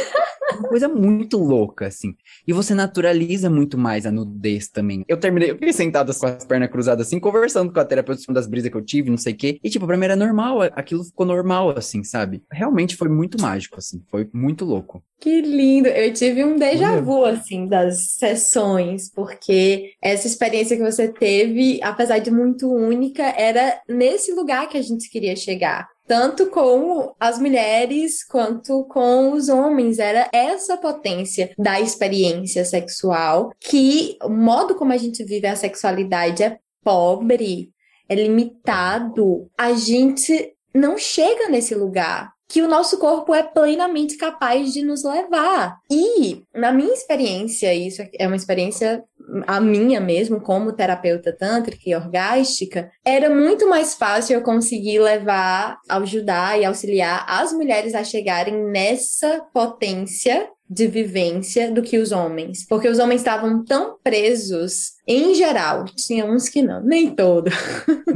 uma 0.53 0.69
coisa 0.69 0.87
muito 0.87 1.37
louca, 1.37 1.87
assim. 1.87 2.15
E 2.47 2.53
você 2.53 2.73
naturaliza 2.73 3.49
muito 3.49 3.77
mais 3.77 4.05
a 4.05 4.11
nudez 4.11 4.67
também. 4.67 5.03
Eu 5.07 5.17
terminei, 5.17 5.51
eu 5.51 5.55
fiquei 5.55 5.73
sentado 5.73 6.13
com 6.15 6.25
as 6.25 6.45
pernas 6.45 6.69
cruzadas, 6.69 7.07
assim, 7.07 7.19
conversando 7.19 7.71
com 7.71 7.79
a 7.79 7.85
terapeuta 7.85 8.33
das 8.33 8.47
brisas 8.47 8.69
que 8.69 8.77
eu 8.77 8.85
tive, 8.85 9.09
não 9.09 9.17
sei 9.17 9.33
o 9.33 9.35
quê. 9.35 9.59
E, 9.63 9.69
tipo, 9.69 9.85
pra 9.85 9.97
mim 9.97 10.05
era 10.05 10.15
normal, 10.15 10.61
aquilo 10.61 11.03
ficou 11.03 11.25
normal, 11.25 11.71
assim, 11.77 12.03
sabe? 12.03 12.43
Realmente 12.51 12.95
foi 12.95 13.09
muito 13.09 13.41
mágico, 13.41 13.77
assim, 13.77 14.03
foi 14.09 14.29
muito 14.33 14.65
louco. 14.65 15.03
Que 15.19 15.41
lindo! 15.41 15.87
Eu 15.87 16.13
tive 16.13 16.43
um 16.43 16.57
déjà 16.57 16.99
vu, 16.99 17.25
assim, 17.25 17.67
das 17.67 18.13
sessões, 18.17 19.09
porque 19.09 19.93
essa 20.01 20.27
experiência 20.27 20.77
que 20.77 20.83
você 20.83 21.07
teve, 21.07 21.79
apesar 21.81 22.19
de 22.19 22.29
muito 22.29 22.71
única, 22.71 23.23
era 23.23 23.79
nesse 23.87 24.33
lugar 24.33 24.67
que 24.67 24.77
a 24.77 24.81
gente 24.81 25.09
queria 25.09 25.35
chegar 25.35 25.87
tanto 26.07 26.47
com 26.47 27.13
as 27.19 27.39
mulheres 27.39 28.23
quanto 28.23 28.85
com 28.85 29.31
os 29.33 29.49
homens. 29.49 29.99
Era 29.99 30.29
essa 30.31 30.77
potência 30.77 31.51
da 31.57 31.79
experiência 31.79 32.63
sexual 32.63 33.51
que 33.59 34.17
o 34.23 34.29
modo 34.29 34.75
como 34.75 34.93
a 34.93 34.97
gente 34.97 35.23
vive 35.23 35.47
a 35.47 35.55
sexualidade 35.55 36.43
é 36.43 36.59
pobre, 36.83 37.71
é 38.07 38.15
limitado. 38.15 39.49
A 39.57 39.73
gente 39.73 40.53
não 40.73 40.97
chega 40.97 41.49
nesse 41.49 41.73
lugar 41.73 42.34
que 42.47 42.61
o 42.61 42.67
nosso 42.67 42.97
corpo 42.97 43.33
é 43.33 43.43
plenamente 43.43 44.17
capaz 44.17 44.71
de 44.71 44.83
nos 44.83 45.03
levar. 45.03 45.77
E, 45.89 46.43
na 46.53 46.71
minha 46.71 46.93
experiência, 46.93 47.73
isso 47.73 48.03
é 48.17 48.27
uma 48.27 48.35
experiência 48.35 49.03
a 49.47 49.59
minha 49.59 49.99
mesmo, 49.99 50.39
como 50.39 50.73
terapeuta 50.73 51.35
tântrica 51.35 51.81
e 51.85 51.95
orgástica, 51.95 52.91
era 53.03 53.29
muito 53.29 53.67
mais 53.67 53.95
fácil 53.95 54.35
eu 54.35 54.41
conseguir 54.41 54.99
levar, 54.99 55.79
ajudar 55.89 56.59
e 56.59 56.65
auxiliar 56.65 57.25
as 57.27 57.51
mulheres 57.51 57.95
a 57.95 58.03
chegarem 58.03 58.55
nessa 58.65 59.41
potência 59.53 60.47
de 60.69 60.87
vivência 60.87 61.71
do 61.71 61.81
que 61.81 61.97
os 61.97 62.11
homens. 62.11 62.65
Porque 62.67 62.87
os 62.87 62.97
homens 62.99 63.21
estavam 63.21 63.63
tão 63.63 63.97
presos, 64.03 64.93
em 65.07 65.35
geral, 65.35 65.85
tinha 65.85 66.25
uns 66.25 66.49
que 66.49 66.61
não, 66.61 66.81
nem 66.83 67.11
todo. 67.11 67.51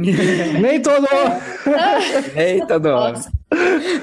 nem 0.60 0.80
todo! 0.80 1.06
nem 2.34 2.66
todo! 2.66 2.88
Nossa. 2.88 3.30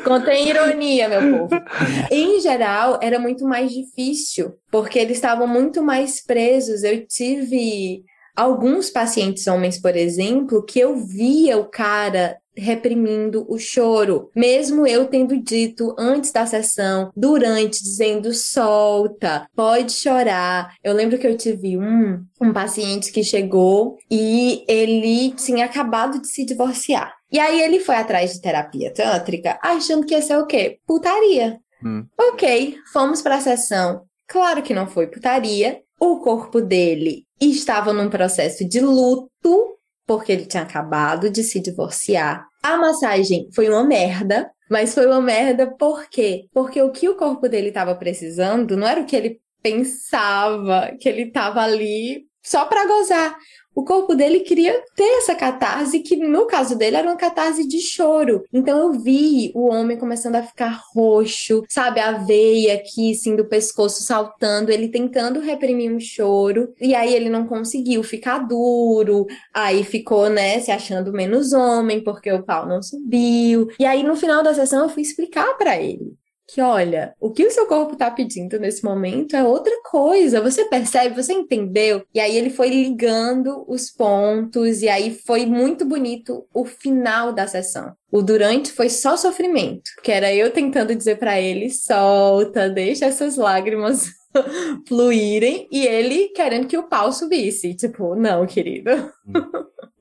Contém 0.03 0.49
ironia, 0.49 1.09
meu 1.09 1.39
povo. 1.39 1.61
Em 2.09 2.39
geral, 2.39 2.99
era 3.01 3.19
muito 3.19 3.45
mais 3.45 3.71
difícil, 3.71 4.53
porque 4.71 4.99
eles 4.99 5.17
estavam 5.17 5.47
muito 5.47 5.83
mais 5.83 6.23
presos. 6.23 6.83
Eu 6.83 7.05
tive 7.05 8.03
alguns 8.35 8.89
pacientes 8.89 9.47
homens, 9.47 9.81
por 9.81 9.95
exemplo, 9.95 10.63
que 10.63 10.79
eu 10.79 10.95
via 10.95 11.57
o 11.57 11.65
cara 11.65 12.37
reprimindo 12.57 13.45
o 13.47 13.57
choro, 13.57 14.29
mesmo 14.35 14.85
eu 14.85 15.05
tendo 15.05 15.37
dito 15.37 15.95
antes 15.97 16.31
da 16.31 16.45
sessão, 16.45 17.11
durante, 17.15 17.83
dizendo 17.83 18.33
solta, 18.33 19.47
pode 19.55 19.93
chorar. 19.93 20.73
Eu 20.83 20.93
lembro 20.93 21.17
que 21.17 21.27
eu 21.27 21.37
tive 21.37 21.77
um, 21.77 22.23
um 22.41 22.51
paciente 22.51 23.11
que 23.11 23.23
chegou 23.23 23.97
e 24.09 24.65
ele 24.67 25.31
tinha 25.33 25.65
acabado 25.65 26.19
de 26.21 26.27
se 26.27 26.43
divorciar. 26.45 27.13
E 27.31 27.39
aí 27.39 27.61
ele 27.61 27.79
foi 27.79 27.95
atrás 27.95 28.33
de 28.33 28.41
terapia 28.41 28.93
tântrica, 28.93 29.59
achando 29.61 30.05
que 30.05 30.13
ia 30.13 30.21
ser 30.21 30.37
o 30.37 30.45
quê? 30.45 30.79
Putaria. 30.87 31.59
Hum. 31.83 32.05
Ok, 32.17 32.77
fomos 32.91 33.21
para 33.21 33.35
a 33.35 33.41
sessão. 33.41 34.01
Claro 34.27 34.61
que 34.61 34.73
não 34.73 34.87
foi 34.87 35.07
putaria. 35.07 35.81
O 35.99 36.19
corpo 36.19 36.61
dele 36.61 37.25
estava 37.39 37.93
num 37.93 38.09
processo 38.09 38.67
de 38.67 38.79
luto 38.79 39.76
porque 40.07 40.31
ele 40.31 40.45
tinha 40.45 40.63
acabado 40.63 41.29
de 41.29 41.43
se 41.43 41.59
divorciar. 41.59 42.47
A 42.63 42.77
massagem 42.77 43.49
foi 43.53 43.69
uma 43.69 43.83
merda, 43.83 44.49
mas 44.69 44.93
foi 44.93 45.05
uma 45.05 45.21
merda 45.21 45.67
por 45.77 46.09
quê? 46.09 46.45
Porque 46.53 46.81
o 46.81 46.91
que 46.91 47.07
o 47.09 47.17
corpo 47.17 47.47
dele 47.47 47.67
estava 47.67 47.93
precisando 47.93 48.77
não 48.77 48.87
era 48.87 49.01
o 49.01 49.05
que 49.05 49.15
ele 49.15 49.39
pensava, 49.61 50.93
que 50.99 51.09
ele 51.09 51.23
estava 51.23 51.61
ali 51.61 52.25
só 52.41 52.65
para 52.65 52.87
gozar 52.87 53.35
o 53.77 53.83
corpo 53.83 54.15
dele 54.15 54.39
queria 54.39 54.83
ter 54.95 55.19
essa 55.19 55.35
catarse, 55.35 55.99
que 55.99 56.15
no 56.15 56.47
caso 56.47 56.75
dele 56.75 56.95
era 56.95 57.07
uma 57.07 57.15
catarse 57.15 57.63
de 57.67 57.79
choro. 57.79 58.43
Então 58.51 58.75
eu 58.79 58.93
vi 58.99 59.51
o 59.53 59.67
homem 59.67 59.95
começando 59.95 60.33
a 60.33 60.41
ficar 60.41 60.81
roxo, 60.95 61.63
sabe? 61.69 61.99
A 61.99 62.13
veia 62.13 62.73
aqui, 62.73 63.11
assim, 63.11 63.35
do 63.35 63.45
pescoço 63.45 64.01
saltando, 64.01 64.71
ele 64.71 64.87
tentando 64.87 65.39
reprimir 65.39 65.93
um 65.93 65.99
choro. 65.99 66.73
E 66.81 66.95
aí 66.95 67.13
ele 67.13 67.29
não 67.29 67.45
conseguiu 67.45 68.01
ficar 68.01 68.39
duro, 68.39 69.27
aí 69.53 69.83
ficou, 69.83 70.27
né, 70.27 70.59
se 70.59 70.71
achando 70.71 71.13
menos 71.13 71.53
homem, 71.53 72.03
porque 72.03 72.31
o 72.31 72.41
pau 72.41 72.67
não 72.67 72.81
subiu. 72.81 73.67
E 73.79 73.85
aí 73.85 74.01
no 74.01 74.15
final 74.15 74.41
da 74.41 74.55
sessão 74.55 74.85
eu 74.85 74.89
fui 74.89 75.03
explicar 75.03 75.55
para 75.55 75.79
ele 75.79 76.17
que, 76.47 76.61
olha, 76.61 77.13
o 77.19 77.29
que 77.31 77.45
o 77.45 77.51
seu 77.51 77.65
corpo 77.65 77.93
está 77.93 78.09
pedindo 78.09 78.57
nesse 78.57 78.83
momento 78.83 79.35
é 79.35 79.43
outra 79.43 79.73
coisa. 79.83 80.41
Você 80.41 80.65
percebe, 80.65 81.21
você 81.21 81.33
entendeu? 81.33 82.03
E 82.13 82.19
aí 82.19 82.37
ele 82.37 82.49
foi 82.49 82.69
ligando 82.69 83.65
os 83.67 83.91
pontos, 83.91 84.81
e 84.81 84.87
aí 84.87 85.19
foi 85.25 85.45
muito 85.45 85.85
bonito 85.85 86.47
o 86.53 86.65
final 86.65 87.33
da 87.33 87.45
sessão. 87.47 87.93
O 88.09 88.21
durante 88.21 88.71
foi 88.71 88.89
só 88.89 89.17
sofrimento, 89.17 89.91
que 90.01 90.11
era 90.11 90.33
eu 90.33 90.49
tentando 90.51 90.95
dizer 90.95 91.17
para 91.19 91.39
ele: 91.39 91.69
solta, 91.69 92.69
deixa 92.69 93.05
essas 93.05 93.35
lágrimas 93.35 94.07
fluírem, 94.87 95.67
e 95.69 95.85
ele 95.85 96.29
querendo 96.29 96.67
que 96.67 96.77
o 96.77 96.87
pau 96.87 97.11
subisse. 97.11 97.73
Tipo, 97.73 98.15
não, 98.15 98.45
querido. 98.47 98.91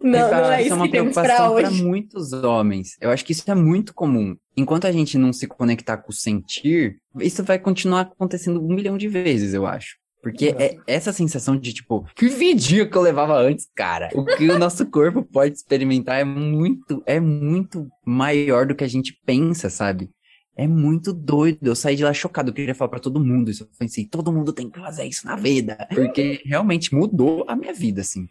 Não, 0.01 0.31
não 0.31 0.53
é 0.53 0.63
isso, 0.63 0.73
é 0.73 0.77
uma 0.77 0.85
que 0.85 0.91
preocupação 0.91 1.55
para 1.55 1.71
muitos 1.71 2.33
homens. 2.33 2.97
Eu 3.01 3.11
acho 3.11 3.25
que 3.25 3.33
isso 3.33 3.51
é 3.51 3.55
muito 3.55 3.95
comum. 3.95 4.37
Enquanto 4.57 4.87
a 4.87 4.93
gente 4.93 5.17
não 5.19 5.33
se 5.33 5.47
conectar 5.47 5.97
com 5.97 6.11
o 6.11 6.15
sentir, 6.15 6.99
isso 7.21 7.43
vai 7.43 7.59
continuar 7.59 8.03
acontecendo 8.03 8.63
um 8.63 8.75
milhão 8.75 8.99
de 8.99 9.09
vezes, 9.09 9.55
eu 9.55 9.67
acho. 9.67 9.97
Porque 10.23 10.57
é 10.59 10.77
essa 10.89 11.13
sensação 11.13 11.57
de, 11.57 11.73
tipo, 11.73 12.05
que 12.17 12.29
vidinho 12.29 12.91
que 12.91 12.97
eu 12.97 13.03
levava 13.03 13.39
antes, 13.39 13.69
cara. 13.77 14.09
O 14.13 14.25
que 14.25 14.51
o 14.51 14.59
nosso 14.59 14.85
corpo 14.87 15.23
pode 15.33 15.55
experimentar 15.55 16.19
é 16.19 16.25
muito, 16.25 17.01
é 17.07 17.21
muito 17.21 17.87
maior 18.05 18.67
do 18.67 18.75
que 18.75 18.83
a 18.83 18.89
gente 18.89 19.17
pensa, 19.25 19.71
sabe? 19.71 20.11
É 20.57 20.67
muito 20.67 21.13
doido. 21.13 21.59
Eu 21.63 21.77
saí 21.77 21.95
de 21.95 22.03
lá 22.03 22.13
chocado. 22.13 22.51
Eu 22.51 22.55
queria 22.55 22.75
falar 22.75 22.89
para 22.89 22.99
todo 22.99 23.23
mundo 23.23 23.53
isso. 23.53 23.63
Eu 23.63 23.69
pensei, 23.79 24.05
todo 24.05 24.33
mundo 24.33 24.53
tem 24.53 24.69
que 24.69 24.81
fazer 24.81 25.05
isso 25.05 25.25
na 25.27 25.37
vida. 25.37 25.87
Porque 25.95 26.43
realmente 26.45 26.93
mudou 26.93 27.45
a 27.47 27.55
minha 27.55 27.73
vida, 27.73 28.01
assim. 28.01 28.27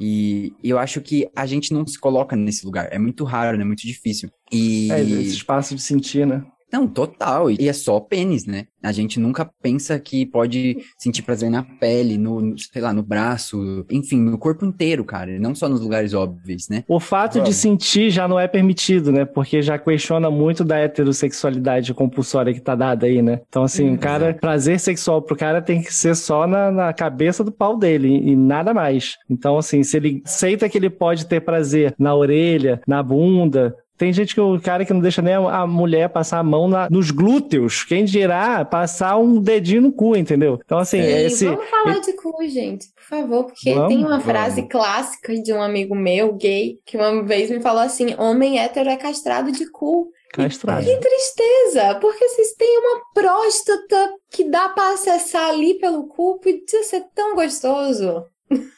E, 0.00 0.52
eu 0.62 0.78
acho 0.78 1.00
que 1.00 1.28
a 1.34 1.46
gente 1.46 1.72
não 1.72 1.86
se 1.86 1.98
coloca 1.98 2.34
nesse 2.34 2.64
lugar. 2.64 2.88
É 2.90 2.98
muito 2.98 3.24
raro, 3.24 3.56
né? 3.56 3.64
Muito 3.64 3.86
difícil. 3.86 4.30
E... 4.50 4.90
É, 4.90 5.00
esse 5.00 5.36
espaço 5.36 5.74
de 5.74 5.82
sentir, 5.82 6.26
né? 6.26 6.44
Não, 6.72 6.86
total. 6.86 7.50
E 7.50 7.68
é 7.68 7.72
só 7.72 8.00
pênis, 8.00 8.46
né? 8.46 8.66
A 8.82 8.90
gente 8.90 9.20
nunca 9.20 9.48
pensa 9.62 9.98
que 9.98 10.24
pode 10.24 10.78
sentir 10.98 11.22
prazer 11.22 11.50
na 11.50 11.62
pele, 11.62 12.16
no, 12.16 12.54
sei 12.58 12.80
lá, 12.82 12.92
no 12.92 13.02
braço, 13.02 13.84
enfim, 13.90 14.20
no 14.20 14.38
corpo 14.38 14.64
inteiro, 14.64 15.04
cara. 15.04 15.38
Não 15.38 15.54
só 15.54 15.68
nos 15.68 15.80
lugares 15.80 16.14
óbvios, 16.14 16.68
né? 16.68 16.82
O 16.88 16.98
fato 16.98 17.40
de 17.42 17.52
sentir 17.52 18.10
já 18.10 18.26
não 18.26 18.40
é 18.40 18.48
permitido, 18.48 19.12
né? 19.12 19.24
Porque 19.24 19.60
já 19.60 19.78
questiona 19.78 20.30
muito 20.30 20.64
da 20.64 20.78
heterossexualidade 20.78 21.94
compulsória 21.94 22.54
que 22.54 22.60
tá 22.60 22.74
dada 22.74 23.06
aí, 23.06 23.20
né? 23.20 23.40
Então, 23.48 23.62
assim, 23.62 23.94
o 23.94 23.98
cara, 23.98 24.30
exato. 24.30 24.40
prazer 24.40 24.80
sexual 24.80 25.22
pro 25.22 25.36
cara 25.36 25.60
tem 25.60 25.82
que 25.82 25.92
ser 25.92 26.16
só 26.16 26.46
na, 26.46 26.70
na 26.72 26.92
cabeça 26.92 27.44
do 27.44 27.52
pau 27.52 27.76
dele 27.76 28.08
e 28.08 28.34
nada 28.34 28.72
mais. 28.72 29.16
Então, 29.28 29.58
assim, 29.58 29.82
se 29.82 29.96
ele 29.96 30.22
aceita 30.24 30.68
que 30.68 30.78
ele 30.78 30.90
pode 30.90 31.26
ter 31.26 31.40
prazer 31.40 31.94
na 31.98 32.14
orelha, 32.14 32.80
na 32.86 33.02
bunda, 33.02 33.76
tem 34.02 34.12
gente 34.12 34.34
que 34.34 34.40
o 34.40 34.60
cara 34.60 34.84
que 34.84 34.92
não 34.92 35.00
deixa 35.00 35.22
nem 35.22 35.34
a 35.34 35.64
mulher 35.64 36.08
passar 36.08 36.40
a 36.40 36.42
mão 36.42 36.66
na, 36.66 36.90
nos 36.90 37.12
glúteos. 37.12 37.84
Quem 37.84 38.04
dirá 38.04 38.64
passar 38.64 39.16
um 39.16 39.40
dedinho 39.40 39.82
no 39.82 39.92
cu, 39.92 40.16
entendeu? 40.16 40.58
Então, 40.64 40.78
assim, 40.78 41.00
Sim, 41.00 41.08
esse. 41.08 41.44
Vamos 41.44 41.70
falar 41.70 42.00
de 42.00 42.12
cu, 42.14 42.44
gente, 42.48 42.88
por 42.96 43.04
favor, 43.04 43.44
porque 43.44 43.72
vamos, 43.72 43.88
tem 43.88 44.04
uma 44.04 44.18
frase 44.18 44.62
clássica 44.66 45.40
de 45.40 45.52
um 45.52 45.62
amigo 45.62 45.94
meu, 45.94 46.32
gay, 46.32 46.80
que 46.84 46.96
uma 46.96 47.22
vez 47.22 47.48
me 47.48 47.60
falou 47.60 47.80
assim: 47.80 48.16
homem 48.18 48.58
hétero 48.58 48.90
é 48.90 48.96
castrado 48.96 49.52
de 49.52 49.70
cu. 49.70 50.10
Castrado. 50.32 50.84
Que 50.84 50.96
tristeza, 50.96 51.94
porque 52.00 52.28
vocês 52.28 52.54
têm 52.54 52.78
uma 52.78 53.02
próstata 53.14 54.14
que 54.32 54.50
dá 54.50 54.68
pra 54.70 54.94
acessar 54.94 55.48
ali 55.50 55.78
pelo 55.78 56.08
cu, 56.08 56.40
podia 56.40 56.82
ser 56.82 57.04
tão 57.14 57.36
gostoso. 57.36 58.24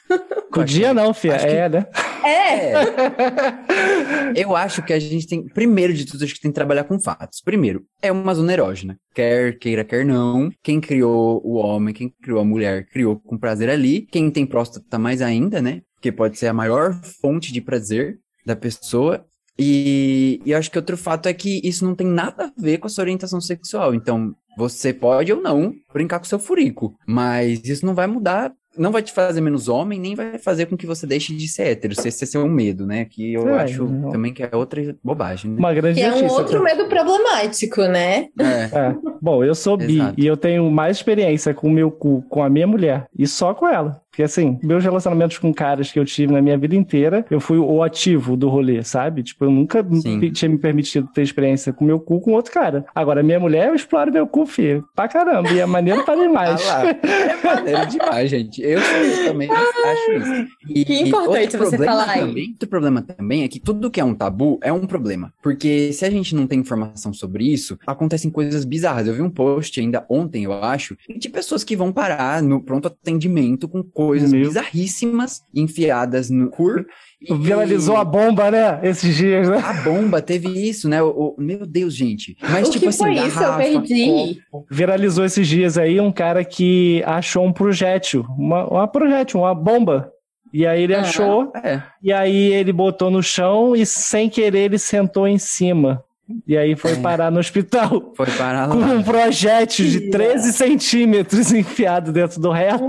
Podia 0.52 0.94
não, 0.94 1.12
filha. 1.12 1.36
Acho 1.36 1.46
que- 1.46 1.52
É, 1.52 1.68
né? 1.68 1.86
É, 2.24 2.72
É, 2.72 4.42
eu 4.42 4.54
acho 4.56 4.82
que 4.82 4.92
a 4.92 4.98
gente 4.98 5.26
tem, 5.26 5.44
primeiro 5.48 5.92
de 5.92 6.04
tudo, 6.06 6.24
acho 6.24 6.34
que 6.34 6.40
tem 6.40 6.50
que 6.50 6.54
trabalhar 6.54 6.84
com 6.84 6.98
fatos. 7.00 7.40
Primeiro, 7.40 7.84
é 8.00 8.10
uma 8.12 8.34
zona 8.34 8.52
erógena. 8.52 8.96
Quer 9.14 9.58
queira, 9.58 9.84
quer 9.84 10.04
não. 10.04 10.50
Quem 10.62 10.80
criou 10.80 11.40
o 11.44 11.54
homem, 11.54 11.92
quem 11.94 12.08
criou 12.22 12.40
a 12.40 12.44
mulher, 12.44 12.86
criou 12.86 13.18
com 13.18 13.36
prazer 13.38 13.68
ali. 13.68 14.06
Quem 14.10 14.30
tem 14.30 14.46
próstata 14.46 14.98
mais 14.98 15.20
ainda, 15.20 15.60
né? 15.60 15.82
Porque 15.94 16.12
pode 16.12 16.38
ser 16.38 16.46
a 16.48 16.52
maior 16.54 16.94
fonte 17.20 17.52
de 17.52 17.60
prazer 17.60 18.16
da 18.46 18.54
pessoa. 18.54 19.24
E, 19.58 20.40
e 20.44 20.50
eu 20.50 20.58
acho 20.58 20.70
que 20.70 20.78
outro 20.78 20.96
fato 20.96 21.28
é 21.28 21.32
que 21.34 21.60
isso 21.62 21.84
não 21.84 21.94
tem 21.94 22.06
nada 22.06 22.46
a 22.46 22.60
ver 22.60 22.78
com 22.78 22.86
a 22.86 22.90
sua 22.90 23.02
orientação 23.02 23.40
sexual. 23.40 23.94
Então, 23.94 24.32
você 24.56 24.92
pode 24.92 25.32
ou 25.32 25.40
não 25.40 25.72
brincar 25.92 26.18
com 26.18 26.24
seu 26.24 26.38
furico, 26.38 26.94
mas 27.06 27.60
isso 27.64 27.86
não 27.86 27.94
vai 27.94 28.06
mudar, 28.06 28.52
não 28.76 28.90
vai 28.90 29.02
te 29.02 29.12
fazer 29.12 29.40
menos 29.40 29.68
homem, 29.68 29.98
nem 30.00 30.14
vai 30.14 30.38
fazer 30.38 30.66
com 30.66 30.76
que 30.76 30.86
você 30.86 31.06
deixe 31.06 31.34
de 31.34 31.46
ser 31.48 31.64
hétero, 31.68 31.94
se 31.94 32.08
esse 32.08 32.24
é 32.24 32.26
seu 32.26 32.46
medo, 32.48 32.86
né? 32.86 33.04
Que 33.04 33.32
eu 33.34 33.48
É, 33.48 33.62
acho 33.62 33.84
não. 33.84 34.10
também 34.10 34.32
que 34.32 34.42
é 34.42 34.50
outra 34.52 34.94
bobagem, 35.02 35.50
né? 35.50 35.58
Uma 35.58 35.72
grande 35.74 36.00
que 36.00 36.06
é 36.06 36.12
um 36.12 36.26
outro 36.28 36.62
medo 36.62 36.86
problemático, 36.88 37.82
né? 37.82 38.28
É. 38.38 38.44
É. 38.78 38.96
Bom, 39.20 39.44
eu 39.44 39.54
sou 39.54 39.76
bi 39.76 39.96
Exato. 39.96 40.14
e 40.20 40.26
eu 40.26 40.36
tenho 40.36 40.70
mais 40.70 40.96
experiência 40.96 41.54
com 41.54 41.68
o 41.68 41.70
meu 41.70 41.90
cu 41.90 42.22
com 42.28 42.42
a 42.42 42.48
minha 42.50 42.66
mulher 42.66 43.06
e 43.18 43.26
só 43.26 43.54
com 43.54 43.66
ela. 43.66 44.00
Porque 44.14 44.22
assim, 44.22 44.60
meus 44.62 44.84
relacionamentos 44.84 45.38
com 45.38 45.52
caras 45.52 45.90
que 45.90 45.98
eu 45.98 46.04
tive 46.04 46.32
na 46.32 46.40
minha 46.40 46.56
vida 46.56 46.76
inteira, 46.76 47.26
eu 47.28 47.40
fui 47.40 47.58
o 47.58 47.82
ativo 47.82 48.36
do 48.36 48.48
rolê, 48.48 48.80
sabe? 48.84 49.24
Tipo, 49.24 49.46
eu 49.46 49.50
nunca 49.50 49.84
Sim. 50.00 50.30
tinha 50.30 50.48
me 50.48 50.56
permitido 50.56 51.08
ter 51.12 51.22
experiência 51.22 51.72
com 51.72 51.84
meu 51.84 51.98
cu 51.98 52.20
com 52.20 52.30
outro 52.30 52.52
cara. 52.52 52.86
Agora, 52.94 53.24
minha 53.24 53.40
mulher, 53.40 53.68
eu 53.68 53.74
exploro 53.74 54.12
meu 54.12 54.24
cu, 54.24 54.46
filho. 54.46 54.84
Pra 54.94 55.08
caramba. 55.08 55.50
E 55.50 55.58
é 55.58 55.66
maneiro 55.66 56.04
pra 56.04 56.14
demais. 56.14 56.64
Ah 56.68 56.84
lá, 56.84 56.90
é 56.90 57.56
maneiro 57.56 57.86
demais, 57.86 58.30
gente. 58.30 58.62
Eu, 58.62 58.80
também 59.26 59.50
acho 59.50 60.12
isso. 60.12 60.48
E, 60.68 60.84
Que 60.84 61.00
importante 61.00 61.56
você 61.56 61.76
falar 61.76 62.10
aí. 62.10 62.20
Também, 62.20 62.50
outro 62.52 62.68
problema 62.68 63.02
também 63.02 63.42
é 63.42 63.48
que 63.48 63.58
tudo 63.58 63.90
que 63.90 64.00
é 64.00 64.04
um 64.04 64.14
tabu 64.14 64.60
é 64.62 64.72
um 64.72 64.86
problema. 64.86 65.32
Porque 65.42 65.92
se 65.92 66.04
a 66.04 66.10
gente 66.10 66.36
não 66.36 66.46
tem 66.46 66.60
informação 66.60 67.12
sobre 67.12 67.52
isso, 67.52 67.76
acontecem 67.84 68.30
coisas 68.30 68.64
bizarras. 68.64 69.08
Eu 69.08 69.14
vi 69.14 69.22
um 69.22 69.30
post 69.30 69.80
ainda 69.80 70.06
ontem, 70.08 70.44
eu 70.44 70.52
acho, 70.52 70.96
de 71.18 71.28
pessoas 71.28 71.64
que 71.64 71.74
vão 71.74 71.92
parar 71.92 72.40
no 72.40 72.62
pronto 72.62 72.86
atendimento 72.86 73.66
com 73.66 73.82
coisas 74.06 74.32
Meu. 74.32 74.42
bizarríssimas 74.42 75.42
enfiadas 75.54 76.30
no 76.30 76.48
cur. 76.50 76.84
e- 77.20 77.34
Viralizou 77.34 77.96
a 77.96 78.04
bomba, 78.04 78.50
né? 78.50 78.80
Esses 78.82 79.16
dias, 79.16 79.48
né? 79.48 79.58
A 79.58 79.72
bomba 79.82 80.20
teve 80.20 80.48
isso, 80.48 80.88
né? 80.88 81.02
O, 81.02 81.08
o- 81.08 81.36
meu 81.38 81.64
Deus, 81.66 81.94
gente. 81.94 82.36
Mas, 82.42 82.68
o 82.68 82.70
tipo 82.72 82.82
que 82.82 82.88
assim, 82.88 82.98
foi 82.98 83.12
isso? 83.14 83.38
Eu 83.38 83.40
garrafa, 83.40 83.56
perdi. 83.62 84.40
copo. 84.50 84.66
Viralizou 84.70 85.24
esses 85.24 85.48
dias 85.48 85.78
aí 85.78 86.00
um 86.00 86.12
cara 86.12 86.44
que 86.44 87.02
achou 87.06 87.44
um 87.44 87.52
projétil, 87.52 88.26
uma, 88.38 88.66
uma 88.68 88.86
projétil, 88.88 89.40
uma 89.40 89.54
bomba. 89.54 90.10
E 90.52 90.66
aí 90.66 90.82
ele 90.82 90.94
Aham. 90.94 91.02
achou, 91.02 91.52
É. 91.64 91.82
e 92.02 92.12
aí 92.12 92.52
ele 92.52 92.72
botou 92.72 93.10
no 93.10 93.22
chão 93.22 93.74
e 93.74 93.84
sem 93.84 94.28
querer 94.28 94.60
ele 94.66 94.78
sentou 94.78 95.26
em 95.26 95.38
cima. 95.38 96.04
E 96.46 96.56
aí 96.56 96.74
foi 96.76 96.92
É. 96.92 96.96
parar 96.96 97.30
no 97.30 97.38
hospital 97.38 98.12
Foi 98.16 98.24
parar 98.30 98.68
com 98.70 98.78
lá. 98.78 98.86
um 98.86 99.02
projétil 99.02 99.84
de 99.86 100.10
13 100.10 100.52
centímetros 100.54 101.52
enfiado 101.52 102.12
dentro 102.12 102.40
do 102.40 102.50
reto. 102.50 102.86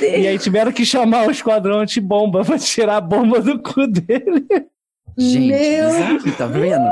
E 0.00 0.26
aí 0.26 0.38
tiveram 0.38 0.72
que 0.72 0.84
chamar 0.84 1.26
o 1.26 1.30
esquadrão 1.30 1.80
antibomba 1.80 2.44
pra 2.44 2.58
tirar 2.58 2.96
a 2.96 3.00
bomba 3.00 3.40
do 3.40 3.58
cu 3.62 3.86
dele. 3.86 4.46
Gente, 5.16 6.24
Meu 6.24 6.36
tá 6.36 6.46
vendo? 6.46 6.90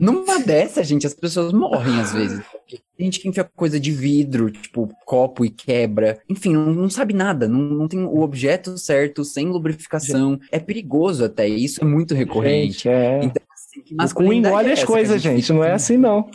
Numa 0.00 0.40
dessa, 0.40 0.82
gente, 0.82 1.06
as 1.06 1.14
pessoas 1.14 1.52
morrem 1.52 2.00
às 2.00 2.12
vezes. 2.12 2.42
Tem 2.96 3.06
gente 3.06 3.20
que 3.20 3.28
enfia 3.28 3.44
coisa 3.44 3.78
de 3.78 3.90
vidro, 3.90 4.50
tipo, 4.50 4.88
copo 5.04 5.44
e 5.44 5.50
quebra. 5.50 6.18
Enfim, 6.28 6.54
não, 6.54 6.66
não 6.72 6.90
sabe 6.90 7.14
nada. 7.14 7.46
Não, 7.46 7.60
não 7.60 7.88
tem 7.88 8.04
o 8.04 8.20
objeto 8.20 8.76
certo, 8.78 9.24
sem 9.24 9.48
lubrificação. 9.48 10.38
É 10.50 10.58
perigoso 10.58 11.24
até. 11.24 11.48
e 11.48 11.64
Isso 11.64 11.82
é 11.82 11.86
muito 11.86 12.14
recorrente. 12.14 12.84
Gente, 12.84 12.88
é. 12.88 13.20
Então, 13.22 13.42
assim, 13.52 13.80
que 13.80 14.22
O 14.22 14.32
engole 14.32 14.70
é 14.70 14.72
as 14.72 14.84
coisas, 14.84 15.20
gente. 15.20 15.52
Não 15.52 15.62
é 15.62 15.72
assim, 15.72 15.96
não. 15.96 16.28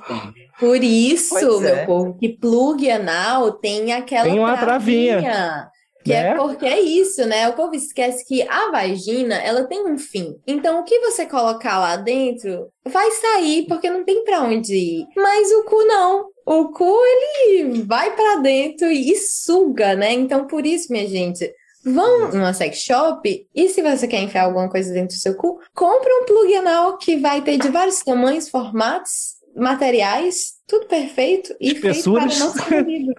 Por 0.59 0.81
isso, 0.83 1.35
Pois 1.39 1.61
meu 1.61 1.75
é. 1.75 1.85
povo, 1.85 2.13
que 2.15 2.29
plug 2.29 2.89
anal 2.89 3.51
tem 3.51 3.91
aquela 3.93 4.23
Tem 4.23 4.39
uma 4.39 4.57
travinha. 4.57 5.69
Que 6.07 6.13
é 6.13 6.23
Né? 6.23 6.35
porque 6.35 6.65
é 6.65 6.79
isso, 6.79 7.25
né? 7.25 7.47
O 7.49 7.53
povo 7.53 7.75
esquece 7.75 8.25
que 8.25 8.41
a 8.43 8.71
vagina, 8.71 9.35
ela 9.35 9.65
tem 9.65 9.85
um 9.85 9.97
fim. 9.97 10.35
Então, 10.47 10.79
o 10.79 10.83
que 10.83 10.99
você 10.99 11.25
colocar 11.25 11.77
lá 11.79 11.95
dentro 11.97 12.67
vai 12.87 13.11
sair, 13.11 13.65
porque 13.67 13.89
não 13.89 14.03
tem 14.03 14.23
pra 14.23 14.41
onde 14.41 14.75
ir. 14.75 15.05
Mas 15.15 15.51
o 15.51 15.63
cu 15.63 15.83
não. 15.85 16.27
O 16.45 16.69
cu, 16.69 16.97
ele 17.05 17.83
vai 17.83 18.15
pra 18.15 18.37
dentro 18.37 18.87
e 18.89 19.15
suga, 19.17 19.95
né? 19.95 20.13
Então, 20.13 20.47
por 20.47 20.65
isso, 20.65 20.91
minha 20.91 21.05
gente, 21.07 21.51
vão 21.83 22.31
numa 22.31 22.53
sex 22.53 22.79
shop 22.79 23.47
e 23.53 23.69
se 23.69 23.81
você 23.81 24.07
quer 24.07 24.21
enfiar 24.21 24.45
alguma 24.45 24.69
coisa 24.69 24.93
dentro 24.93 25.15
do 25.15 25.19
seu 25.19 25.35
cu, 25.35 25.59
compra 25.75 26.09
um 26.21 26.25
plug 26.25 26.55
anal 26.55 26.97
que 26.97 27.17
vai 27.17 27.41
ter 27.41 27.57
de 27.57 27.67
vários 27.69 27.99
tamanhos, 28.01 28.49
formatos, 28.49 29.35
materiais, 29.55 30.53
tudo 30.67 30.85
perfeito 30.85 31.53
e 31.59 31.75
feito 31.75 31.81
para 31.81 31.89
Espessuras. 31.91 32.39
não 32.39 32.53
ser 32.53 32.71
movido. 32.83 33.13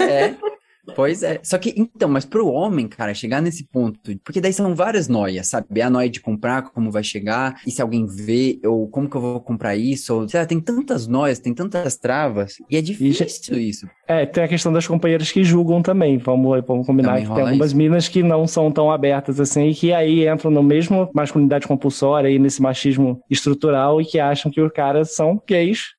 É. 0.00 0.34
Pois 0.94 1.22
é. 1.22 1.40
Só 1.42 1.56
que, 1.58 1.74
então, 1.76 2.08
mas 2.08 2.24
pro 2.24 2.48
homem, 2.48 2.86
cara, 2.86 3.14
chegar 3.14 3.40
nesse 3.40 3.64
ponto, 3.64 3.98
porque 4.22 4.40
daí 4.40 4.52
são 4.52 4.74
várias 4.74 5.08
noias, 5.08 5.46
sabe? 5.46 5.80
A 5.80 5.88
noia 5.88 6.08
de 6.08 6.20
comprar, 6.20 6.62
como 6.62 6.90
vai 6.90 7.02
chegar, 7.02 7.60
e 7.66 7.70
se 7.70 7.80
alguém 7.80 8.06
vê, 8.06 8.58
ou 8.64 8.88
como 8.88 9.08
que 9.08 9.16
eu 9.16 9.20
vou 9.20 9.40
comprar 9.40 9.76
isso, 9.76 10.14
ou, 10.14 10.28
sei 10.28 10.40
lá, 10.40 10.46
tem 10.46 10.60
tantas 10.60 11.06
noias, 11.06 11.38
tem 11.38 11.54
tantas 11.54 11.96
travas, 11.96 12.56
e 12.70 12.76
é 12.76 12.82
difícil 12.82 13.58
isso. 13.58 13.88
É, 14.06 14.26
tem 14.26 14.44
a 14.44 14.48
questão 14.48 14.72
das 14.72 14.86
companheiras 14.86 15.32
que 15.32 15.42
julgam 15.42 15.80
também. 15.80 16.18
Vamos, 16.18 16.62
vamos 16.66 16.86
combinar 16.86 17.20
que 17.20 17.26
tem 17.26 17.42
algumas 17.42 17.68
isso. 17.68 17.76
minas 17.76 18.08
que 18.08 18.22
não 18.22 18.46
são 18.46 18.70
tão 18.70 18.90
abertas 18.90 19.40
assim, 19.40 19.68
e 19.68 19.74
que 19.74 19.92
aí 19.92 20.28
entram 20.28 20.50
no 20.50 20.62
mesmo 20.62 21.08
masculinidade 21.14 21.66
compulsória 21.66 22.28
e 22.28 22.38
nesse 22.38 22.60
machismo 22.60 23.20
estrutural 23.30 24.00
e 24.00 24.04
que 24.04 24.18
acham 24.18 24.50
que 24.50 24.60
os 24.60 24.72
caras 24.72 25.14
são 25.14 25.40
gays 25.46 25.93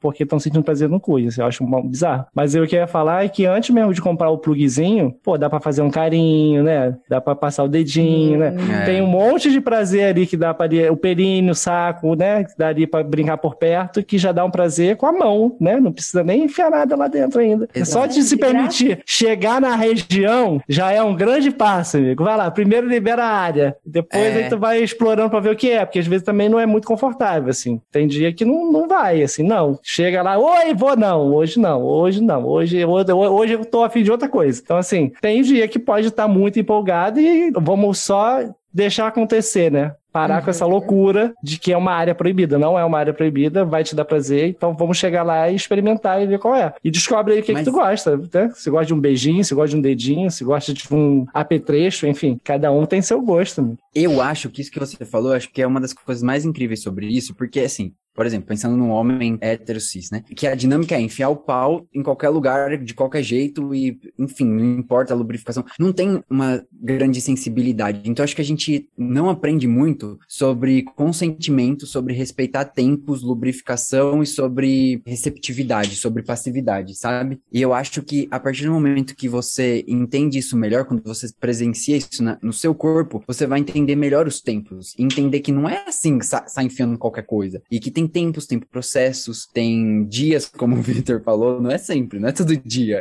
porque 0.00 0.22
estão 0.22 0.38
sentindo 0.40 0.62
prazer 0.64 0.88
no 0.88 0.98
cu. 0.98 1.18
Isso 1.18 1.40
eu 1.40 1.46
acho 1.46 1.64
bizarro. 1.84 2.26
Mas 2.34 2.54
eu 2.54 2.66
queria 2.66 2.86
falar 2.86 3.24
é 3.24 3.28
que 3.28 3.44
antes 3.46 3.70
mesmo 3.70 3.92
de 3.92 4.00
comprar 4.00 4.30
o 4.30 4.38
plugzinho, 4.38 5.14
pô, 5.22 5.36
dá 5.36 5.48
pra 5.50 5.60
fazer 5.60 5.82
um 5.82 5.90
carinho, 5.90 6.62
né? 6.62 6.96
Dá 7.08 7.20
pra 7.20 7.34
passar 7.34 7.64
o 7.64 7.68
dedinho, 7.68 8.38
né? 8.38 8.54
É. 8.82 8.84
Tem 8.86 9.02
um 9.02 9.06
monte 9.06 9.50
de 9.50 9.60
prazer 9.60 10.04
ali 10.04 10.26
que 10.26 10.36
dá 10.36 10.54
para 10.54 10.70
o 10.90 10.96
períneo, 10.96 11.52
o 11.52 11.54
saco, 11.54 12.14
né? 12.14 12.44
Que 12.44 12.56
daria 12.56 12.88
para 12.88 13.04
brincar 13.04 13.36
por 13.36 13.56
perto, 13.56 14.02
que 14.02 14.18
já 14.18 14.32
dá 14.32 14.44
um 14.44 14.50
prazer 14.50 14.96
com 14.96 15.06
a 15.06 15.12
mão, 15.12 15.56
né? 15.60 15.78
Não 15.78 15.92
precisa 15.92 16.24
nem 16.24 16.44
enfiar 16.44 16.70
nada 16.70 16.96
lá 16.96 17.08
dentro 17.08 17.40
ainda. 17.40 17.68
É 17.74 17.84
Só 17.84 18.06
de 18.06 18.22
se 18.22 18.36
permitir 18.36 19.02
chegar 19.04 19.60
na 19.60 19.74
região 19.76 20.60
já 20.68 20.90
é 20.92 21.02
um 21.02 21.14
grande 21.14 21.50
passo, 21.50 21.96
amigo. 21.96 22.24
Vai 22.24 22.36
lá, 22.36 22.50
primeiro 22.50 22.88
libera 22.88 23.24
a 23.24 23.28
área, 23.28 23.76
depois 23.84 24.22
É. 24.22 24.44
aí 24.44 24.48
tu 24.48 24.58
vai 24.58 24.82
explorando 24.82 25.30
para 25.30 25.40
ver 25.40 25.50
o 25.50 25.56
que 25.56 25.70
é, 25.70 25.84
porque 25.84 25.98
às 25.98 26.06
vezes 26.06 26.24
também 26.24 26.48
não 26.48 26.58
é 26.58 26.66
muito 26.66 26.86
confortável, 26.86 27.50
assim. 27.50 27.80
Tem 27.90 28.06
dia 28.06 28.32
que 28.32 28.44
não, 28.44 28.70
não 28.70 28.88
vai, 28.88 29.22
assim, 29.22 29.42
não. 29.42 29.78
Chega 29.92 30.22
lá, 30.22 30.38
oi, 30.38 30.72
vou 30.72 30.96
não, 30.96 31.34
hoje 31.34 31.58
não, 31.58 31.82
hoje 31.82 32.22
não, 32.22 32.46
hoje, 32.46 32.84
hoje, 32.84 33.12
hoje 33.12 33.52
eu 33.54 33.64
tô 33.64 33.82
afim 33.82 34.04
de 34.04 34.10
outra 34.12 34.28
coisa. 34.28 34.60
Então, 34.62 34.76
assim, 34.76 35.10
tem 35.20 35.42
dia 35.42 35.66
que 35.66 35.80
pode 35.80 36.06
estar 36.06 36.28
muito 36.28 36.60
empolgado 36.60 37.18
e 37.18 37.50
vamos 37.50 37.98
só 37.98 38.38
deixar 38.72 39.08
acontecer, 39.08 39.68
né? 39.68 39.92
Parar 40.12 40.38
Uhum. 40.38 40.44
com 40.44 40.50
essa 40.50 40.64
loucura 40.66 41.32
de 41.42 41.58
que 41.58 41.72
é 41.72 41.76
uma 41.76 41.92
área 41.92 42.14
proibida. 42.14 42.56
Não 42.56 42.78
é 42.78 42.84
uma 42.84 42.98
área 42.98 43.12
proibida, 43.12 43.64
vai 43.64 43.82
te 43.82 43.96
dar 43.96 44.04
prazer, 44.04 44.48
então 44.48 44.76
vamos 44.76 44.96
chegar 44.96 45.24
lá 45.24 45.48
e 45.50 45.56
experimentar 45.56 46.22
e 46.22 46.26
ver 46.26 46.38
qual 46.38 46.54
é. 46.54 46.72
E 46.84 46.90
descobre 46.90 47.34
aí 47.34 47.40
o 47.40 47.42
que, 47.42 47.52
Mas- 47.52 47.64
que 47.64 47.70
tu 47.72 47.76
gosta, 47.76 48.16
né? 48.16 48.50
Se 48.54 48.70
gosta 48.70 48.86
de 48.86 48.94
um 48.94 49.00
beijinho, 49.00 49.44
se 49.44 49.54
gosta 49.56 49.70
de 49.70 49.76
um 49.76 49.80
dedinho, 49.80 50.30
se 50.30 50.44
gosta 50.44 50.72
de 50.72 50.82
um 50.92 51.26
apetrecho, 51.34 52.06
enfim, 52.06 52.38
cada 52.44 52.70
um 52.70 52.86
tem 52.86 53.02
seu 53.02 53.20
gosto. 53.20 53.60
Né? 53.62 53.74
Eu 53.92 54.20
acho 54.20 54.50
que 54.50 54.60
isso 54.60 54.70
que 54.70 54.78
você 54.78 55.04
falou, 55.04 55.32
acho 55.32 55.50
que 55.52 55.60
é 55.62 55.66
uma 55.66 55.80
das 55.80 55.92
coisas 55.92 56.22
mais 56.22 56.44
incríveis 56.44 56.80
sobre 56.82 57.06
isso, 57.06 57.34
porque 57.34 57.58
assim, 57.60 57.92
por 58.20 58.26
exemplo, 58.26 58.48
pensando 58.48 58.76
num 58.76 58.90
homem 58.90 59.38
hétero 59.40 59.80
cis, 59.80 60.10
né? 60.10 60.22
Que 60.36 60.46
a 60.46 60.54
dinâmica 60.54 60.94
é 60.94 61.00
enfiar 61.00 61.30
o 61.30 61.36
pau 61.36 61.86
em 61.94 62.02
qualquer 62.02 62.28
lugar, 62.28 62.76
de 62.76 62.92
qualquer 62.92 63.22
jeito, 63.22 63.74
e, 63.74 63.98
enfim, 64.18 64.44
não 64.44 64.78
importa 64.78 65.14
a 65.14 65.16
lubrificação. 65.16 65.64
Não 65.78 65.90
tem 65.90 66.22
uma 66.28 66.62
grande 66.70 67.18
sensibilidade. 67.18 68.02
Então, 68.04 68.22
acho 68.22 68.36
que 68.36 68.42
a 68.42 68.44
gente 68.44 68.86
não 68.94 69.30
aprende 69.30 69.66
muito 69.66 70.18
sobre 70.28 70.82
consentimento, 70.82 71.86
sobre 71.86 72.12
respeitar 72.12 72.66
tempos, 72.66 73.22
lubrificação 73.22 74.22
e 74.22 74.26
sobre 74.26 75.00
receptividade, 75.06 75.96
sobre 75.96 76.22
passividade, 76.22 76.98
sabe? 76.98 77.40
E 77.50 77.62
eu 77.62 77.72
acho 77.72 78.02
que 78.02 78.28
a 78.30 78.38
partir 78.38 78.66
do 78.66 78.72
momento 78.72 79.16
que 79.16 79.30
você 79.30 79.82
entende 79.88 80.38
isso 80.38 80.58
melhor, 80.58 80.84
quando 80.84 81.02
você 81.04 81.26
presencia 81.40 81.96
isso 81.96 82.22
na- 82.22 82.38
no 82.42 82.52
seu 82.52 82.74
corpo, 82.74 83.24
você 83.26 83.46
vai 83.46 83.60
entender 83.60 83.96
melhor 83.96 84.26
os 84.26 84.42
tempos. 84.42 84.94
Entender 84.98 85.40
que 85.40 85.50
não 85.50 85.66
é 85.66 85.84
assim, 85.88 86.20
sa 86.20 86.46
sai 86.46 86.66
enfiando 86.66 86.98
qualquer 86.98 87.24
coisa. 87.24 87.62
E 87.70 87.80
que 87.80 87.90
tem 87.90 88.09
tempos, 88.10 88.46
tem 88.46 88.58
processos, 88.58 89.46
tem 89.46 90.04
dias, 90.06 90.46
como 90.56 90.76
o 90.76 90.82
Victor 90.82 91.22
falou, 91.22 91.60
não 91.60 91.70
é 91.70 91.78
sempre, 91.78 92.18
não 92.18 92.28
é 92.28 92.32
todo 92.32 92.56
dia. 92.56 93.00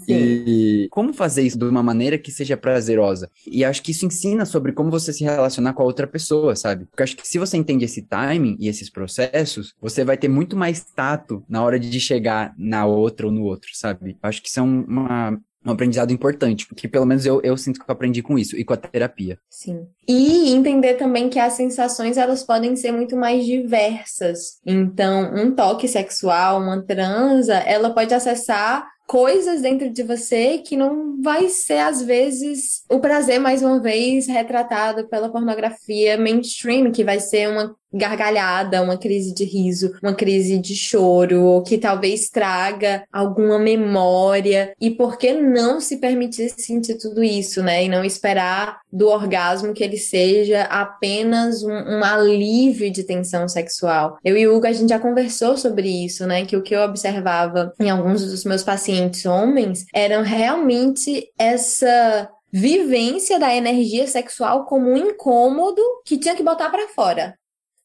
Sim. 0.00 0.14
E 0.14 0.88
como 0.90 1.12
fazer 1.12 1.42
isso 1.42 1.58
de 1.58 1.64
uma 1.64 1.82
maneira 1.82 2.18
que 2.18 2.30
seja 2.30 2.56
prazerosa? 2.56 3.30
E 3.46 3.64
acho 3.64 3.82
que 3.82 3.92
isso 3.92 4.06
ensina 4.06 4.44
sobre 4.44 4.72
como 4.72 4.90
você 4.90 5.12
se 5.12 5.22
relacionar 5.24 5.72
com 5.72 5.82
a 5.82 5.86
outra 5.86 6.06
pessoa, 6.06 6.56
sabe? 6.56 6.86
Porque 6.86 7.02
acho 7.02 7.16
que 7.16 7.26
se 7.26 7.38
você 7.38 7.56
entende 7.56 7.84
esse 7.84 8.02
timing 8.02 8.56
e 8.58 8.68
esses 8.68 8.90
processos, 8.90 9.74
você 9.80 10.04
vai 10.04 10.16
ter 10.16 10.28
muito 10.28 10.56
mais 10.56 10.84
tato 10.84 11.44
na 11.48 11.62
hora 11.62 11.78
de 11.78 12.00
chegar 12.00 12.54
na 12.58 12.86
outra 12.86 13.26
ou 13.26 13.32
no 13.32 13.42
outro, 13.42 13.70
sabe? 13.74 14.16
Acho 14.22 14.42
que 14.42 14.48
isso 14.48 14.60
é 14.60 14.62
uma, 14.62 15.38
um 15.64 15.72
aprendizado 15.72 16.12
importante, 16.12 16.66
porque 16.66 16.88
pelo 16.88 17.06
menos 17.06 17.26
eu, 17.26 17.40
eu 17.42 17.56
sinto 17.56 17.80
que 17.80 17.90
eu 17.90 17.92
aprendi 17.92 18.22
com 18.22 18.38
isso 18.38 18.56
e 18.56 18.64
com 18.64 18.72
a 18.72 18.76
terapia. 18.76 19.38
Sim. 19.50 19.86
E 20.06 20.52
entender 20.52 20.94
também 20.94 21.28
que 21.28 21.38
as 21.38 21.54
sensações 21.54 22.16
elas 22.16 22.42
podem 22.42 22.76
ser 22.76 22.92
muito 22.92 23.16
mais 23.16 23.44
diversas. 23.44 24.58
Então, 24.64 25.34
um 25.34 25.54
toque 25.54 25.88
sexual, 25.88 26.60
uma 26.60 26.82
transa, 26.82 27.54
ela 27.54 27.90
pode 27.90 28.14
acessar 28.14 28.86
coisas 29.08 29.62
dentro 29.62 29.88
de 29.90 30.02
você 30.02 30.58
que 30.58 30.76
não 30.76 31.20
vai 31.22 31.48
ser, 31.48 31.78
às 31.78 32.02
vezes, 32.02 32.84
o 32.90 33.00
prazer, 33.00 33.40
mais 33.40 33.62
uma 33.62 33.80
vez, 33.80 34.26
retratado 34.26 35.08
pela 35.08 35.30
pornografia 35.30 36.18
mainstream, 36.18 36.92
que 36.92 37.02
vai 37.02 37.18
ser 37.18 37.48
uma 37.48 37.74
gargalhada, 37.92 38.82
uma 38.82 38.96
crise 38.96 39.32
de 39.34 39.44
riso, 39.44 39.94
uma 40.02 40.14
crise 40.14 40.58
de 40.58 40.74
choro, 40.74 41.42
ou 41.42 41.62
que 41.62 41.78
talvez 41.78 42.28
traga 42.28 43.04
alguma 43.12 43.58
memória. 43.58 44.74
E 44.80 44.90
por 44.90 45.16
que 45.16 45.32
não 45.32 45.80
se 45.80 45.96
permitir 45.96 46.50
sentir 46.56 46.96
tudo 46.96 47.22
isso, 47.22 47.62
né? 47.62 47.84
E 47.84 47.88
não 47.88 48.04
esperar 48.04 48.80
do 48.92 49.08
orgasmo 49.08 49.72
que 49.72 49.84
ele 49.84 49.96
seja 49.96 50.62
apenas 50.62 51.62
um, 51.62 51.70
um 51.70 52.04
alívio 52.04 52.90
de 52.90 53.04
tensão 53.04 53.48
sexual. 53.48 54.18
Eu 54.24 54.36
e 54.36 54.46
o 54.46 54.56
Hugo, 54.56 54.66
a 54.66 54.72
gente 54.72 54.90
já 54.90 54.98
conversou 54.98 55.56
sobre 55.56 55.88
isso, 55.88 56.26
né? 56.26 56.44
Que 56.44 56.56
o 56.56 56.62
que 56.62 56.74
eu 56.74 56.82
observava 56.82 57.72
em 57.80 57.90
alguns 57.90 58.24
dos 58.24 58.44
meus 58.44 58.62
pacientes 58.62 59.24
homens 59.24 59.86
eram 59.94 60.22
realmente 60.22 61.30
essa 61.38 62.28
vivência 62.50 63.38
da 63.38 63.54
energia 63.54 64.06
sexual 64.06 64.64
como 64.64 64.90
um 64.90 64.96
incômodo 64.96 65.82
que 66.04 66.16
tinha 66.16 66.34
que 66.34 66.42
botar 66.42 66.70
para 66.70 66.88
fora 66.88 67.37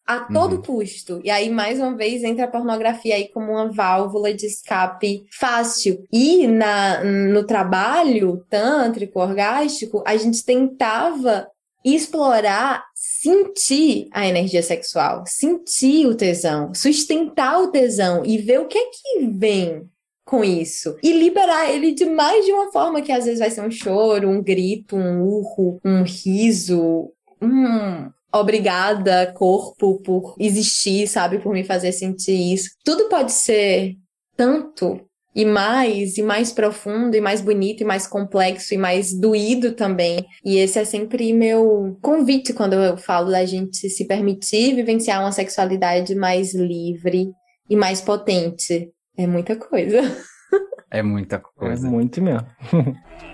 a 0.06 0.20
todo 0.20 0.58
uhum. 0.58 0.62
custo. 0.62 1.22
E 1.24 1.30
aí, 1.30 1.50
mais 1.50 1.80
uma 1.80 1.96
vez, 1.96 2.24
entra 2.24 2.46
a 2.46 2.52
pornografia 2.52 3.16
aí 3.16 3.30
como 3.30 3.54
uma 3.54 3.72
válvula 3.72 4.34
de 4.34 4.46
escape 4.46 5.26
fácil. 5.32 6.06
E 6.12 6.46
na, 6.48 7.04
no 7.04 7.46
trabalho 7.46 8.46
tântrico, 8.50 9.20
orgástico, 9.20 10.04
a 10.06 10.16
gente 10.18 10.44
tentava 10.44 11.48
explorar, 11.86 12.84
sentir 12.96 14.08
a 14.12 14.28
energia 14.28 14.64
sexual, 14.64 15.24
sentir 15.28 16.08
o 16.08 16.16
tesão, 16.16 16.74
sustentar 16.74 17.62
o 17.62 17.72
tesão 17.72 18.26
e 18.26 18.38
ver 18.38 18.60
o 18.60 18.68
que 18.68 18.78
é 18.78 18.86
que 18.86 19.28
vem 19.28 19.90
com 20.26 20.44
isso. 20.44 20.96
E 21.04 21.12
liberar 21.12 21.70
ele 21.70 21.94
de 21.94 22.06
mais 22.06 22.46
de 22.46 22.52
uma 22.52 22.72
forma 22.72 23.02
que 23.02 23.12
às 23.12 23.26
vezes 23.26 23.40
vai 23.40 23.52
ser 23.52 23.62
um 23.62 23.72
choro, 23.72 24.30
um 24.30 24.42
grito, 24.42 24.96
um 24.96 25.22
urro, 25.22 25.80
um 25.84 26.04
riso, 26.04 27.12
um 27.42 28.10
obrigada, 28.34 29.32
corpo, 29.34 30.02
por 30.02 30.36
existir, 30.40 31.08
sabe? 31.08 31.40
Por 31.40 31.54
me 31.54 31.64
fazer 31.64 31.92
sentir 31.92 32.54
isso. 32.54 32.70
Tudo 32.84 33.08
pode 33.10 33.32
ser 33.32 33.96
tanto 34.36 35.00
e 35.36 35.46
mais, 35.46 36.18
e 36.18 36.22
mais 36.22 36.52
profundo, 36.52 37.16
e 37.16 37.22
mais 37.22 37.42
bonito, 37.42 37.82
e 37.82 37.86
mais 37.86 38.06
complexo, 38.06 38.74
e 38.74 38.78
mais 38.78 39.14
doído 39.14 39.74
também. 39.74 40.26
E 40.46 40.58
esse 40.58 40.78
é 40.78 40.86
sempre 40.86 41.34
meu 41.34 41.98
convite 42.02 42.54
quando 42.54 42.74
eu 42.74 42.98
falo 42.98 43.32
da 43.32 43.44
gente 43.46 43.90
se 43.90 44.06
permitir 44.06 44.76
vivenciar 44.76 45.22
uma 45.22 45.32
sexualidade 45.32 46.14
mais 46.14 46.54
livre 46.54 47.32
e 47.70 47.76
mais 47.76 48.00
potente. 48.00 48.92
É 49.18 49.26
muita 49.28 49.56
coisa. 49.56 50.02
É 50.94 51.02
muita 51.02 51.40
coisa. 51.40 51.88
É 51.88 51.90
muito 51.90 52.22
mesmo. 52.22 52.48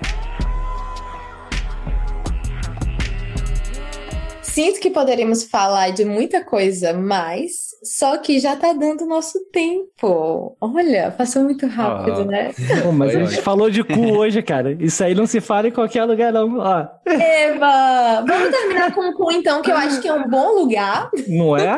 Sinto 4.59 4.81
que 4.81 4.89
poderíamos 4.89 5.45
falar 5.45 5.91
de 5.91 6.03
muita 6.03 6.43
coisa 6.43 6.91
mais, 6.91 7.69
só 7.81 8.17
que 8.17 8.41
já 8.41 8.57
tá 8.57 8.73
dando 8.73 9.05
nosso 9.05 9.39
tempo. 9.53 10.57
Olha, 10.59 11.11
passou 11.11 11.43
muito 11.43 11.65
rápido, 11.65 12.23
oh. 12.23 12.25
né? 12.25 12.51
Pô, 12.83 12.91
mas 12.91 13.15
a 13.15 13.23
gente 13.23 13.41
falou 13.41 13.69
de 13.69 13.85
cu 13.85 14.17
hoje, 14.17 14.41
cara. 14.41 14.75
Isso 14.77 15.01
aí 15.01 15.15
não 15.15 15.25
se 15.25 15.39
fala 15.39 15.69
em 15.69 15.71
qualquer 15.71 16.03
lugar, 16.03 16.33
não. 16.33 16.57
Ó. 16.57 16.85
Eva, 17.05 18.25
vamos 18.27 18.49
terminar 18.49 18.93
com 18.93 19.09
o 19.09 19.13
cu, 19.13 19.31
então, 19.31 19.61
que 19.61 19.71
eu 19.71 19.77
acho 19.77 20.01
que 20.01 20.09
é 20.09 20.13
um 20.13 20.29
bom 20.29 20.59
lugar. 20.59 21.09
Não 21.25 21.55
é? 21.55 21.77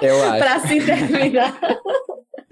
Eu 0.00 0.24
acho. 0.24 0.38
pra 0.38 0.60
se 0.60 0.80
terminar. 0.80 1.54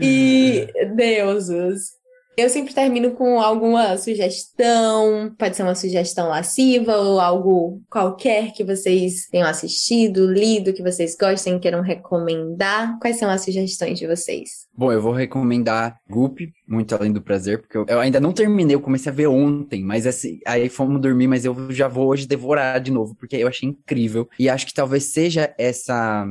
E, 0.03 0.67
deuses, 0.95 2.00
eu 2.37 2.49
sempre 2.49 2.73
termino 2.73 3.13
com 3.13 3.41
alguma 3.41 3.97
sugestão, 3.99 5.35
pode 5.39 5.57
ser 5.57 5.63
uma 5.63 5.75
sugestão 5.75 6.29
lasciva 6.29 6.97
ou 6.97 7.21
algo 7.21 7.83
qualquer 7.91 8.53
que 8.53 8.65
vocês 8.65 9.27
tenham 9.31 9.49
assistido, 9.49 10.31
lido, 10.33 10.73
que 10.73 10.83
vocês 10.83 11.17
gostem, 11.19 11.59
queiram 11.59 11.83
recomendar. 11.83 12.99
Quais 12.99 13.17
são 13.17 13.29
as 13.29 13.45
sugestões 13.45 13.99
de 13.99 14.07
vocês? 14.07 14.69
Bom, 14.75 14.93
eu 14.93 15.03
vou 15.03 15.13
recomendar 15.13 15.99
Goop, 16.09 16.51
Muito 16.67 16.95
Além 16.95 17.13
do 17.13 17.21
Prazer, 17.21 17.61
porque 17.61 17.77
eu, 17.77 17.85
eu 17.89 18.01
ainda 18.01 18.21
não 18.21 18.33
terminei, 18.33 18.75
eu 18.75 18.81
comecei 18.81 19.13
a 19.13 19.15
ver 19.15 19.27
ontem, 19.27 19.85
mas 19.85 20.07
assim, 20.07 20.39
aí 20.47 20.69
fomos 20.69 21.01
dormir, 21.01 21.27
mas 21.27 21.45
eu 21.45 21.71
já 21.71 21.89
vou 21.89 22.09
hoje 22.09 22.27
devorar 22.27 22.81
de 22.81 22.91
novo, 22.91 23.15
porque 23.15 23.37
eu 23.37 23.49
achei 23.49 23.69
incrível. 23.69 24.29
E 24.39 24.49
acho 24.49 24.67
que 24.67 24.75
talvez 24.75 25.05
seja 25.13 25.55
essa 25.59 26.27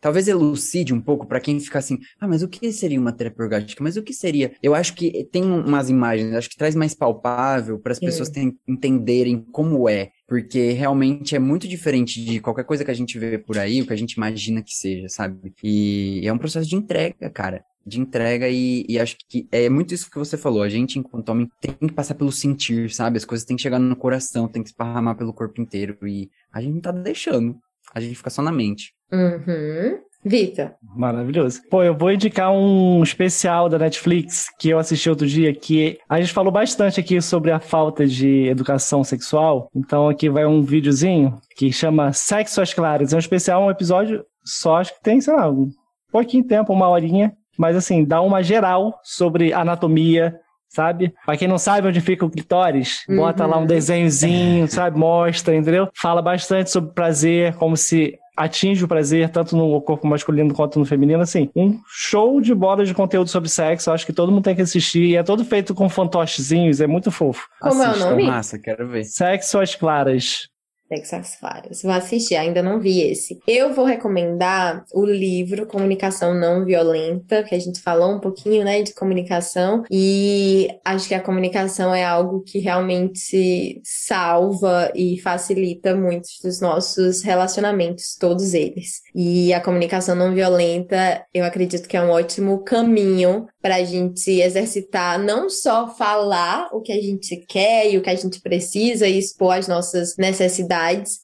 talvez 0.00 0.28
elucide 0.28 0.94
um 0.94 1.00
pouco 1.00 1.26
para 1.26 1.40
quem 1.40 1.60
fica 1.60 1.78
assim, 1.78 1.98
ah, 2.18 2.26
mas 2.26 2.42
o 2.42 2.48
que 2.48 2.72
seria 2.72 3.00
uma 3.00 3.12
terapia 3.12 3.44
orgástica? 3.44 3.82
Mas 3.82 3.96
o 3.96 4.02
que 4.02 4.12
seria? 4.12 4.52
Eu 4.62 4.74
acho 4.74 4.94
que 4.94 5.24
tem 5.30 5.42
umas 5.44 5.90
imagens, 5.90 6.34
acho 6.34 6.48
que 6.48 6.56
traz 6.56 6.74
mais 6.74 6.94
palpável 6.94 7.78
para 7.78 7.92
as 7.92 7.98
pessoas 7.98 8.30
entenderem 8.66 9.44
como 9.52 9.88
é, 9.88 10.10
porque 10.26 10.70
realmente 10.72 11.36
é 11.36 11.38
muito 11.38 11.68
diferente 11.68 12.24
de 12.24 12.40
qualquer 12.40 12.64
coisa 12.64 12.84
que 12.84 12.90
a 12.90 12.94
gente 12.94 13.18
vê 13.18 13.38
por 13.38 13.58
aí, 13.58 13.82
o 13.82 13.86
que 13.86 13.92
a 13.92 13.96
gente 13.96 14.12
imagina 14.12 14.62
que 14.62 14.74
seja, 14.74 15.08
sabe? 15.08 15.52
E 15.62 16.22
é 16.24 16.32
um 16.32 16.38
processo 16.38 16.68
de 16.68 16.76
entrega, 16.76 17.28
cara. 17.30 17.64
De 17.84 17.98
entrega, 17.98 18.46
e, 18.48 18.84
e 18.88 18.98
acho 18.98 19.16
que 19.28 19.48
é 19.50 19.68
muito 19.70 19.94
isso 19.94 20.10
que 20.10 20.18
você 20.18 20.36
falou. 20.36 20.62
A 20.62 20.68
gente, 20.68 20.98
enquanto 20.98 21.30
homem, 21.30 21.48
tem 21.60 21.72
que 21.72 21.94
passar 21.94 22.14
pelo 22.14 22.30
sentir, 22.30 22.90
sabe? 22.90 23.16
As 23.16 23.24
coisas 23.24 23.44
têm 23.44 23.56
que 23.56 23.62
chegar 23.62 23.78
no 23.78 23.96
coração, 23.96 24.46
tem 24.46 24.62
que 24.62 24.68
esparramar 24.68 25.16
pelo 25.16 25.32
corpo 25.32 25.60
inteiro. 25.62 25.96
E 26.06 26.30
a 26.52 26.60
gente 26.60 26.74
não 26.74 26.80
tá 26.80 26.92
deixando. 26.92 27.58
A 27.94 27.98
gente 27.98 28.14
fica 28.14 28.30
só 28.30 28.42
na 28.42 28.52
mente. 28.52 28.92
Uhum. 29.12 29.98
Vitor. 30.22 30.72
Maravilhoso. 30.94 31.62
Pô, 31.70 31.82
eu 31.82 31.96
vou 31.96 32.12
indicar 32.12 32.52
um 32.52 33.02
especial 33.02 33.68
da 33.68 33.78
Netflix 33.78 34.48
que 34.58 34.68
eu 34.68 34.78
assisti 34.78 35.08
outro 35.08 35.26
dia, 35.26 35.54
que 35.54 35.98
a 36.08 36.20
gente 36.20 36.32
falou 36.32 36.52
bastante 36.52 37.00
aqui 37.00 37.20
sobre 37.22 37.50
a 37.50 37.58
falta 37.58 38.06
de 38.06 38.46
educação 38.46 39.02
sexual. 39.02 39.70
Então 39.74 40.08
aqui 40.08 40.28
vai 40.28 40.44
um 40.44 40.62
videozinho 40.62 41.38
que 41.56 41.72
chama 41.72 42.12
Sexo 42.12 42.60
às 42.60 42.74
Claras. 42.74 43.12
É 43.12 43.16
um 43.16 43.18
especial, 43.18 43.64
um 43.64 43.70
episódio 43.70 44.24
só, 44.44 44.76
acho 44.76 44.94
que 44.94 45.02
tem, 45.02 45.20
sei 45.20 45.34
lá, 45.34 45.48
um 45.50 45.70
pouquinho 46.12 46.44
tempo, 46.44 46.72
uma 46.72 46.88
horinha. 46.88 47.32
Mas 47.58 47.76
assim, 47.76 48.04
dá 48.04 48.20
uma 48.20 48.42
geral 48.42 48.98
sobre 49.02 49.52
anatomia, 49.52 50.38
sabe? 50.68 51.14
Pra 51.24 51.36
quem 51.36 51.48
não 51.48 51.58
sabe 51.58 51.88
onde 51.88 52.00
fica 52.00 52.24
o 52.24 52.30
clitóris, 52.30 53.04
uhum. 53.08 53.16
bota 53.16 53.46
lá 53.46 53.56
um 53.56 53.60
uhum. 53.60 53.66
desenhozinho, 53.66 54.68
sabe? 54.68 54.98
Mostra, 54.98 55.54
entendeu? 55.54 55.88
Fala 55.94 56.22
bastante 56.22 56.70
sobre 56.70 56.92
prazer, 56.92 57.54
como 57.56 57.76
se 57.76 58.18
atinge 58.36 58.84
o 58.84 58.88
prazer 58.88 59.28
tanto 59.30 59.56
no 59.56 59.80
corpo 59.80 60.06
masculino 60.06 60.54
quanto 60.54 60.78
no 60.78 60.84
feminino, 60.84 61.20
assim, 61.22 61.50
um 61.54 61.80
show 61.86 62.40
de 62.40 62.54
bola 62.54 62.84
de 62.84 62.94
conteúdo 62.94 63.28
sobre 63.28 63.48
sexo, 63.48 63.90
acho 63.90 64.06
que 64.06 64.12
todo 64.12 64.32
mundo 64.32 64.44
tem 64.44 64.56
que 64.56 64.62
assistir, 64.62 65.04
e 65.04 65.16
é 65.16 65.22
todo 65.22 65.44
feito 65.44 65.74
com 65.74 65.88
fantochezinhos, 65.88 66.80
é 66.80 66.86
muito 66.86 67.10
fofo. 67.10 67.48
Como 67.60 67.82
Assista. 67.82 68.04
é 68.04 68.06
o 68.06 68.10
nome? 68.10 68.26
Massa, 68.26 68.58
quero 68.58 68.88
ver. 68.88 69.04
Sexo 69.04 69.58
às 69.58 69.74
claras. 69.74 70.49
Texas 70.90 71.36
Claras. 71.36 71.82
Vou 71.82 71.92
assistir, 71.92 72.34
ainda 72.34 72.60
não 72.60 72.80
vi 72.80 73.00
esse. 73.00 73.38
Eu 73.46 73.72
vou 73.72 73.84
recomendar 73.84 74.84
o 74.92 75.04
livro 75.04 75.64
Comunicação 75.64 76.34
Não 76.34 76.64
Violenta, 76.64 77.44
que 77.44 77.54
a 77.54 77.58
gente 77.58 77.80
falou 77.80 78.10
um 78.10 78.18
pouquinho, 78.18 78.64
né, 78.64 78.82
de 78.82 78.92
comunicação, 78.92 79.84
e 79.88 80.68
acho 80.84 81.06
que 81.06 81.14
a 81.14 81.20
comunicação 81.20 81.94
é 81.94 82.04
algo 82.04 82.42
que 82.42 82.58
realmente 82.58 83.80
salva 83.84 84.90
e 84.92 85.16
facilita 85.20 85.94
muitos 85.94 86.40
dos 86.42 86.60
nossos 86.60 87.22
relacionamentos, 87.22 88.16
todos 88.18 88.52
eles. 88.52 89.00
E 89.14 89.54
a 89.54 89.60
comunicação 89.60 90.16
não 90.16 90.34
violenta, 90.34 91.24
eu 91.32 91.44
acredito 91.44 91.88
que 91.88 91.96
é 91.96 92.02
um 92.02 92.10
ótimo 92.10 92.64
caminho 92.64 93.46
para 93.62 93.76
a 93.76 93.84
gente 93.84 94.40
exercitar 94.40 95.18
não 95.20 95.48
só 95.48 95.88
falar 95.94 96.68
o 96.72 96.80
que 96.80 96.92
a 96.92 97.00
gente 97.00 97.36
quer 97.46 97.92
e 97.92 97.96
o 97.96 98.02
que 98.02 98.10
a 98.10 98.14
gente 98.16 98.40
precisa 98.40 99.06
e 99.06 99.18
expor 99.18 99.54
as 99.54 99.68
nossas 99.68 100.16
necessidades 100.16 100.79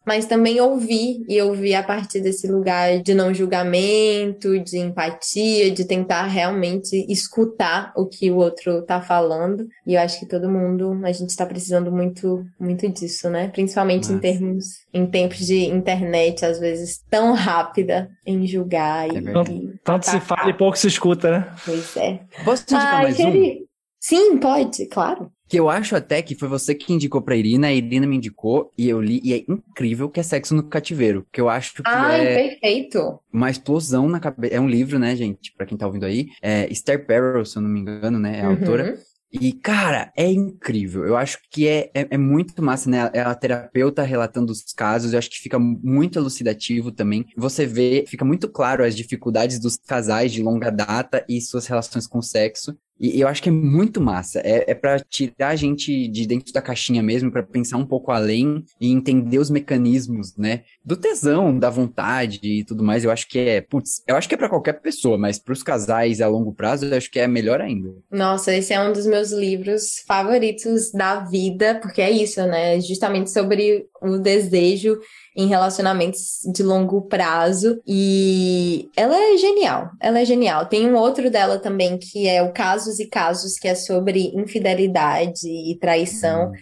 mas 0.07 0.26
também 0.26 0.61
ouvir 0.61 1.24
e 1.28 1.40
ouvir 1.40 1.74
a 1.74 1.82
partir 1.82 2.20
desse 2.20 2.46
lugar 2.46 3.00
de 3.02 3.14
não 3.14 3.32
julgamento, 3.32 4.59
de 4.61 4.78
empatia, 4.78 5.70
de 5.70 5.84
tentar 5.84 6.24
realmente 6.24 7.07
escutar 7.09 7.92
o 7.96 8.07
que 8.07 8.30
o 8.30 8.36
outro 8.36 8.82
tá 8.82 9.00
falando. 9.00 9.66
E 9.86 9.94
eu 9.94 10.00
acho 10.00 10.18
que 10.18 10.26
todo 10.26 10.50
mundo, 10.50 11.00
a 11.04 11.12
gente 11.12 11.36
tá 11.36 11.46
precisando 11.46 11.90
muito, 11.90 12.44
muito 12.59 12.88
disso, 12.88 13.28
né? 13.30 13.48
Principalmente 13.48 14.04
Nossa. 14.04 14.14
em 14.14 14.18
termos, 14.18 14.64
em 14.92 15.07
tempos 15.07 15.38
de 15.38 15.66
internet, 15.66 16.44
às 16.44 16.59
vezes 16.59 17.00
tão 17.11 17.32
rápida 17.32 18.11
em 18.26 18.46
julgar 18.46 19.09
e. 19.09 19.16
É 19.16 19.20
e 19.20 19.78
tanto 19.84 20.07
se 20.07 20.20
fala 20.20 20.50
e 20.50 20.54
pouco 20.54 20.76
se 20.76 20.88
escuta, 20.88 21.30
né? 21.30 21.54
Pois 21.64 21.96
é. 21.96 22.20
Posso 22.44 22.64
te 22.64 22.74
indicar 22.74 23.02
mais 23.02 23.18
um? 23.20 23.66
Sim, 24.00 24.38
pode, 24.38 24.86
claro. 24.86 25.30
Que 25.49 25.59
eu 25.59 25.70
acho 25.70 25.94
até 25.94 26.22
que 26.22 26.34
foi 26.34 26.49
você 26.49 26.74
que 26.74 26.92
indicou 26.92 27.22
pra 27.22 27.36
Irina, 27.36 27.68
a 27.68 27.72
Irina 27.72 28.07
me 28.07 28.16
indicou, 28.16 28.72
e 28.76 28.88
eu 28.88 29.01
li, 29.01 29.20
e 29.22 29.32
é 29.32 29.44
incrível 29.49 30.09
que 30.09 30.20
é 30.20 30.22
Sexo 30.22 30.55
no 30.55 30.64
Cativeiro. 30.64 31.26
Que 31.32 31.40
eu 31.40 31.49
acho 31.49 31.74
que 31.74 31.82
Ai, 31.84 32.26
é 32.26 32.49
perfeito. 32.49 33.20
uma 33.32 33.51
explosão 33.51 34.09
na 34.09 34.18
cabeça. 34.18 34.55
É 34.55 34.61
um 34.61 34.68
livro, 34.68 34.99
né, 34.99 35.14
gente? 35.14 35.53
Pra 35.57 35.66
quem 35.66 35.78
tá 35.78 35.86
ouvindo 35.86 36.05
aí. 36.05 36.26
É 36.42 36.70
Esther 36.70 37.07
Perel, 37.07 37.44
se 37.44 37.57
eu 37.57 37.62
não 37.62 37.70
me 37.70 37.80
engano, 37.80 38.18
né? 38.18 38.40
É 38.40 38.42
a 38.42 38.49
uhum. 38.49 38.57
autora. 38.57 38.99
E, 39.40 39.53
cara, 39.53 40.12
é 40.16 40.30
incrível. 40.30 41.05
Eu 41.05 41.16
acho 41.16 41.38
que 41.51 41.66
é, 41.66 41.90
é, 41.94 42.07
é, 42.11 42.18
muito 42.18 42.62
massa, 42.62 42.88
né? 42.88 43.11
É 43.12 43.20
a 43.20 43.34
terapeuta 43.34 44.03
relatando 44.03 44.53
os 44.53 44.72
casos. 44.72 45.12
Eu 45.12 45.18
acho 45.18 45.30
que 45.30 45.38
fica 45.38 45.59
muito 45.59 46.18
elucidativo 46.18 46.92
também. 46.92 47.26
Você 47.36 47.66
vê, 47.66 48.05
fica 48.07 48.24
muito 48.24 48.49
claro 48.49 48.84
as 48.84 48.97
dificuldades 48.97 49.59
dos 49.59 49.76
casais 49.76 50.32
de 50.32 50.42
longa 50.42 50.70
data 50.70 51.24
e 51.28 51.40
suas 51.40 51.66
relações 51.66 52.07
com 52.07 52.18
o 52.18 52.22
sexo. 52.22 52.76
E 52.99 53.20
eu 53.20 53.28
acho 53.28 53.42
que 53.42 53.49
é 53.49 53.53
muito 53.53 54.01
massa. 54.01 54.40
É, 54.40 54.70
é 54.70 54.74
para 54.74 54.99
tirar 55.01 55.49
a 55.49 55.57
gente 55.57 56.09
de 56.09 56.26
dentro 56.26 56.53
da 56.53 56.62
caixinha 56.62 57.03
mesmo, 57.03 57.30
para 57.30 57.42
pensar 57.42 57.76
um 57.76 57.86
pouco 57.86 58.11
além 58.11 58.64
e 58.80 58.90
entender 58.90 59.38
os 59.38 59.51
mecanismos, 59.51 60.36
né? 60.36 60.62
Do 60.84 60.97
tesão, 60.97 61.59
da 61.59 61.70
vontade 61.70 62.40
e 62.42 62.64
tudo 62.64 62.82
mais. 62.82 63.05
Eu 63.05 63.11
acho 63.11 63.28
que 63.28 63.38
é, 63.38 63.61
putz, 63.61 64.03
eu 64.07 64.16
acho 64.16 64.28
que 64.28 64.34
é 64.34 64.38
para 64.38 64.49
qualquer 64.49 64.80
pessoa, 64.80 65.18
mas 65.18 65.38
para 65.38 65.53
os 65.53 65.62
casais 65.62 66.20
a 66.20 66.28
longo 66.28 66.55
prazo, 66.55 66.86
eu 66.86 66.97
acho 66.97 67.11
que 67.11 67.18
é 67.18 67.28
melhor 67.28 67.61
ainda. 67.61 67.94
Nossa, 68.11 68.55
esse 68.55 68.72
é 68.72 68.80
um 68.80 68.92
dos 68.92 69.07
meus 69.07 69.30
livros 69.30 70.03
favoritos 70.07 70.90
da 70.92 71.20
vida, 71.20 71.78
porque 71.80 72.01
é 72.01 72.11
isso, 72.11 72.44
né? 72.47 72.80
Justamente 72.80 73.30
sobre 73.30 73.86
o 74.03 74.18
desejo 74.18 74.99
em 75.36 75.47
relacionamentos 75.47 76.40
de 76.53 76.62
longo 76.62 77.03
prazo. 77.03 77.80
E 77.86 78.88
ela 78.97 79.16
é 79.16 79.36
genial, 79.36 79.90
ela 80.01 80.20
é 80.20 80.24
genial. 80.24 80.66
Tem 80.66 80.88
um 80.88 80.97
outro 80.97 81.30
dela 81.30 81.59
também 81.59 81.99
que 81.99 82.26
é 82.26 82.42
o 82.42 82.53
Casos 82.53 82.99
e 82.99 83.07
Casos, 83.07 83.59
que 83.59 83.68
é 83.68 83.74
sobre 83.74 84.32
infidelidade 84.34 85.47
e 85.47 85.78
traição, 85.78 86.47
uhum. 86.47 86.53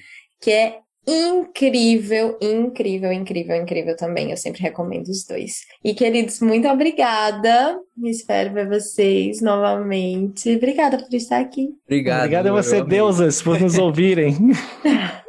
que 0.40 0.50
é 0.50 0.78
incrível, 1.06 2.38
incrível, 2.40 3.12
incrível, 3.12 3.56
incrível 3.56 3.96
também. 3.96 4.30
Eu 4.30 4.36
sempre 4.36 4.62
recomendo 4.62 5.08
os 5.08 5.24
dois. 5.26 5.60
E 5.84 5.94
queridos, 5.94 6.40
muito 6.40 6.66
obrigada. 6.68 7.78
Espero 8.04 8.54
ver 8.54 8.68
vocês 8.68 9.40
novamente. 9.40 10.56
Obrigada 10.56 10.98
por 10.98 11.14
estar 11.14 11.40
aqui. 11.40 11.68
Obrigado. 11.84 12.20
Obrigada 12.20 12.50
a 12.50 12.52
você, 12.52 12.82
deusas, 12.82 13.42
por 13.42 13.60
nos 13.60 13.78
ouvirem. 13.78 14.36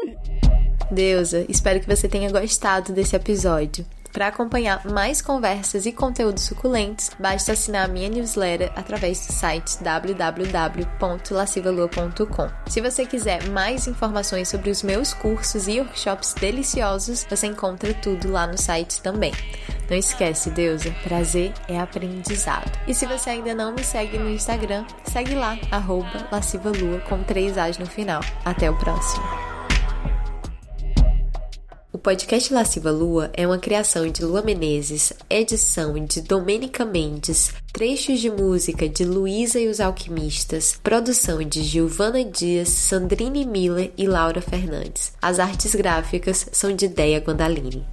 Deusa, 0.92 1.46
espero 1.50 1.80
que 1.80 1.88
você 1.88 2.08
tenha 2.08 2.32
gostado 2.32 2.94
desse 2.94 3.16
episódio. 3.16 3.86
Para 4.16 4.28
acompanhar 4.28 4.84
mais 4.86 5.22
conversas 5.22 5.86
e 5.86 5.92
conteúdos 5.92 6.44
suculentos, 6.44 7.12
basta 7.20 7.52
assinar 7.52 7.84
a 7.84 7.88
minha 7.90 8.08
newsletter 8.08 8.72
através 8.74 9.28
do 9.28 9.34
site 9.34 9.84
www.lascivalua.com. 9.84 12.50
Se 12.66 12.80
você 12.80 13.06
quiser 13.06 13.50
mais 13.50 13.88
informações 13.88 14.48
sobre 14.48 14.70
os 14.70 14.82
meus 14.84 15.14
cursos 15.14 15.68
e 15.68 15.82
workshops 15.82 16.34
deliciosos, 16.34 17.28
você 17.30 17.48
encontra 17.48 17.94
tudo 17.96 18.32
lá 18.32 18.48
no 18.48 18.58
site 18.58 19.02
também. 19.02 19.34
Não 19.90 19.98
esquece, 19.98 20.50
deusa, 20.50 20.96
prazer 21.04 21.52
é 21.68 21.78
aprendizado. 21.78 22.72
E 22.88 22.94
se 22.94 23.06
você 23.06 23.32
ainda 23.32 23.54
não 23.54 23.74
me 23.74 23.84
segue 23.84 24.18
no 24.18 24.30
Instagram, 24.30 24.86
segue 25.04 25.36
lá, 25.36 25.60
arroba 25.70 26.26
lascivalua 26.32 27.02
com 27.02 27.22
três 27.22 27.58
As 27.58 27.78
no 27.78 27.86
final. 27.86 28.22
Até 28.46 28.72
o 28.72 28.78
próximo! 28.78 29.55
Podcast 32.06 32.54
Lasciva 32.54 32.92
Lua 32.92 33.32
é 33.34 33.48
uma 33.48 33.58
criação 33.58 34.08
de 34.08 34.24
Lua 34.24 34.44
Menezes, 34.44 35.12
edição 35.28 36.06
de 36.06 36.22
Domênica 36.22 36.86
Mendes, 36.86 37.52
trechos 37.74 38.20
de 38.20 38.30
música 38.30 38.88
de 38.88 39.04
Luísa 39.04 39.60
e 39.60 39.68
os 39.68 39.80
Alquimistas, 39.80 40.80
produção 40.84 41.40
de 41.40 41.64
Giovana 41.64 42.24
Dias, 42.24 42.70
Sandrine 42.70 43.44
Miller 43.44 43.92
e 43.98 44.06
Laura 44.06 44.40
Fernandes. 44.40 45.14
As 45.20 45.40
artes 45.40 45.74
gráficas 45.74 46.48
são 46.52 46.76
de 46.76 46.88
Deia 46.88 47.18
Guandalini. 47.18 47.84